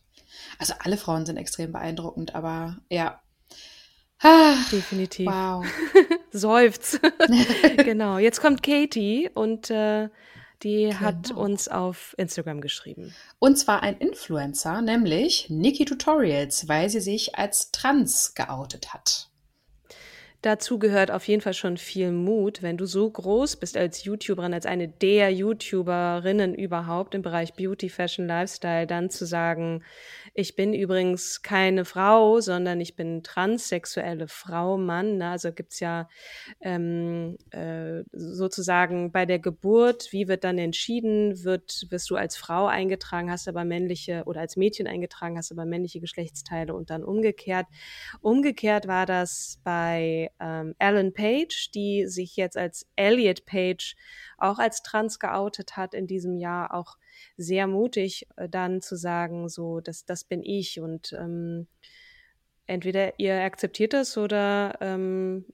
Also 0.60 0.74
alle 0.78 0.96
Frauen 0.96 1.26
sind 1.26 1.36
extrem 1.36 1.72
beeindruckend, 1.72 2.36
aber 2.36 2.76
ja. 2.88 3.20
Ah, 4.22 4.56
Definitiv. 4.70 5.26
Wow. 5.26 5.64
Seufz. 6.30 7.00
genau. 7.76 8.18
Jetzt 8.18 8.40
kommt 8.40 8.62
Katie 8.62 9.30
und 9.32 9.70
äh, 9.70 10.08
die 10.62 10.84
genau. 10.84 11.00
hat 11.00 11.30
uns 11.30 11.68
auf 11.68 12.14
Instagram 12.18 12.60
geschrieben. 12.60 13.14
Und 13.38 13.56
zwar 13.56 13.82
ein 13.82 13.96
Influencer, 13.96 14.82
nämlich 14.82 15.48
Nikki 15.48 15.86
Tutorials, 15.86 16.68
weil 16.68 16.90
sie 16.90 17.00
sich 17.00 17.36
als 17.36 17.70
trans 17.70 18.34
geoutet 18.34 18.92
hat. 18.92 19.30
Dazu 20.42 20.78
gehört 20.78 21.10
auf 21.10 21.28
jeden 21.28 21.42
Fall 21.42 21.52
schon 21.52 21.76
viel 21.76 22.12
Mut, 22.12 22.62
wenn 22.62 22.78
du 22.78 22.86
so 22.86 23.10
groß 23.10 23.56
bist 23.56 23.76
als 23.76 24.04
YouTuberin, 24.04 24.54
als 24.54 24.64
eine 24.64 24.88
der 24.88 25.30
YouTuberinnen 25.30 26.54
überhaupt 26.54 27.14
im 27.14 27.20
Bereich 27.20 27.52
Beauty, 27.52 27.90
Fashion, 27.90 28.26
Lifestyle, 28.26 28.86
dann 28.86 29.10
zu 29.10 29.26
sagen, 29.26 29.82
ich 30.34 30.56
bin 30.56 30.74
übrigens 30.74 31.42
keine 31.42 31.84
Frau, 31.84 32.40
sondern 32.40 32.80
ich 32.80 32.96
bin 32.96 33.22
transsexuelle 33.22 34.28
Frau, 34.28 34.76
Mann. 34.76 35.18
Ne? 35.18 35.30
Also 35.30 35.52
gibt's 35.52 35.80
ja 35.80 36.08
ähm, 36.60 37.36
äh, 37.50 38.02
sozusagen 38.12 39.12
bei 39.12 39.26
der 39.26 39.38
Geburt, 39.38 40.12
wie 40.12 40.28
wird 40.28 40.44
dann 40.44 40.58
entschieden, 40.58 41.44
wird, 41.44 41.86
wirst 41.90 42.10
du 42.10 42.16
als 42.16 42.36
Frau 42.36 42.66
eingetragen, 42.66 43.30
hast 43.30 43.48
aber 43.48 43.64
männliche 43.64 44.22
oder 44.26 44.40
als 44.40 44.56
Mädchen 44.56 44.86
eingetragen, 44.86 45.36
hast 45.36 45.52
aber 45.52 45.64
männliche 45.64 46.00
Geschlechtsteile 46.00 46.74
und 46.74 46.90
dann 46.90 47.04
umgekehrt. 47.04 47.66
Umgekehrt 48.20 48.86
war 48.86 49.06
das 49.06 49.60
bei 49.64 50.30
ähm, 50.40 50.74
Ellen 50.78 51.12
Page, 51.12 51.70
die 51.74 52.06
sich 52.06 52.36
jetzt 52.36 52.56
als 52.56 52.86
Elliot 52.96 53.44
Page 53.46 53.96
auch 54.38 54.58
als 54.58 54.82
trans 54.82 55.18
geoutet 55.18 55.76
hat 55.76 55.94
in 55.94 56.06
diesem 56.06 56.36
Jahr, 56.36 56.74
auch 56.74 56.96
sehr 57.36 57.66
mutig 57.66 58.26
äh, 58.36 58.48
dann 58.48 58.80
zu 58.80 58.96
sagen, 58.96 59.48
so, 59.48 59.80
das, 59.80 60.04
das 60.04 60.24
bin 60.24 60.42
ich 60.42 60.80
und 60.80 61.12
ähm, 61.12 61.66
entweder 62.70 63.18
ihr 63.18 63.42
akzeptiert 63.42 63.92
das 63.92 64.16
oder 64.16 64.78
ähm, 64.80 65.44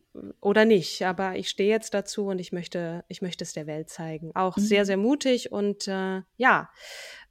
oder 0.40 0.64
nicht. 0.64 1.02
Aber 1.04 1.36
ich 1.36 1.48
stehe 1.48 1.70
jetzt 1.70 1.94
dazu 1.94 2.26
und 2.26 2.38
ich 2.38 2.52
möchte 2.52 3.04
ich 3.08 3.22
möchte 3.22 3.42
es 3.42 3.54
der 3.54 3.66
Welt 3.66 3.88
zeigen. 3.88 4.32
Auch 4.34 4.56
mhm. 4.56 4.62
sehr 4.62 4.84
sehr 4.84 4.98
mutig 4.98 5.50
und 5.50 5.88
äh, 5.88 6.22
ja, 6.36 6.70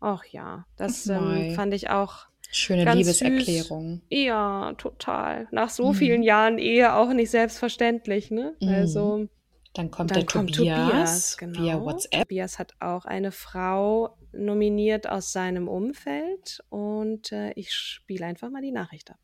Ach 0.00 0.24
ja, 0.24 0.66
das 0.76 1.06
ähm, 1.08 1.54
fand 1.54 1.74
ich 1.74 1.90
auch 1.90 2.27
Schöne 2.50 2.84
Ganz 2.84 2.98
Liebeserklärung. 2.98 4.02
Süß. 4.10 4.18
Ja, 4.24 4.72
total. 4.78 5.48
Nach 5.50 5.68
so 5.70 5.88
mhm. 5.88 5.94
vielen 5.94 6.22
Jahren 6.22 6.58
Ehe 6.58 6.94
auch 6.94 7.12
nicht 7.12 7.30
selbstverständlich, 7.30 8.30
ne? 8.30 8.54
Mhm. 8.60 8.68
Also. 8.68 9.28
Dann 9.74 9.90
kommt 9.90 10.10
dann 10.10 10.16
der 10.20 10.26
kommt 10.26 10.54
Tobias, 10.54 10.86
Tobias 10.88 11.36
genau. 11.36 11.62
via 11.62 11.80
WhatsApp. 11.80 12.22
Tobias 12.22 12.58
hat 12.58 12.74
auch 12.80 13.04
eine 13.04 13.30
Frau 13.32 14.16
nominiert 14.32 15.08
aus 15.08 15.32
seinem 15.32 15.68
Umfeld 15.68 16.60
und 16.70 17.30
äh, 17.32 17.52
ich 17.52 17.72
spiele 17.72 18.26
einfach 18.26 18.50
mal 18.50 18.62
die 18.62 18.72
Nachricht 18.72 19.10
ab. 19.10 19.18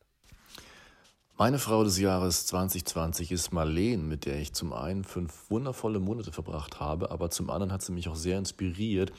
Meine 1.37 1.59
Frau 1.59 1.82
des 1.82 1.99
Jahres 1.99 2.47
2020 2.47 3.32
ist 3.32 3.53
Marleen, 3.53 4.07
mit 4.07 4.24
der 4.24 4.39
ich 4.39 4.53
zum 4.53 4.72
einen 4.72 5.03
fünf 5.03 5.51
wundervolle 5.51 5.99
Monate 5.99 6.30
verbracht 6.30 6.78
habe, 6.78 7.11
aber 7.11 7.28
zum 7.28 7.51
anderen 7.51 7.72
hat 7.72 7.82
sie 7.82 7.91
mich 7.91 8.09
auch 8.09 8.14
sehr 8.14 8.39
inspiriert, 8.39 9.12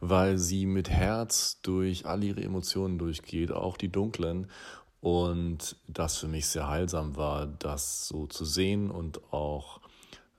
weil 0.00 0.36
sie 0.36 0.66
mit 0.66 0.90
Herz 0.90 1.60
durch 1.62 2.06
all 2.06 2.24
ihre 2.24 2.42
Emotionen 2.42 2.98
durchgeht, 2.98 3.52
auch 3.52 3.76
die 3.76 3.88
dunklen. 3.88 4.50
Und 5.00 5.76
das 5.86 6.16
für 6.18 6.26
mich 6.26 6.48
sehr 6.48 6.66
heilsam 6.66 7.14
war, 7.14 7.46
das 7.46 8.08
so 8.08 8.26
zu 8.26 8.44
sehen 8.44 8.90
und 8.90 9.32
auch 9.32 9.80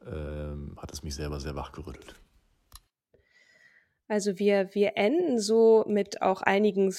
ähm, 0.05 0.77
hat 0.81 0.91
es 0.91 1.01
mich 1.01 1.15
selber 1.15 1.39
sehr 1.39 1.55
wachgerüttelt. 1.55 2.20
Also 4.11 4.39
wir, 4.39 4.75
wir 4.75 4.97
enden 4.97 5.39
so 5.39 5.85
mit 5.87 6.21
auch 6.21 6.41
einigen 6.41 6.93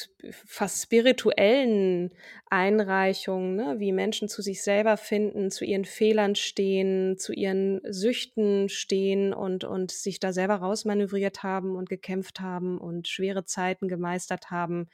fast 0.47 0.83
spirituellen 0.85 2.11
Einreichungen, 2.49 3.55
ne? 3.55 3.75
wie 3.81 3.93
Menschen 3.93 4.31
zu 4.31 4.41
sich 4.41 4.63
selber 4.63 4.97
finden, 4.97 5.51
zu 5.51 5.67
ihren 5.67 5.85
Fehlern 5.85 6.37
stehen, 6.37 7.19
zu 7.19 7.35
ihren 7.35 7.83
Süchten 7.85 8.71
stehen 8.71 9.35
und, 9.35 9.65
und 9.65 9.91
sich 9.91 10.21
da 10.21 10.33
selber 10.33 10.55
rausmanövriert 10.55 11.43
haben 11.43 11.77
und 11.77 11.91
gekämpft 11.91 12.41
haben 12.41 12.79
und 12.79 13.09
schwere 13.09 13.45
Zeiten 13.45 13.89
gemeistert 13.89 14.51
haben. 14.51 14.89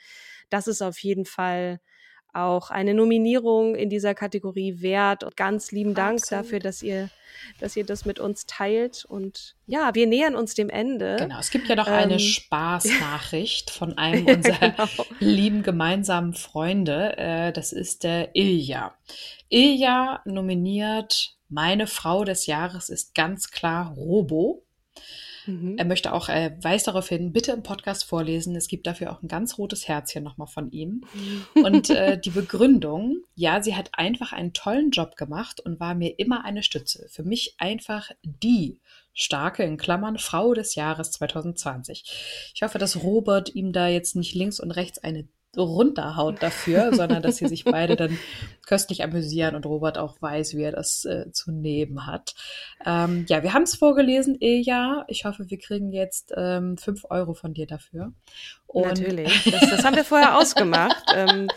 Das 0.51 0.67
ist 0.67 0.83
auf 0.83 0.99
jeden 0.99 1.25
Fall 1.25 1.79
auch 2.33 2.71
eine 2.71 2.95
Nominierung 2.95 3.75
in 3.75 3.89
dieser 3.91 4.15
Kategorie 4.15 4.81
wert. 4.81 5.25
Und 5.25 5.37
ganz 5.37 5.73
lieben 5.73 5.95
Dank 5.95 6.21
Absolut. 6.21 6.45
dafür, 6.45 6.59
dass 6.61 6.83
ihr, 6.83 7.11
dass 7.61 7.77
ihr 7.77 7.85
das 7.85 8.05
mit 8.05 8.21
uns 8.21 8.47
teilt. 8.47 9.05
Und 9.05 9.57
ja, 9.67 9.95
wir 9.95 10.07
nähern 10.07 10.35
uns 10.35 10.55
dem 10.55 10.71
Ende. 10.71 11.17
Genau, 11.19 11.39
es 11.39 11.51
gibt 11.51 11.69
ja 11.69 11.77
noch 11.77 11.89
ähm, 11.89 11.95
eine 11.95 12.19
Spaßnachricht 12.19 13.71
von 13.71 13.97
einem 13.99 14.27
unserer 14.27 14.71
genau. 14.71 14.89
lieben 15.19 15.63
gemeinsamen 15.63 16.35
Freunde. 16.35 17.17
Äh, 17.17 17.53
das 17.53 17.73
ist 17.73 18.05
der 18.05 18.35
Ilja. 18.35 18.95
Ilja 19.49 20.21
nominiert 20.25 21.35
Meine 21.49 21.87
Frau 21.87 22.25
des 22.25 22.47
Jahres 22.47 22.91
ist 22.91 23.15
ganz 23.15 23.51
klar 23.51 23.93
Robo. 23.95 24.65
Mhm. 25.49 25.79
Er 25.79 25.87
möchte 25.87 26.13
auch, 26.13 26.29
er 26.29 26.63
weist 26.63 26.87
darauf 26.87 27.09
hin, 27.09 27.33
bitte 27.33 27.53
im 27.53 27.63
Podcast 27.63 28.05
vorlesen. 28.05 28.55
Es 28.55 28.69
gibt 28.69 28.87
dafür 28.87 29.11
auch 29.11 29.23
ein 29.23 29.29
ganz 29.29 29.57
rotes 29.57 29.89
Herzchen 29.89 30.23
nochmal 30.23 30.47
von 30.47 30.71
ihm. 30.71 31.05
Und 31.55 31.89
äh, 31.89 32.19
die 32.25 32.31
Begründung, 32.31 33.23
ja, 33.35 33.63
sie 33.63 33.75
hat 33.75 33.91
einfach 33.93 34.33
einen 34.33 34.53
tollen 34.53 34.91
Job 34.91 35.17
gemacht 35.17 35.61
und 35.61 35.81
war 35.81 35.95
mir 35.95 36.19
immer 36.19 36.45
eine 36.45 36.63
Stütze. 36.63 37.09
Für 37.11 37.23
mich 37.23 37.55
einfach 37.59 38.11
die 38.23 38.81
starke, 39.15 39.65
in 39.65 39.79
Klammern, 39.79 40.19
Frau 40.19 40.53
des 40.53 40.75
Jahres 40.75 41.13
2020. 41.13 42.53
Ich 42.55 42.63
hoffe, 42.63 42.79
dass 42.79 43.03
Robert 43.03 43.55
ihm 43.55 43.73
da 43.73 43.89
jetzt 43.89 44.17
nicht 44.17 44.35
links 44.35 44.61
und 44.61 44.71
rechts 44.71 44.99
eine 44.99 45.27
runterhaut 45.57 46.43
dafür, 46.43 46.93
sondern 46.95 47.23
dass 47.23 47.39
sie 47.39 47.49
sich 47.49 47.65
beide 47.65 47.97
dann 47.97 48.19
köstlich 48.67 49.03
amüsieren 49.03 49.55
und 49.55 49.67
Robert 49.67 49.99
auch 49.99 50.21
weiß, 50.21 50.55
wie 50.55 50.63
er 50.63 50.73
das 50.73 51.05
äh, 51.05 51.31
zu 51.33 51.53
nehmen 51.53 52.07
hat. 52.07 52.35
Ähm, 52.85 53.25
ja, 53.29 53.43
wir 53.43 53.55
haben 53.55 53.63
es 53.63 53.75
vorgelesen, 53.75 54.37
Ilja. 54.41 55.05
Ich 55.09 55.25
hoffe, 55.25 55.49
wir 55.51 55.59
kriegen 55.59 55.91
jetzt 55.91 56.33
ähm, 56.37 56.77
fünf 56.77 57.07
Euro 57.11 57.35
von 57.35 57.55
dir 57.55 57.67
dafür. 57.67 58.13
Und 58.67 58.87
Natürlich, 58.87 59.45
das, 59.51 59.71
das 59.71 59.85
haben 59.85 59.97
wir 59.97 60.05
vorher 60.05 60.37
ausgemacht. 60.39 61.03
ähm, 61.15 61.49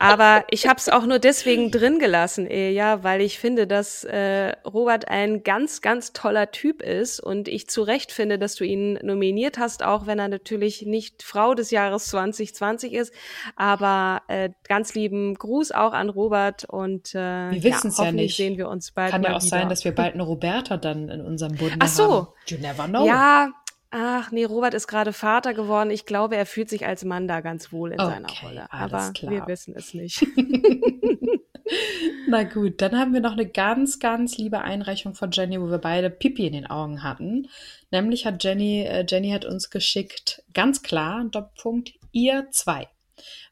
aber 0.00 0.44
ich 0.48 0.66
habe 0.66 0.78
es 0.78 0.88
auch 0.88 1.04
nur 1.04 1.18
deswegen 1.18 1.70
drin 1.70 1.98
gelassen, 1.98 2.48
ja, 2.50 3.04
weil 3.04 3.20
ich 3.20 3.38
finde, 3.38 3.66
dass 3.66 4.02
äh, 4.04 4.52
Robert 4.64 5.08
ein 5.08 5.42
ganz, 5.42 5.82
ganz 5.82 6.14
toller 6.14 6.50
Typ 6.50 6.80
ist 6.80 7.20
und 7.20 7.48
ich 7.48 7.68
zu 7.68 7.82
Recht 7.82 8.10
finde, 8.10 8.38
dass 8.38 8.54
du 8.54 8.64
ihn 8.64 8.98
nominiert 9.02 9.58
hast, 9.58 9.82
auch 9.82 10.06
wenn 10.06 10.18
er 10.18 10.28
natürlich 10.28 10.86
nicht 10.86 11.22
Frau 11.22 11.52
des 11.52 11.70
Jahres 11.70 12.06
2020 12.06 12.94
ist. 12.94 13.12
Aber 13.56 14.22
äh, 14.28 14.48
ganz 14.66 14.94
lieben 14.94 15.34
Gruß 15.34 15.72
auch 15.72 15.92
an 15.92 16.08
Robert 16.08 16.64
und 16.64 17.14
äh, 17.14 17.50
wir 17.50 17.62
wissen 17.62 17.88
es 17.88 17.98
ja, 17.98 18.04
ja, 18.04 18.12
nicht. 18.12 18.38
Sehen 18.38 18.56
wir 18.56 18.70
uns 18.70 18.92
bald. 18.92 19.10
Kann 19.10 19.22
ja 19.22 19.36
auch 19.36 19.42
wieder. 19.42 19.48
sein, 19.48 19.68
dass 19.68 19.84
wir 19.84 19.94
bald 19.94 20.14
eine 20.14 20.22
Roberta 20.22 20.78
dann 20.78 21.10
in 21.10 21.20
unserem 21.20 21.56
Bund 21.56 21.76
Ach 21.78 21.88
so. 21.88 22.12
haben. 22.14 22.28
You 22.46 22.56
never 22.56 22.86
know. 22.86 23.06
Ja, 23.06 23.50
Ach 23.90 24.30
nee, 24.30 24.44
Robert 24.44 24.74
ist 24.74 24.86
gerade 24.86 25.12
Vater 25.12 25.52
geworden. 25.52 25.90
Ich 25.90 26.06
glaube, 26.06 26.36
er 26.36 26.46
fühlt 26.46 26.70
sich 26.70 26.86
als 26.86 27.04
Mann 27.04 27.26
da 27.26 27.40
ganz 27.40 27.72
wohl 27.72 27.92
in 27.92 28.00
okay, 28.00 28.10
seiner 28.10 28.28
Rolle. 28.42 28.72
Aber 28.72 29.12
klar. 29.12 29.32
wir 29.32 29.46
wissen 29.48 29.74
es 29.76 29.94
nicht. 29.94 30.24
Na 32.28 32.44
gut, 32.44 32.80
dann 32.80 32.96
haben 32.96 33.12
wir 33.12 33.20
noch 33.20 33.32
eine 33.32 33.48
ganz, 33.48 33.98
ganz 33.98 34.38
liebe 34.38 34.60
Einreichung 34.60 35.14
von 35.14 35.30
Jenny, 35.32 35.60
wo 35.60 35.70
wir 35.70 35.78
beide 35.78 36.10
Pipi 36.10 36.46
in 36.46 36.52
den 36.52 36.66
Augen 36.66 37.02
hatten. 37.02 37.48
Nämlich 37.90 38.26
hat 38.26 38.42
Jenny, 38.44 38.82
äh, 38.82 39.04
Jenny 39.08 39.30
hat 39.30 39.44
uns 39.44 39.70
geschickt, 39.70 40.42
ganz 40.54 40.82
klar, 40.82 41.24
Doppelpunkt, 41.24 41.92
ihr 42.12 42.48
zwei. 42.50 42.88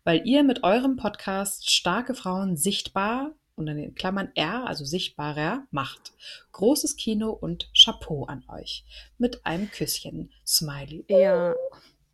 Weil 0.04 0.22
ihr 0.24 0.44
mit 0.44 0.62
eurem 0.62 0.96
Podcast 0.96 1.70
starke 1.70 2.14
Frauen 2.14 2.56
sichtbar 2.56 3.32
und 3.58 3.68
in 3.68 3.76
den 3.76 3.94
Klammern 3.94 4.30
R, 4.34 4.66
also 4.66 4.84
sichtbarer, 4.84 5.66
macht. 5.70 6.12
Großes 6.52 6.96
Kino 6.96 7.30
und 7.30 7.70
Chapeau 7.74 8.24
an 8.24 8.44
euch. 8.48 8.84
Mit 9.18 9.44
einem 9.44 9.70
Küsschen. 9.70 10.30
Smiley. 10.46 11.04
Ja. 11.08 11.54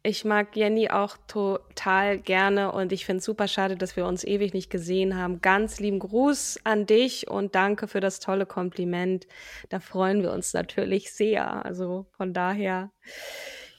Ich 0.06 0.26
mag 0.26 0.54
Jenny 0.54 0.90
auch 0.90 1.16
total 1.26 2.18
gerne 2.18 2.72
und 2.72 2.92
ich 2.92 3.06
finde 3.06 3.20
es 3.20 3.24
super 3.24 3.48
schade, 3.48 3.74
dass 3.74 3.96
wir 3.96 4.04
uns 4.04 4.22
ewig 4.22 4.52
nicht 4.52 4.68
gesehen 4.68 5.16
haben. 5.16 5.40
Ganz 5.40 5.80
lieben 5.80 5.98
Gruß 5.98 6.60
an 6.64 6.84
dich 6.84 7.28
und 7.30 7.54
danke 7.54 7.88
für 7.88 8.00
das 8.00 8.20
tolle 8.20 8.44
Kompliment. 8.44 9.26
Da 9.70 9.80
freuen 9.80 10.22
wir 10.22 10.32
uns 10.32 10.52
natürlich 10.52 11.12
sehr. 11.12 11.64
Also 11.64 12.06
von 12.18 12.34
daher. 12.34 12.90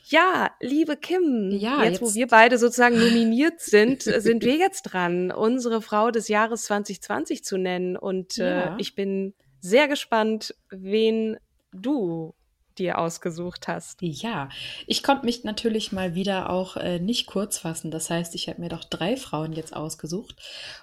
Ja, 0.07 0.51
liebe 0.59 0.97
Kim, 0.97 1.49
ja, 1.51 1.83
jetzt, 1.83 1.93
jetzt, 1.93 2.01
wo 2.01 2.13
wir 2.13 2.27
beide 2.27 2.59
sozusagen 2.59 2.99
nominiert 2.99 3.59
sind, 3.59 4.03
sind 4.03 4.43
wir 4.43 4.55
jetzt 4.55 4.83
dran, 4.83 5.31
unsere 5.31 5.81
Frau 5.81 6.11
des 6.11 6.27
Jahres 6.27 6.65
2020 6.65 7.43
zu 7.43 7.57
nennen. 7.57 7.97
Und 7.97 8.37
äh, 8.37 8.49
ja. 8.49 8.75
äh, 8.75 8.81
ich 8.81 8.93
bin 8.93 9.33
sehr 9.61 9.87
gespannt, 9.87 10.53
wen 10.69 11.37
du 11.71 12.35
dir 12.77 12.99
ausgesucht 12.99 13.67
hast. 13.67 14.01
Ja, 14.01 14.49
ich 14.85 15.01
konnte 15.01 15.25
mich 15.25 15.43
natürlich 15.43 15.91
mal 15.91 16.13
wieder 16.13 16.51
auch 16.51 16.77
äh, 16.77 16.99
nicht 16.99 17.25
kurz 17.25 17.57
fassen. 17.57 17.89
Das 17.89 18.09
heißt, 18.09 18.35
ich 18.35 18.47
habe 18.47 18.61
mir 18.61 18.69
doch 18.69 18.83
drei 18.83 19.17
Frauen 19.17 19.53
jetzt 19.53 19.75
ausgesucht. 19.75 20.35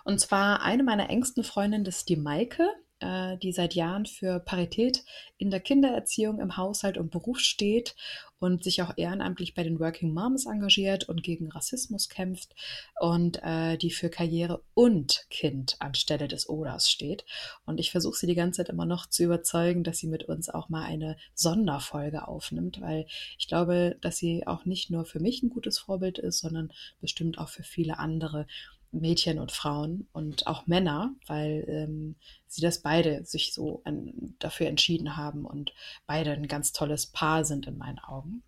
Und 0.05 0.19
zwar 0.19 0.63
eine 0.63 0.83
meiner 0.83 1.11
engsten 1.11 1.45
Freundinnen, 1.45 1.85
das 1.85 1.99
ist 1.99 2.09
die 2.09 2.17
Maike 2.17 2.67
äh, 3.03 3.37
die 3.39 3.53
seit 3.53 3.75
Jahren 3.75 4.07
für 4.07 4.41
Parität 4.41 5.05
in 5.39 5.51
der 5.51 5.61
Kindererziehung, 5.61 6.41
im 6.41 6.57
Haushalt 6.57 6.97
und 6.97 7.11
Beruf 7.11 7.41
steht 7.41 7.95
und 8.39 8.65
sich 8.65 8.83
auch 8.83 8.93
ehrenamtlich 8.97 9.55
bei 9.55 9.63
den 9.63 9.79
Working 9.79 10.13
Moms 10.13 10.47
engagiert 10.47 11.09
und 11.09 11.23
gegen 11.23 11.49
Rassismus 11.51 12.09
kämpft 12.09 12.55
und 13.01 13.41
äh, 13.43 13.77
die 13.77 13.91
für 13.91 14.11
Karriere 14.11 14.63
und 14.75 15.27
Kind 15.31 15.77
anstelle 15.79 16.27
des 16.27 16.49
Oders 16.49 16.91
steht. 16.91 17.25
Und 17.67 17.79
ich 17.79 17.93
versuche 17.93 18.17
sie 18.17 18.27
die 18.27 18.35
ganze 18.35 18.59
Zeit 18.59 18.69
immer 18.69 18.87
noch 18.87 19.07
zu 19.07 19.23
überzeugen, 19.23 19.85
dass 19.85 19.99
sie 19.99 20.09
mit 20.09 20.25
uns 20.25 20.49
auch 20.49 20.69
mal 20.69 20.83
eine 20.83 21.17
Sonderfolge 21.35 22.27
aufnimmt, 22.27 22.81
weil 22.81 23.07
ich 23.39 23.47
glaube, 23.47 23.97
dass 24.01 24.17
sie 24.17 24.47
auch 24.47 24.65
nicht 24.65 24.91
nur 24.91 25.05
für 25.05 25.21
mich 25.21 25.43
ein 25.43 25.51
gutes 25.51 25.79
Vorbild 25.79 26.19
ist, 26.19 26.39
sondern 26.39 26.73
bestimmt 27.01 27.39
auch 27.39 27.49
für 27.49 27.63
viele 27.63 27.99
andere. 27.99 28.47
Mädchen 28.93 29.39
und 29.39 29.53
Frauen 29.53 30.07
und 30.13 30.47
auch 30.47 30.67
Männer, 30.67 31.15
weil 31.27 31.65
ähm, 31.69 32.17
sie 32.47 32.63
das 32.63 32.83
beide 32.83 33.25
sich 33.25 33.53
so 33.53 33.83
an, 33.85 34.35
dafür 34.39 34.69
entschieden 34.69 35.17
haben 35.17 35.45
und 35.45 35.73
beide 36.07 36.33
ein 36.33 36.47
ganz 36.47 36.73
tolles 36.73 37.07
Paar 37.07 37.45
sind 37.45 37.67
in 37.67 37.79
meinen 37.79 37.99
Augen. 37.99 38.43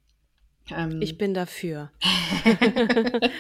Ähm, 0.71 1.03
ich 1.03 1.19
bin 1.19 1.35
dafür. 1.35 1.91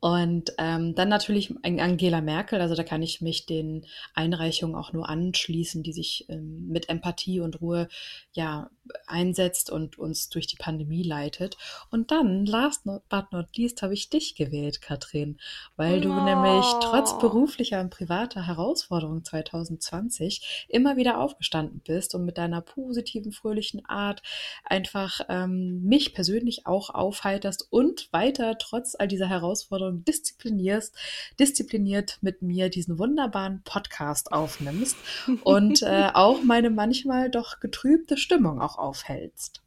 und 0.00 0.52
ähm, 0.58 0.94
dann 0.94 1.08
natürlich 1.08 1.54
Angela 1.62 2.20
Merkel, 2.20 2.60
also 2.60 2.74
da 2.74 2.82
kann 2.82 3.02
ich 3.02 3.20
mich 3.20 3.46
den 3.46 3.86
Einreichungen 4.14 4.74
auch 4.74 4.92
nur 4.92 5.08
anschließen, 5.08 5.82
die 5.82 5.92
sich 5.92 6.26
ähm, 6.28 6.68
mit 6.68 6.88
Empathie 6.88 7.40
und 7.40 7.60
Ruhe 7.60 7.88
ja 8.32 8.70
einsetzt 9.06 9.70
und 9.70 9.98
uns 9.98 10.28
durch 10.28 10.46
die 10.46 10.56
Pandemie 10.56 11.02
leitet. 11.02 11.56
Und 11.90 12.10
dann, 12.10 12.46
last 12.46 12.84
but 12.84 13.32
not 13.32 13.56
least, 13.56 13.82
habe 13.82 13.94
ich 13.94 14.10
dich 14.10 14.34
gewählt, 14.34 14.82
Katrin, 14.82 15.38
weil 15.76 16.00
du 16.00 16.10
oh. 16.10 16.24
nämlich 16.24 16.64
trotz 16.80 17.18
beruflicher 17.18 17.80
und 17.80 17.90
privater 17.90 18.46
Herausforderungen 18.46 19.24
2020 19.24 20.66
immer 20.68 20.96
wieder 20.96 21.18
aufgestanden 21.18 21.80
bist 21.84 22.14
und 22.14 22.24
mit 22.24 22.38
deiner 22.38 22.60
positiven, 22.60 23.32
fröhlichen 23.32 23.84
Art 23.86 24.22
einfach 24.64 25.20
ähm, 25.28 25.82
mich 25.82 26.14
persönlich 26.14 26.66
auch 26.66 26.90
aufheiterst 26.90 27.68
und 27.70 28.12
weiter 28.12 28.58
trotz 28.58 28.94
all 28.98 29.08
dieser 29.08 29.28
Herausforderungen 29.28 30.04
disziplinierst, 30.04 30.94
diszipliniert 31.38 32.18
mit 32.20 32.42
mir 32.42 32.68
diesen 32.68 32.98
wunderbaren 32.98 33.62
Podcast 33.64 34.32
aufnimmst 34.32 34.96
und 35.44 35.82
äh, 35.82 36.10
auch 36.14 36.42
meine 36.42 36.70
manchmal 36.70 37.30
doch 37.30 37.60
getrübte 37.60 38.16
Stimmung 38.16 38.60
auch 38.60 38.75
aufhältst. 38.78 39.62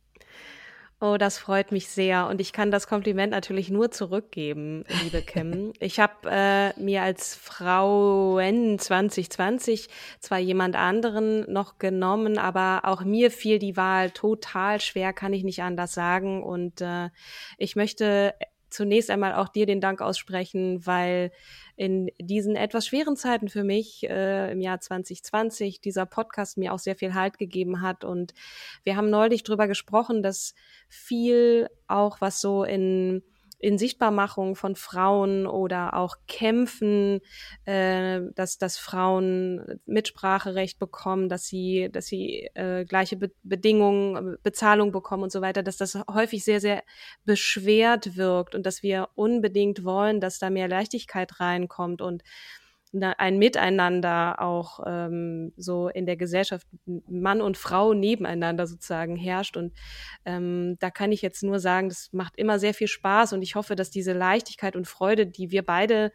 Oh, 1.02 1.16
das 1.18 1.38
freut 1.38 1.72
mich 1.72 1.88
sehr. 1.88 2.28
Und 2.28 2.42
ich 2.42 2.52
kann 2.52 2.72
das 2.72 2.88
Kompliment 2.88 3.32
natürlich 3.32 3.70
nur 3.70 3.90
zurückgeben, 3.90 4.84
liebe 5.04 5.22
Kim. 5.22 5.72
Ich 5.80 6.00
habe 6.00 6.30
äh, 6.30 6.78
mir 6.78 7.04
als 7.04 7.36
Frauen 7.36 8.78
2020 8.78 9.88
zwar 10.20 10.40
jemand 10.40 10.76
anderen 10.76 11.50
noch 11.50 11.78
genommen, 11.78 12.38
aber 12.38 12.82
auch 12.84 13.06
mir 13.06 13.32
fiel 13.32 13.60
die 13.60 13.78
Wahl 13.78 14.12
total 14.12 14.82
schwer, 14.82 15.14
kann 15.14 15.32
ich 15.32 15.46
nicht 15.46 15.64
anders 15.64 15.94
sagen. 15.94 16.44
Und 16.44 16.82
äh, 16.82 17.10
ich 17.58 17.78
möchte 17.78 18.34
zunächst 18.70 19.10
einmal 19.10 19.34
auch 19.36 19.48
dir 19.48 19.66
den 19.66 19.80
Dank 19.80 20.02
aussprechen, 20.02 20.86
weil 20.86 21.32
in 21.80 22.12
diesen 22.20 22.58
etwas 22.58 22.88
schweren 22.88 23.16
Zeiten 23.16 23.48
für 23.48 23.64
mich 23.64 24.04
äh, 24.04 24.52
im 24.52 24.60
Jahr 24.60 24.82
2020 24.82 25.80
dieser 25.80 26.06
Podcast 26.06 26.58
mir 26.58 26.74
auch 26.74 26.80
sehr 26.80 26.98
viel 26.98 27.14
Halt 27.14 27.38
gegeben 27.38 27.82
hat. 27.82 28.04
Und 28.04 28.34
wir 28.84 28.98
haben 28.98 29.10
neulich 29.10 29.44
drüber 29.44 29.66
gesprochen, 29.66 30.22
dass 30.22 30.56
viel 30.90 31.70
auch 31.88 32.20
was 32.20 32.42
so 32.42 32.66
in 32.66 33.24
in 33.60 33.78
Sichtbarmachung 33.78 34.56
von 34.56 34.76
Frauen 34.76 35.46
oder 35.46 35.94
auch 35.94 36.16
Kämpfen, 36.28 37.20
äh, 37.66 38.22
dass, 38.34 38.58
dass 38.58 38.78
Frauen 38.78 39.80
Mitspracherecht 39.86 40.80
bekommen, 40.80 41.28
dass 41.28 41.46
sie, 41.46 41.90
dass 41.92 42.08
sie 42.08 42.50
äh, 42.56 42.86
gleiche 42.86 43.18
Be 43.18 43.32
Bedingungen, 43.44 44.38
Bezahlung 44.44 44.92
bekommen 44.92 45.24
und 45.24 45.32
so 45.32 45.42
weiter, 45.42 45.62
dass 45.62 45.78
das 45.78 45.98
häufig 46.10 46.44
sehr, 46.44 46.62
sehr 46.62 46.84
beschwert 47.26 48.16
wirkt 48.16 48.56
und 48.56 48.66
dass 48.66 48.82
wir 48.82 49.10
unbedingt 49.16 49.84
wollen, 49.84 50.22
dass 50.22 50.40
da 50.40 50.50
mehr 50.50 50.68
Leichtigkeit 50.68 51.40
reinkommt 51.40 52.02
und 52.02 52.24
ein 53.18 53.38
Miteinander 53.38 54.42
auch 54.42 54.80
ähm, 54.86 55.54
so 55.58 55.90
in 55.90 56.06
der 56.06 56.18
Gesellschaft 56.18 56.68
Mann 57.08 57.42
und 57.42 57.56
Frau 57.58 57.94
nebeneinander 57.94 58.66
sozusagen 58.66 59.16
herrscht. 59.16 59.58
Und 59.58 59.74
ähm, 60.26 60.78
da 60.80 60.90
kann 60.90 61.12
ich 61.12 61.22
jetzt 61.22 61.44
nur 61.44 61.60
sagen, 61.60 61.90
das 61.90 62.10
macht 62.14 62.36
immer 62.38 62.58
sehr 62.58 62.74
viel 62.74 62.88
Spaß 62.88 63.34
und 63.34 63.44
ich 63.44 63.56
hoffe, 63.56 63.76
dass 63.76 63.92
diese 63.92 64.14
Leichtigkeit 64.14 64.76
und 64.76 64.88
Freude, 64.88 65.28
die 65.28 65.52
wir 65.52 65.64
beide 65.64 66.12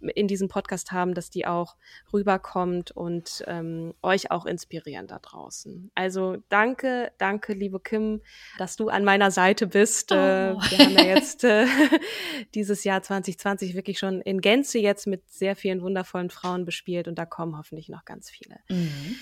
in 0.00 0.28
diesem 0.28 0.48
Podcast 0.48 0.92
haben, 0.92 1.14
dass 1.14 1.30
die 1.30 1.46
auch 1.46 1.76
rüberkommt 2.12 2.90
und 2.90 3.44
ähm, 3.46 3.94
euch 4.02 4.30
auch 4.30 4.46
inspirieren 4.46 5.06
da 5.06 5.18
draußen. 5.18 5.90
Also 5.94 6.36
danke, 6.48 7.12
danke, 7.18 7.52
liebe 7.54 7.80
Kim, 7.80 8.22
dass 8.58 8.76
du 8.76 8.88
an 8.88 9.04
meiner 9.04 9.30
Seite 9.30 9.66
bist. 9.66 10.12
Äh, 10.12 10.14
oh. 10.54 10.60
wir 10.60 10.78
haben 10.78 10.94
ja 10.94 11.04
jetzt 11.14 11.44
äh, 11.44 11.66
dieses 12.54 12.84
Jahr 12.84 13.02
2020 13.02 13.74
wirklich 13.74 13.98
schon 13.98 14.20
in 14.20 14.40
Gänze 14.40 14.78
jetzt 14.78 15.06
mit 15.06 15.28
sehr 15.30 15.56
vielen 15.56 15.82
wundervollen 15.82 16.30
Frauen 16.30 16.64
bespielt 16.64 17.08
und 17.08 17.16
da 17.16 17.26
kommen 17.26 17.56
hoffentlich 17.56 17.88
noch 17.88 18.04
ganz 18.04 18.30
viele. 18.30 18.56
Mhm. 18.68 19.16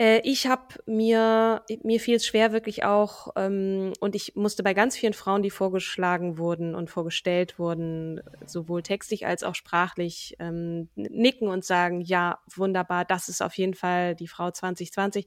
Äh, 0.00 0.20
ich 0.24 0.46
habe 0.46 0.62
mir, 0.86 1.62
mir 1.82 2.00
fiel 2.00 2.16
es 2.16 2.26
schwer 2.26 2.52
wirklich 2.52 2.84
auch, 2.84 3.28
ähm, 3.36 3.92
und 4.00 4.14
ich 4.14 4.34
musste 4.34 4.62
bei 4.62 4.72
ganz 4.72 4.96
vielen 4.96 5.12
Frauen, 5.12 5.42
die 5.42 5.50
vorgeschlagen 5.50 6.38
wurden 6.38 6.74
und 6.74 6.88
vorgestellt 6.88 7.58
wurden, 7.58 8.22
sowohl 8.46 8.82
textlich 8.82 9.26
als 9.26 9.42
auch 9.42 9.54
sprachlich, 9.54 10.36
ähm, 10.38 10.88
nicken 10.94 11.48
und 11.48 11.66
sagen, 11.66 12.00
ja, 12.00 12.38
wunderbar, 12.54 13.04
das 13.04 13.28
ist 13.28 13.42
auf 13.42 13.58
jeden 13.58 13.74
Fall 13.74 14.14
die 14.14 14.28
Frau 14.28 14.50
2020. 14.50 15.26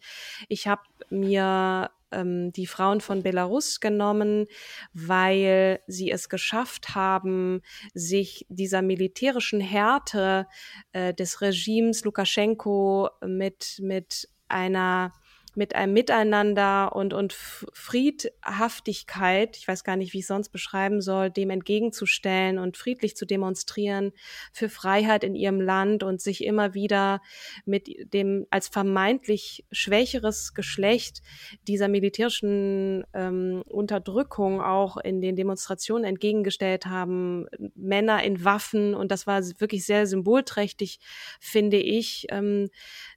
Ich 0.49 0.67
habe 0.67 0.82
mir 1.11 1.91
ähm, 2.11 2.51
die 2.51 2.67
Frauen 2.67 3.01
von 3.01 3.24
Belarus 3.24 3.80
genommen, 3.80 4.47
weil 4.93 5.82
sie 5.88 6.09
es 6.11 6.30
geschafft 6.30 6.95
haben, 6.95 7.61
sich 7.93 8.45
dieser 8.49 8.82
militärischen 8.82 9.59
Härte 9.59 10.47
äh, 10.93 11.13
des 11.13 11.41
Regimes 11.41 12.03
Lukaschenko 12.05 13.09
mit, 13.26 13.80
mit 13.82 14.30
einer 14.47 15.11
mit 15.55 15.75
einem 15.75 15.93
Miteinander 15.93 16.95
und, 16.95 17.13
und 17.13 17.33
Friedhaftigkeit, 17.33 19.57
ich 19.57 19.67
weiß 19.67 19.83
gar 19.83 19.95
nicht, 19.95 20.13
wie 20.13 20.19
ich 20.19 20.27
sonst 20.27 20.49
beschreiben 20.49 21.01
soll, 21.01 21.29
dem 21.29 21.51
entgegenzustellen 21.51 22.57
und 22.57 22.75
friedlich 22.75 23.15
zu 23.15 23.25
demonstrieren 23.25 24.13
für 24.51 24.69
Freiheit 24.69 25.23
in 25.23 25.35
ihrem 25.35 25.61
Land 25.61 26.01
und 26.01 26.21
sich 26.21 26.43
immer 26.43 26.73
wieder 26.73 27.21
mit 27.65 27.87
dem 28.13 28.47
als 28.49 28.67
vermeintlich 28.67 29.65
schwächeres 29.71 30.55
Geschlecht 30.55 31.21
dieser 31.67 31.87
militärischen 31.87 33.03
ähm, 33.13 33.61
Unterdrückung 33.67 34.59
auch 34.59 34.97
in 34.97 35.21
den 35.21 35.35
Demonstrationen 35.35 36.05
entgegengestellt 36.05 36.87
haben, 36.87 37.45
Männer 37.75 38.23
in 38.23 38.43
Waffen 38.43 38.95
und 38.95 39.11
das 39.11 39.27
war 39.27 39.43
wirklich 39.59 39.85
sehr 39.85 40.07
symbolträchtig, 40.07 40.99
finde 41.39 41.77
ich. 41.77 42.25
Ähm, 42.29 42.69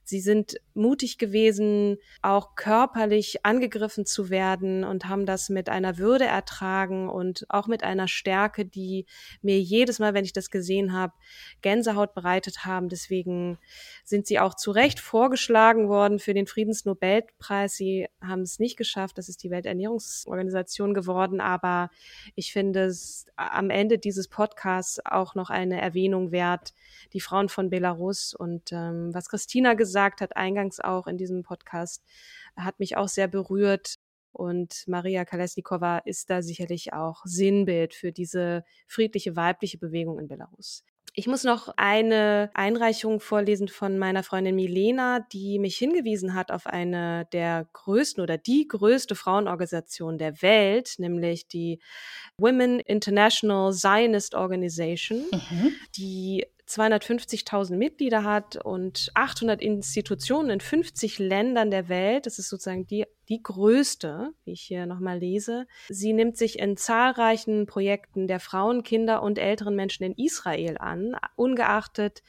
Sie 0.09 0.21
sind 0.21 0.61
mutig 0.73 1.17
gewesen, 1.17 1.97
auch 2.21 2.55
körperlich 2.55 3.45
angegriffen 3.45 4.05
zu 4.05 4.29
werden 4.29 4.85
und 4.85 5.09
haben 5.09 5.25
das 5.25 5.49
mit 5.49 5.67
einer 5.67 5.97
Würde 5.97 6.23
ertragen 6.23 7.09
und 7.09 7.45
auch 7.49 7.67
mit 7.67 7.83
einer 7.83 8.07
Stärke, 8.07 8.63
die 8.63 9.05
mir 9.41 9.59
jedes 9.59 9.99
Mal, 9.99 10.13
wenn 10.13 10.23
ich 10.23 10.31
das 10.31 10.49
gesehen 10.49 10.93
habe, 10.93 11.11
Gänsehaut 11.61 12.13
bereitet 12.13 12.63
haben. 12.63 12.87
Deswegen 12.87 13.57
sind 14.05 14.27
sie 14.27 14.39
auch 14.39 14.53
zu 14.53 14.71
Recht 14.71 15.01
vorgeschlagen 15.01 15.89
worden 15.89 16.19
für 16.19 16.33
den 16.33 16.47
Friedensnobelpreis. 16.47 17.75
Sie 17.75 18.07
haben 18.21 18.43
es 18.43 18.59
nicht 18.59 18.77
geschafft. 18.77 19.17
Das 19.17 19.27
ist 19.27 19.43
die 19.43 19.51
Welternährungsorganisation 19.51 20.93
geworden. 20.93 21.41
Aber 21.41 21.89
ich 22.33 22.53
finde 22.53 22.85
es 22.85 23.25
am 23.35 23.69
Ende 23.69 23.97
dieses 23.97 24.29
Podcasts 24.29 25.01
auch 25.03 25.35
noch 25.35 25.49
eine 25.49 25.81
Erwähnung 25.81 26.31
wert, 26.31 26.73
die 27.11 27.19
Frauen 27.19 27.49
von 27.49 27.69
Belarus 27.69 28.33
und 28.33 28.71
ähm, 28.71 29.13
was 29.13 29.27
Christina 29.27 29.73
gesagt 29.73 29.96
hat, 29.97 30.37
eingangs 30.37 30.79
auch 30.79 31.07
in 31.07 31.17
diesem 31.17 31.43
Podcast, 31.43 32.03
hat 32.55 32.79
mich 32.79 32.97
auch 32.97 33.07
sehr 33.07 33.27
berührt. 33.27 33.95
Und 34.31 34.83
Maria 34.87 35.25
Kalesnikova 35.25 35.99
ist 35.99 36.29
da 36.29 36.41
sicherlich 36.41 36.93
auch 36.93 37.21
Sinnbild 37.25 37.95
für 37.95 38.11
diese 38.11 38.63
friedliche 38.87 39.35
weibliche 39.35 39.77
Bewegung 39.77 40.19
in 40.19 40.27
Belarus. 40.27 40.83
Ich 41.19 41.25
muss 41.25 41.43
noch 41.43 41.73
eine 41.77 42.51
Einreichung 42.53 43.19
vorlesen 43.19 43.69
von 43.69 43.97
meiner 43.97 44.21
Freundin 44.21 44.53
Milena, 44.53 45.25
die 45.33 45.57
mich 45.57 45.75
hingewiesen 45.75 46.35
hat 46.35 46.51
auf 46.51 46.67
eine 46.67 47.27
der 47.33 47.67
größten 47.73 48.21
oder 48.21 48.37
die 48.37 48.67
größte 48.67 49.15
Frauenorganisation 49.15 50.19
der 50.19 50.43
Welt, 50.43 50.93
nämlich 50.99 51.47
die 51.47 51.79
Women 52.37 52.79
International 52.81 53.73
Zionist 53.73 54.35
Organization, 54.35 55.23
mhm. 55.31 55.73
die 55.95 56.45
250.000 56.67 57.77
Mitglieder 57.77 58.23
hat 58.23 58.57
und 58.57 59.09
800 59.13 59.61
Institutionen 59.61 60.49
in 60.49 60.59
50 60.59 61.17
Ländern 61.17 61.71
der 61.71 61.87
Welt. 61.87 62.25
Das 62.25 62.39
ist 62.39 62.49
sozusagen 62.49 62.85
die, 62.85 63.05
die 63.29 63.41
größte, 63.41 64.31
wie 64.43 64.51
ich 64.51 64.61
hier 64.61 64.85
nochmal 64.85 65.19
lese. 65.19 65.65
Sie 65.87 66.13
nimmt 66.13 66.37
sich 66.37 66.59
in 66.59 66.75
zahlreichen 66.75 67.65
Projekten 67.67 68.27
der 68.27 68.39
Frauen, 68.39 68.83
Kinder 68.83 69.23
und 69.23 69.39
älteren 69.39 69.75
Menschen 69.75 70.03
in 70.03 70.13
Israel 70.13 70.77
an, 70.77 71.15
ungeachtet 71.35 72.21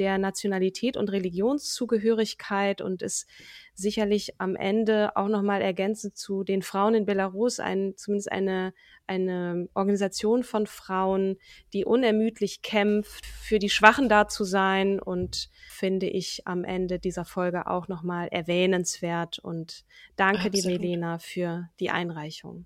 der 0.00 0.16
Nationalität 0.16 0.96
und 0.96 1.12
Religionszugehörigkeit 1.12 2.80
und 2.80 3.02
ist 3.02 3.28
sicherlich 3.74 4.40
am 4.40 4.56
Ende 4.56 5.14
auch 5.14 5.28
nochmal 5.28 5.60
ergänzend 5.60 6.16
zu 6.16 6.42
den 6.42 6.62
Frauen 6.62 6.94
in 6.94 7.04
Belarus 7.04 7.60
ein, 7.60 7.92
zumindest 7.98 8.32
eine, 8.32 8.72
eine 9.06 9.68
Organisation 9.74 10.42
von 10.42 10.66
Frauen, 10.66 11.36
die 11.74 11.84
unermüdlich 11.84 12.62
kämpft, 12.62 13.26
für 13.26 13.58
die 13.58 13.68
Schwachen 13.68 14.08
da 14.08 14.26
zu 14.26 14.44
sein 14.44 15.00
und 15.00 15.50
finde 15.68 16.06
ich 16.06 16.46
am 16.46 16.64
Ende 16.64 16.98
dieser 16.98 17.26
Folge 17.26 17.66
auch 17.66 17.86
nochmal 17.86 18.28
erwähnenswert 18.28 19.38
und 19.38 19.84
danke 20.16 20.46
Absolut. 20.46 20.64
dir, 20.64 20.70
Melena, 20.70 21.18
für 21.18 21.68
die 21.78 21.90
Einreichung. 21.90 22.64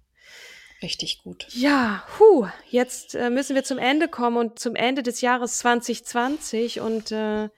Richtig 0.85 1.23
gut. 1.23 1.47
Ja, 1.55 2.05
hu, 2.19 2.47
jetzt 2.69 3.15
äh, 3.15 3.31
müssen 3.31 3.55
wir 3.57 3.65
zum 3.65 3.79
Ende 3.79 4.07
kommen 4.07 4.37
und 4.37 4.59
zum 4.59 4.77
Ende 4.77 5.03
des 5.03 5.23
Jahres 5.23 5.57
2020 5.59 6.81
und 6.83 7.11
äh, 7.11 7.49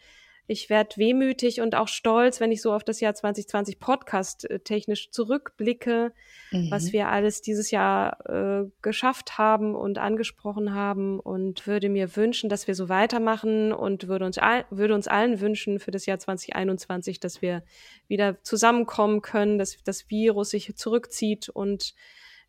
ich 0.47 0.71
werde 0.71 0.97
wehmütig 0.97 1.61
und 1.61 1.75
auch 1.75 1.89
stolz, 1.89 2.39
wenn 2.39 2.53
ich 2.53 2.63
so 2.63 2.73
auf 2.73 2.85
das 2.85 3.01
Jahr 3.01 3.15
2020 3.15 3.81
Podcast 3.81 4.49
äh, 4.49 4.61
technisch 4.61 5.11
zurückblicke, 5.11 6.13
mhm. 6.53 6.71
was 6.71 6.93
wir 6.93 7.09
alles 7.09 7.43
dieses 7.43 7.73
Jahr 7.73 8.25
äh, 8.29 8.71
geschafft 8.81 9.39
haben 9.39 9.75
und 9.75 9.99
angesprochen 9.99 10.73
haben 10.73 11.19
und 11.19 11.67
würde 11.67 11.89
mir 11.89 12.15
wünschen, 12.15 12.49
dass 12.49 12.69
wir 12.69 12.77
so 12.77 12.89
weitermachen 12.89 13.73
und 13.73 14.07
würde 14.07 14.25
uns, 14.25 14.39
all, 14.39 14.67
würde 14.71 14.95
uns 14.95 15.09
allen 15.09 15.41
wünschen 15.41 15.81
für 15.81 15.91
das 15.91 16.07
Jahr 16.07 16.21
2021, 16.21 17.19
dass 17.19 17.43
wir 17.43 17.65
wieder 18.07 18.41
zusammenkommen 18.45 19.23
können, 19.23 19.59
dass 19.59 19.83
das 19.83 20.09
Virus 20.11 20.51
sich 20.51 20.77
zurückzieht 20.77 21.49
und 21.49 21.93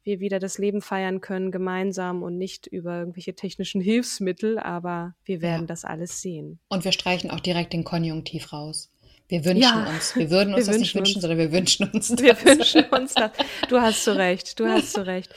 wir 0.08 0.22
wieder 0.22 0.39
das 0.39 0.58
Leben 0.58 0.82
feiern 0.82 1.22
können 1.22 1.51
gemeinsam 1.51 2.24
und 2.24 2.38
nicht 2.38 2.66
über 2.66 2.97
irgendwelche 2.97 3.36
technischen 3.36 3.82
Hilfsmittel, 3.89 4.58
aber 4.58 5.14
wir 5.26 5.41
werden 5.41 5.64
ja. 5.64 5.68
das 5.68 5.86
alles 5.86 6.22
sehen. 6.22 6.60
Und 6.70 6.86
wir 6.86 6.93
streichen 6.93 7.30
auch 7.30 7.41
direkt 7.41 7.74
den 7.74 7.84
Konjunktiv 7.84 8.51
raus. 8.53 8.89
Wir 9.28 9.43
wünschen 9.43 9.62
ja. 9.62 9.89
uns. 9.89 10.16
Wir 10.16 10.32
würden 10.32 10.53
uns 10.53 10.68
wir 10.68 10.74
das 10.74 10.82
nicht 10.82 10.95
wünschen, 10.95 11.16
uns. 11.16 11.22
sondern 11.22 11.38
wir 11.38 11.51
wünschen 11.51 11.91
uns 11.91 12.08
das. 12.10 12.22
Wir 12.22 12.45
wünschen 12.45 12.86
uns 12.86 13.14
das. 13.14 13.32
Du 13.68 13.82
hast 13.82 14.05
so 14.05 14.14
recht. 14.14 14.58
Du 14.58 14.66
hast 14.66 14.93
so 14.93 15.01
recht. 15.01 15.36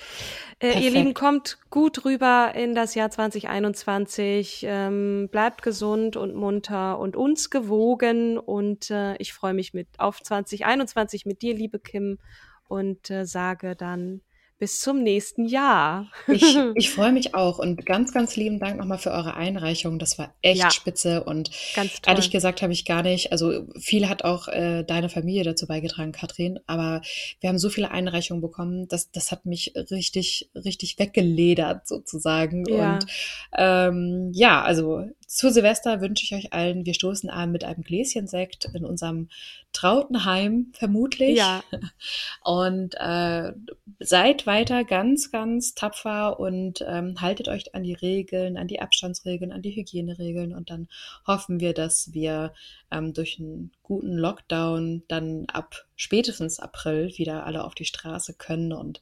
Äh, 0.61 0.79
ihr 0.79 0.91
Lieben, 0.93 1.14
kommt 1.14 1.59
gut 1.71 2.05
rüber 2.05 2.53
in 2.55 2.77
das 2.77 2.95
Jahr 2.95 3.11
2021. 3.11 4.64
Ähm, 4.68 5.29
bleibt 5.33 5.62
gesund 5.62 6.16
und 6.16 6.37
munter 6.37 7.01
und 7.01 7.16
uns 7.16 7.51
gewogen. 7.51 8.39
Und 8.39 8.91
äh, 8.91 9.16
ich 9.16 9.33
freue 9.33 9.55
mich 9.55 9.75
mit 9.75 9.89
auf 9.99 10.23
2021 10.23 11.27
mit 11.27 11.43
dir, 11.43 11.55
liebe 11.55 11.81
Kim, 11.81 12.18
und 12.68 13.11
äh, 13.11 13.27
sage 13.27 13.75
dann 13.75 14.21
bis 14.61 14.81
zum 14.81 15.03
nächsten 15.03 15.47
Jahr. 15.47 16.13
Ich, 16.29 16.55
ich 16.75 16.91
freue 16.91 17.13
mich 17.13 17.35
auch 17.35 17.59
und 17.59 17.85
ganz, 17.87 18.13
ganz 18.13 18.37
lieben 18.37 18.61
Dank 18.61 18.79
nochmal 18.79 18.99
für 18.99 19.11
eure 19.11 19.35
Einreichung. 19.35 19.99
Das 19.99 20.19
war 20.19 20.35
echt 20.43 20.61
ja, 20.61 20.71
spitze 20.71 21.25
und 21.25 21.51
ehrlich 22.07 22.31
gesagt 22.31 22.61
habe 22.61 22.73
ich 22.73 22.85
gar 22.85 23.03
nicht, 23.03 23.33
also 23.33 23.67
viel 23.79 24.09
hat 24.09 24.23
auch 24.23 24.49
äh, 24.49 24.85
deine 24.85 25.09
Familie 25.09 25.45
dazu 25.45 25.67
beigetragen, 25.67 26.13
Katrin, 26.13 26.61
aber 26.67 27.01
wir 27.41 27.49
haben 27.49 27.59
so 27.59 27.71
viele 27.71 27.91
Einreichungen 27.91 28.43
bekommen, 28.43 28.87
das, 28.87 29.11
das 29.11 29.33
hat 29.33 29.47
mich 29.47 29.73
richtig, 29.91 30.51
richtig 30.55 30.99
weggeledert 30.99 31.89
sozusagen. 31.89 32.65
Ja. 32.69 32.95
Und 32.95 33.07
ähm, 33.57 34.31
ja, 34.35 34.63
also 34.63 35.07
zu 35.31 35.53
Silvester 35.53 36.01
wünsche 36.01 36.24
ich 36.24 36.35
euch 36.35 36.53
allen, 36.53 36.85
wir 36.87 36.93
stoßen 36.93 37.31
an 37.31 37.53
mit 37.53 37.62
einem 37.62 37.85
Gläschen 37.85 38.26
Sekt 38.26 38.64
in 38.74 38.85
unserem 38.85 39.28
Trautenheim 39.72 40.72
vermutlich. 40.72 41.39
Ja. 41.39 41.62
Und 42.43 42.97
äh, 42.99 43.53
seid 44.01 44.49
weiter 44.49 44.83
ganz, 44.83 45.31
ganz 45.31 45.74
tapfer 45.76 46.41
und 46.41 46.85
ähm, 46.85 47.20
haltet 47.20 47.47
euch 47.47 47.74
an 47.74 47.85
die 47.85 47.93
Regeln, 47.93 48.57
an 48.57 48.66
die 48.66 48.81
Abstandsregeln, 48.81 49.53
an 49.53 49.62
die 49.62 49.76
Hygieneregeln 49.76 50.53
und 50.53 50.70
dann 50.70 50.89
hoffen 51.26 51.61
wir, 51.61 51.74
dass 51.74 52.12
wir 52.12 52.53
ähm, 52.91 53.12
durch 53.12 53.39
einen 53.39 53.70
guten 53.83 54.16
Lockdown 54.16 55.05
dann 55.07 55.45
ab 55.53 55.87
spätestens 55.97 56.59
April 56.59 57.12
wieder 57.18 57.47
alle 57.47 57.64
auf 57.64 57.74
die 57.74 57.85
Straße 57.85 58.35
können 58.35 58.72
und 58.72 59.01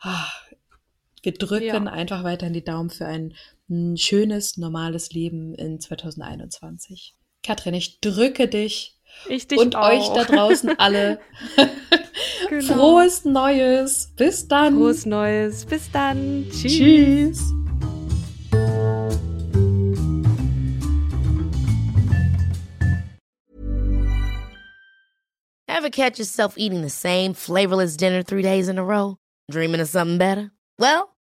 ah, 0.00 0.26
wir 1.24 1.32
drücken 1.32 1.86
ja. 1.86 1.92
einfach 1.92 2.22
weiter 2.22 2.46
in 2.46 2.52
die 2.52 2.64
Daumen 2.64 2.90
für 2.90 3.06
ein, 3.06 3.34
ein 3.68 3.96
schönes, 3.96 4.56
normales 4.56 5.10
Leben 5.12 5.54
in 5.54 5.80
2021. 5.80 7.14
Katrin, 7.42 7.74
ich 7.74 8.00
drücke 8.00 8.48
dich 8.48 8.94
ich 9.28 9.46
dich 9.46 9.58
und 9.58 9.76
auch. 9.76 9.88
euch 9.88 10.08
da 10.08 10.24
draußen 10.24 10.70
alle. 10.78 11.18
genau. 12.48 12.74
Frohes 12.74 13.24
Neues. 13.24 14.12
Bis 14.16 14.48
dann. 14.48 14.76
Frohes 14.76 15.06
Neues. 15.06 15.64
Bis 15.64 15.90
dann. 15.90 16.46
Tschüss. 16.50 16.72
Tschüss. 16.72 17.52
Ever 25.68 25.90
catch 25.90 26.18
yourself 26.18 26.54
eating 26.56 26.82
the 26.82 26.88
same 26.90 27.34
flavorless 27.34 27.96
dinner 27.96 28.22
three 28.22 28.42
days 28.42 28.68
in 28.68 28.78
a 28.78 28.84
row? 28.84 29.16
Dreaming 29.50 29.80
of 29.80 29.88
something 29.88 30.18
better? 30.18 30.50
Well, 30.78 31.13